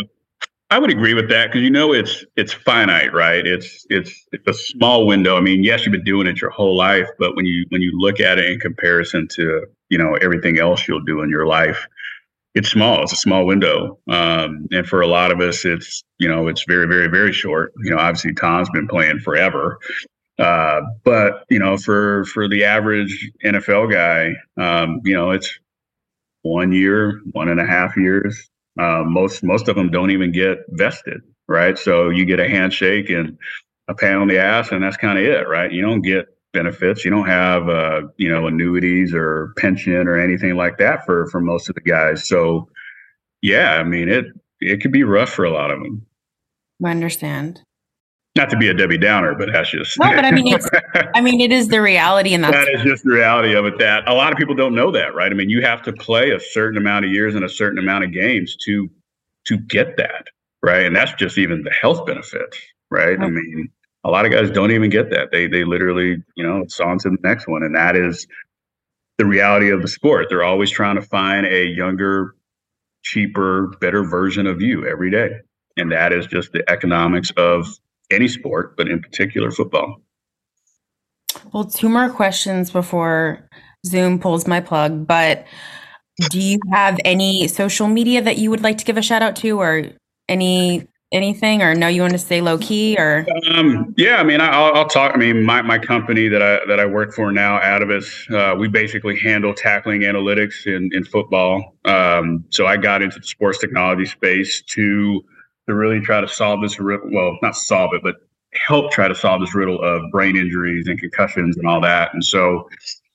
I 0.70 0.80
would 0.80 0.89
agree 0.89 1.13
with 1.13 1.30
that 1.30 1.47
because 1.47 1.61
you 1.61 1.70
know 1.70 1.93
it's 1.93 2.26
it's 2.36 2.51
finite, 2.51 3.13
right? 3.13 3.45
It's 3.47 3.86
it's 3.89 4.28
it's 4.34 4.47
a 4.47 4.53
small 4.53 5.07
window. 5.07 5.38
I 5.38 5.41
mean, 5.41 5.63
yes, 5.63 5.86
you've 5.86 5.93
been 5.93 6.03
doing 6.03 6.28
it 6.28 6.41
your 6.41 6.49
whole 6.49 6.76
life, 6.76 7.07
but 7.18 7.36
when 7.36 7.45
you 7.45 7.65
when 7.70 7.82
you 7.82 7.97
look 7.97 8.20
at 8.20 8.38
it 8.38 8.51
in 8.51 8.59
comparison 8.59 9.28
to 9.30 9.65
you 9.89 9.97
know 9.97 10.15
everything 10.15 10.59
else 10.59 10.86
you'll 10.88 11.03
do 11.05 11.22
in 11.22 11.30
your 11.30 11.47
life, 11.47 11.88
it's 12.53 12.70
small. 12.70 13.01
It's 13.03 13.13
a 13.13 13.18
small 13.18 13.45
window, 13.45 13.97
um, 14.09 14.68
and 14.72 14.86
for 14.86 14.99
a 15.01 15.07
lot 15.07 15.32
of 15.32 15.39
us, 15.39 15.63
it's 15.63 16.03
you 16.20 16.28
know 16.28 16.47
it's 16.47 16.65
very 16.68 16.86
very 16.86 17.07
very 17.07 17.32
short. 17.32 17.72
You 17.84 17.91
know, 17.91 17.97
obviously 17.97 18.34
Tom's 18.34 18.70
been 18.72 18.89
playing 18.89 19.20
forever, 19.20 19.80
uh, 20.38 20.82
but 21.05 21.45
you 21.49 21.59
know 21.59 21.78
for 21.78 22.26
for 22.26 22.49
the 22.49 22.65
average 22.65 23.32
NFL 23.45 23.89
guy, 23.89 24.36
um, 24.61 24.99
you 25.05 25.13
know 25.13 25.32
it's 25.32 25.57
one 26.41 26.74
year, 26.74 27.22
one 27.32 27.47
and 27.47 27.61
a 27.61 27.65
half 27.65 27.95
years, 27.95 28.49
uh, 28.80 29.03
most 29.05 29.43
most 29.43 29.67
of 29.67 29.75
them 29.75 29.89
don't 29.89 30.11
even 30.11 30.32
get 30.32 30.59
vested, 30.69 31.21
right? 31.47 31.78
So 31.78 32.09
you 32.09 32.25
get 32.25 32.39
a 32.39 32.49
handshake 32.49 33.09
and 33.09 33.38
a 33.88 33.95
pat 33.95 34.17
on 34.17 34.28
the 34.28 34.38
ass, 34.38 34.71
and 34.71 34.84
that's 34.84 34.97
kind 34.97 35.17
of 35.17 35.23
it, 35.23 35.47
right? 35.47 35.71
You 35.71 35.82
don't 35.82 36.01
get 36.01 36.28
benefits. 36.53 37.05
You 37.05 37.11
don't 37.11 37.28
have 37.28 37.69
uh, 37.69 38.01
you 38.17 38.30
know 38.30 38.47
annuities 38.47 39.13
or 39.13 39.53
pension 39.57 40.07
or 40.07 40.17
anything 40.17 40.55
like 40.55 40.78
that 40.78 41.05
for 41.05 41.28
for 41.28 41.39
most 41.39 41.69
of 41.69 41.75
the 41.75 41.82
guys. 41.82 42.28
So 42.28 42.69
yeah, 43.41 43.73
I 43.73 43.84
mean 43.84 44.09
it 44.09 44.25
it 44.59 44.82
could 44.82 44.91
be 44.91 45.03
rough 45.03 45.30
for 45.30 45.45
a 45.45 45.51
lot 45.51 45.71
of 45.71 45.82
them. 45.82 46.05
I 46.84 46.91
understand 46.91 47.61
not 48.38 48.49
to 48.51 48.57
be 48.57 48.67
a 48.67 48.73
Debbie 48.73 48.97
Downer, 48.97 49.35
but 49.35 49.51
that's 49.51 49.69
just 49.71 49.99
no. 49.99 50.13
But 50.13 50.25
I 50.25 50.31
mean, 50.31 50.47
it's 50.47 50.69
I 51.15 51.21
mean, 51.21 51.41
it 51.41 51.51
is 51.51 51.67
the 51.67 51.81
reality, 51.81 52.33
and 52.33 52.43
that's 52.43 52.55
that 52.55 52.73
is 52.73 52.83
just 52.83 53.03
the 53.03 53.11
reality 53.11 53.55
of 53.55 53.65
it. 53.65 53.77
That 53.79 54.07
a 54.07 54.13
lot 54.13 54.31
of 54.31 54.38
people 54.38 54.55
don't 54.55 54.75
know 54.75 54.91
that, 54.91 55.15
right? 55.15 55.31
I 55.31 55.35
mean, 55.35 55.49
you 55.49 55.61
have 55.61 55.81
to 55.83 55.93
play 55.93 56.31
a 56.31 56.39
certain 56.39 56.77
amount 56.77 57.05
of 57.05 57.11
years 57.11 57.35
and 57.35 57.43
a 57.43 57.49
certain 57.49 57.79
amount 57.79 58.03
of 58.03 58.11
games 58.11 58.55
to 58.65 58.89
to 59.45 59.57
get 59.57 59.97
that, 59.97 60.27
right? 60.61 60.85
And 60.85 60.95
that's 60.95 61.13
just 61.13 61.38
even 61.38 61.63
the 61.63 61.71
health 61.71 62.05
benefits, 62.05 62.59
right? 62.89 63.19
I 63.19 63.27
mean, 63.27 63.69
a 64.03 64.09
lot 64.09 64.25
of 64.25 64.31
guys 64.31 64.51
don't 64.51 64.71
even 64.71 64.89
get 64.89 65.09
that. 65.09 65.31
They 65.31 65.47
they 65.47 65.63
literally, 65.63 66.23
you 66.35 66.43
know, 66.47 66.61
it's 66.61 66.79
on 66.79 66.99
to 66.99 67.09
the 67.09 67.17
next 67.23 67.47
one, 67.47 67.63
and 67.63 67.75
that 67.75 67.95
is 67.95 68.27
the 69.17 69.25
reality 69.25 69.69
of 69.69 69.81
the 69.81 69.88
sport. 69.88 70.27
They're 70.29 70.43
always 70.43 70.69
trying 70.69 70.95
to 70.95 71.01
find 71.01 71.45
a 71.45 71.65
younger, 71.65 72.35
cheaper, 73.03 73.67
better 73.81 74.03
version 74.03 74.47
of 74.47 74.61
you 74.61 74.85
every 74.85 75.09
day. 75.09 75.39
And 75.75 75.91
that 75.91 76.13
is 76.13 76.25
just 76.27 76.51
the 76.51 76.67
economics 76.69 77.31
of 77.38 77.67
any 78.12 78.28
sport, 78.28 78.78
but 78.78 78.88
in 78.88 79.01
particular 79.01 79.51
football. 79.51 80.01
Well, 81.53 81.66
two 81.66 81.89
more 81.89 82.10
questions 82.10 82.72
before 82.72 83.47
Zoom 83.86 84.20
pulls 84.20 84.47
my 84.47 84.60
plug. 84.60 85.08
But 85.08 85.45
do 86.30 86.39
you 86.39 86.60
have 86.72 86.97
any 87.05 87.47
social 87.47 87.88
media 87.88 88.22
that 88.22 88.38
you 88.38 88.49
would 88.49 88.62
like 88.62 88.78
to 88.80 88.86
give 88.86 88.97
a 88.97 89.01
shout 89.01 89.22
out 89.22 89.36
to, 89.38 89.60
or 89.60 89.84
any 90.28 90.88
anything, 91.14 91.62
or 91.62 91.74
no, 91.74 91.88
you 91.88 92.01
want 92.01 92.14
to 92.14 92.20
stay 92.20 92.41
low 92.41 92.58
key, 92.58 92.97
or? 92.97 93.26
Um, 93.51 93.93
yeah, 93.97 94.18
I 94.18 94.24
mean, 94.24 94.41
I'll, 94.41 94.74
I'll, 94.74 94.89
talk. 94.89 95.14
I 95.16 95.18
mean, 95.18 95.43
my, 95.43 95.62
my 95.62 95.78
company 95.78 96.28
that 96.28 96.41
I 96.41 96.66
that 96.68 96.80
I 96.80 96.86
work 96.86 97.14
for 97.14 97.32
now, 97.32 97.60
Atavus, 97.60 98.30
uh, 98.34 98.55
we 98.55 98.68
basically 98.68 99.18
handle 99.18 99.53
tackling 99.53 100.01
analytics 100.01 100.66
in 100.66 100.89
in 100.93 101.05
football. 101.05 101.76
Um, 101.86 102.45
so 102.49 102.66
I 102.66 102.78
got 102.78 103.01
into 103.01 103.20
the 103.20 103.28
sports 103.28 103.60
technology 103.60 104.05
space 104.05 104.62
to 104.64 105.24
to 105.68 105.76
really 105.76 105.99
try 105.99 106.22
to 106.22 106.28
solve 106.28 106.61
this 106.61 106.80
riddle. 106.80 107.09
Well, 107.11 107.38
not 107.41 107.55
solve 107.55 107.93
it, 107.93 108.01
but 108.03 108.15
help 108.53 108.91
try 108.91 109.07
to 109.07 109.15
solve 109.15 109.41
this 109.41 109.53
riddle 109.53 109.82
of 109.82 110.01
brain 110.11 110.36
injuries 110.36 110.88
and 110.88 110.99
concussions 110.99 111.57
and 111.57 111.68
all 111.68 111.82
that. 111.82 112.13
And 112.13 112.24
so, 112.24 112.70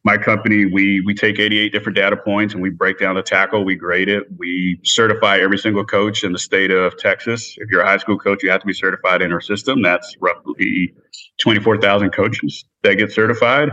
my 0.05 0.19
company, 0.19 0.67
we 0.67 1.01
we 1.01 1.15
take 1.15 1.39
88 1.39 1.71
different 1.71 1.97
data 1.97 2.17
points 2.17 2.55
and 2.55 2.63
we 2.63 2.71
break 2.71 2.99
down 2.99 3.15
the 3.15 3.23
tackle. 3.23 3.65
We 3.65 3.77
grade 3.77 4.09
it. 4.09 4.27
We 4.37 4.81
certify 4.83 5.39
every 5.39 5.59
single 5.59 5.85
coach 5.85 6.25
in 6.25 6.33
the 6.33 6.39
state 6.39 6.73
of 6.73 6.99
Texas. 6.99 7.55
If 7.59 7.71
you're 7.71 7.83
a 7.83 7.87
high 7.87 7.99
school 7.99 8.19
coach, 8.19 8.43
you 8.43 8.51
have 8.51 8.61
to 8.61 8.67
be 8.67 8.73
certified 8.73 9.23
in 9.23 9.33
our 9.33 9.41
system. 9.41 9.81
That's 9.81 10.17
roughly 10.21 10.93
24,000 11.39 12.11
coaches 12.11 12.65
that 12.83 12.95
get 12.95 13.13
certified. 13.13 13.71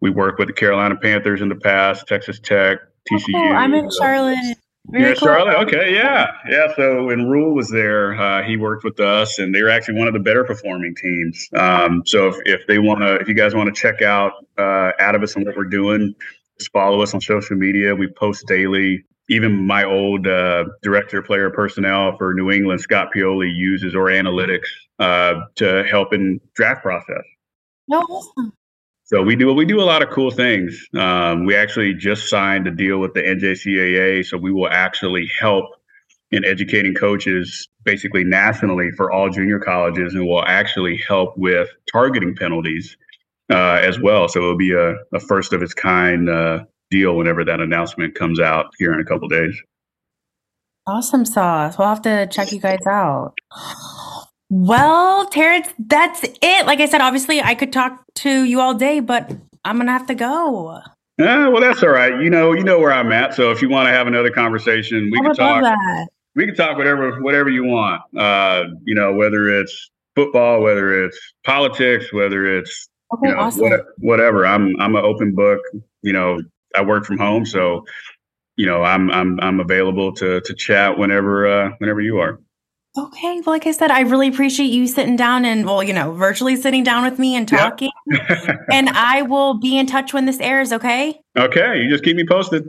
We 0.00 0.10
work 0.10 0.38
with 0.38 0.48
the 0.48 0.54
Carolina 0.54 0.96
Panthers 0.96 1.40
in 1.40 1.48
the 1.48 1.54
past, 1.54 2.08
Texas 2.08 2.40
Tech, 2.40 2.78
TCU. 3.08 3.34
Oh, 3.34 3.52
I'm 3.52 3.74
in 3.74 3.88
Charlotte. 3.96 4.56
Very 4.88 5.10
yeah, 5.10 5.14
cool. 5.14 5.28
Charlotte. 5.28 5.56
Okay, 5.66 5.94
yeah, 5.94 6.32
yeah. 6.48 6.74
So 6.74 7.04
when 7.04 7.28
Rhule 7.28 7.54
was 7.54 7.68
there, 7.68 8.14
uh, 8.20 8.42
he 8.42 8.56
worked 8.56 8.82
with 8.82 8.98
us, 8.98 9.38
and 9.38 9.54
they 9.54 9.62
were 9.62 9.68
actually 9.68 9.98
one 9.98 10.08
of 10.08 10.14
the 10.14 10.20
better 10.20 10.42
performing 10.42 10.94
teams. 10.94 11.48
Um, 11.54 12.02
so 12.06 12.28
if, 12.28 12.36
if 12.46 12.66
they 12.66 12.78
want 12.78 13.00
to, 13.00 13.16
if 13.16 13.28
you 13.28 13.34
guys 13.34 13.54
want 13.54 13.72
to 13.72 13.80
check 13.80 14.02
out 14.02 14.32
uh, 14.58 14.92
Atavus 15.00 15.36
and 15.36 15.46
what 15.46 15.56
we're 15.56 15.64
doing, 15.64 16.14
just 16.58 16.72
follow 16.72 17.02
us 17.02 17.14
on 17.14 17.20
social 17.20 17.56
media. 17.56 17.94
We 17.94 18.08
post 18.08 18.46
daily. 18.46 19.04
Even 19.28 19.64
my 19.64 19.84
old 19.84 20.26
uh, 20.26 20.64
director, 20.82 21.22
player 21.22 21.50
personnel 21.50 22.16
for 22.16 22.34
New 22.34 22.50
England, 22.50 22.80
Scott 22.80 23.10
Pioli, 23.14 23.54
uses 23.54 23.94
our 23.94 24.06
analytics 24.06 24.66
uh, 24.98 25.34
to 25.54 25.84
help 25.84 26.12
in 26.12 26.40
draft 26.54 26.82
process. 26.82 27.22
No, 27.86 28.00
awesome. 28.00 28.52
So 29.10 29.24
we 29.24 29.34
do 29.34 29.52
we 29.52 29.64
do 29.64 29.80
a 29.80 29.82
lot 29.82 30.02
of 30.02 30.10
cool 30.10 30.30
things. 30.30 30.86
Um, 30.94 31.44
we 31.44 31.56
actually 31.56 31.94
just 31.94 32.30
signed 32.30 32.68
a 32.68 32.70
deal 32.70 32.98
with 33.00 33.12
the 33.12 33.22
NJCAA, 33.22 34.24
so 34.24 34.38
we 34.38 34.52
will 34.52 34.68
actually 34.68 35.28
help 35.36 35.64
in 36.30 36.44
educating 36.44 36.94
coaches 36.94 37.68
basically 37.82 38.22
nationally 38.22 38.92
for 38.92 39.10
all 39.10 39.28
junior 39.28 39.58
colleges, 39.58 40.14
and 40.14 40.28
will 40.28 40.44
actually 40.44 40.96
help 40.96 41.36
with 41.36 41.68
targeting 41.92 42.36
penalties 42.36 42.96
uh, 43.50 43.80
as 43.82 43.98
well. 43.98 44.28
So 44.28 44.38
it'll 44.38 44.56
be 44.56 44.74
a, 44.74 44.94
a 45.12 45.18
first 45.18 45.52
of 45.52 45.60
its 45.60 45.74
kind 45.74 46.30
uh, 46.30 46.60
deal 46.92 47.16
whenever 47.16 47.44
that 47.44 47.58
announcement 47.58 48.14
comes 48.14 48.38
out 48.38 48.66
here 48.78 48.92
in 48.92 49.00
a 49.00 49.04
couple 49.04 49.26
days. 49.26 49.60
Awesome 50.86 51.24
sauce. 51.24 51.76
We'll 51.76 51.88
have 51.88 52.02
to 52.02 52.28
check 52.28 52.52
you 52.52 52.60
guys 52.60 52.86
out. 52.86 53.34
Well, 54.50 55.28
Terrence, 55.28 55.68
that's 55.78 56.24
it. 56.24 56.66
Like 56.66 56.80
I 56.80 56.86
said, 56.86 57.00
obviously 57.00 57.40
I 57.40 57.54
could 57.54 57.72
talk 57.72 58.04
to 58.16 58.42
you 58.42 58.60
all 58.60 58.74
day, 58.74 58.98
but 58.98 59.30
I'm 59.64 59.78
gonna 59.78 59.92
have 59.92 60.08
to 60.08 60.14
go. 60.14 60.80
Yeah, 61.18 61.48
well, 61.48 61.60
that's 61.60 61.82
all 61.84 61.90
right. 61.90 62.20
You 62.20 62.30
know, 62.30 62.52
you 62.52 62.64
know 62.64 62.80
where 62.80 62.92
I'm 62.92 63.12
at. 63.12 63.34
So 63.34 63.52
if 63.52 63.62
you 63.62 63.68
want 63.68 63.86
to 63.86 63.92
have 63.92 64.08
another 64.08 64.30
conversation, 64.30 65.08
we 65.12 65.20
I 65.20 65.22
can 65.22 65.34
talk. 65.34 66.08
We 66.34 66.46
can 66.46 66.54
talk 66.56 66.76
whatever 66.76 67.20
whatever 67.22 67.48
you 67.48 67.64
want. 67.64 68.02
Uh, 68.16 68.64
you 68.84 68.94
know, 68.94 69.12
whether 69.12 69.48
it's 69.60 69.90
football, 70.16 70.62
whether 70.62 71.04
it's 71.04 71.18
politics, 71.44 72.12
whether 72.12 72.58
it's 72.58 72.88
okay, 73.14 73.28
you 73.28 73.34
know, 73.34 73.40
awesome. 73.40 73.62
what, 73.62 73.80
whatever. 73.98 74.46
I'm 74.46 74.74
I'm 74.80 74.96
an 74.96 75.04
open 75.04 75.34
book. 75.34 75.60
You 76.02 76.12
know, 76.12 76.40
I 76.74 76.82
work 76.82 77.04
from 77.04 77.18
home, 77.18 77.46
so 77.46 77.84
you 78.56 78.66
know, 78.66 78.82
I'm 78.82 79.10
I'm 79.10 79.38
I'm 79.40 79.60
available 79.60 80.12
to 80.14 80.40
to 80.40 80.54
chat 80.54 80.98
whenever 80.98 81.46
uh, 81.46 81.70
whenever 81.78 82.00
you 82.00 82.18
are. 82.18 82.40
Okay. 82.98 83.40
Well, 83.46 83.54
like 83.54 83.66
I 83.66 83.72
said, 83.72 83.90
I 83.90 84.00
really 84.00 84.28
appreciate 84.28 84.66
you 84.66 84.88
sitting 84.88 85.16
down 85.16 85.44
and, 85.44 85.64
well, 85.64 85.82
you 85.82 85.92
know, 85.92 86.12
virtually 86.12 86.56
sitting 86.56 86.82
down 86.82 87.04
with 87.04 87.18
me 87.18 87.36
and 87.36 87.46
talking. 87.46 87.90
Yep. 88.06 88.66
and 88.72 88.88
I 88.90 89.22
will 89.22 89.54
be 89.54 89.78
in 89.78 89.86
touch 89.86 90.12
when 90.12 90.26
this 90.26 90.40
airs. 90.40 90.72
Okay. 90.72 91.20
Okay. 91.36 91.80
You 91.80 91.88
just 91.88 92.02
keep 92.02 92.16
me 92.16 92.26
posted. 92.26 92.64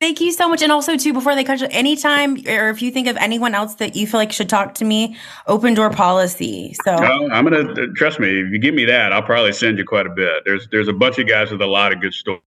Thank 0.00 0.22
you 0.22 0.32
so 0.32 0.48
much. 0.48 0.62
And 0.62 0.72
also, 0.72 0.96
too, 0.96 1.12
before 1.12 1.34
they 1.34 1.44
cut 1.44 1.60
you, 1.60 1.68
anytime 1.70 2.38
or 2.48 2.70
if 2.70 2.80
you 2.80 2.90
think 2.90 3.06
of 3.06 3.18
anyone 3.18 3.54
else 3.54 3.74
that 3.74 3.94
you 3.96 4.06
feel 4.06 4.18
like 4.18 4.32
should 4.32 4.48
talk 4.48 4.72
to 4.76 4.84
me, 4.86 5.14
open 5.46 5.74
door 5.74 5.90
policy. 5.90 6.74
So 6.84 6.92
I'm 6.92 7.44
going 7.44 7.74
to 7.74 7.82
uh, 7.82 7.86
trust 7.96 8.18
me. 8.18 8.40
If 8.40 8.50
you 8.50 8.58
give 8.58 8.74
me 8.74 8.86
that, 8.86 9.12
I'll 9.12 9.22
probably 9.22 9.52
send 9.52 9.76
you 9.76 9.84
quite 9.84 10.06
a 10.06 10.10
bit. 10.10 10.44
There's, 10.46 10.66
there's 10.70 10.88
a 10.88 10.94
bunch 10.94 11.18
of 11.18 11.28
guys 11.28 11.50
with 11.50 11.60
a 11.60 11.66
lot 11.66 11.92
of 11.92 12.00
good 12.00 12.14
stories. 12.14 12.40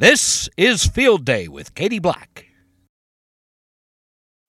This 0.00 0.48
is 0.56 0.86
Field 0.86 1.26
Day 1.26 1.46
with 1.46 1.74
Katie 1.74 1.98
Black. 1.98 2.46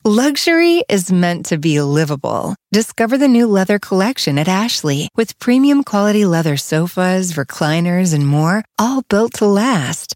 Luxury 0.06 0.86
is 0.88 1.12
meant 1.12 1.46
to 1.48 1.58
be 1.58 1.82
livable. 1.82 2.56
Discover 2.72 3.18
the 3.18 3.28
new 3.28 3.46
leather 3.46 3.78
collection 3.78 4.40
at 4.40 4.48
Ashley 4.48 5.10
with 5.18 5.38
premium 5.40 5.84
quality 5.84 6.24
leather 6.24 6.56
sofas, 6.56 7.34
recliners, 7.34 8.14
and 8.14 8.26
more, 8.26 8.64
all 8.80 9.02
built 9.10 9.34
to 9.40 9.46
last. 9.46 10.16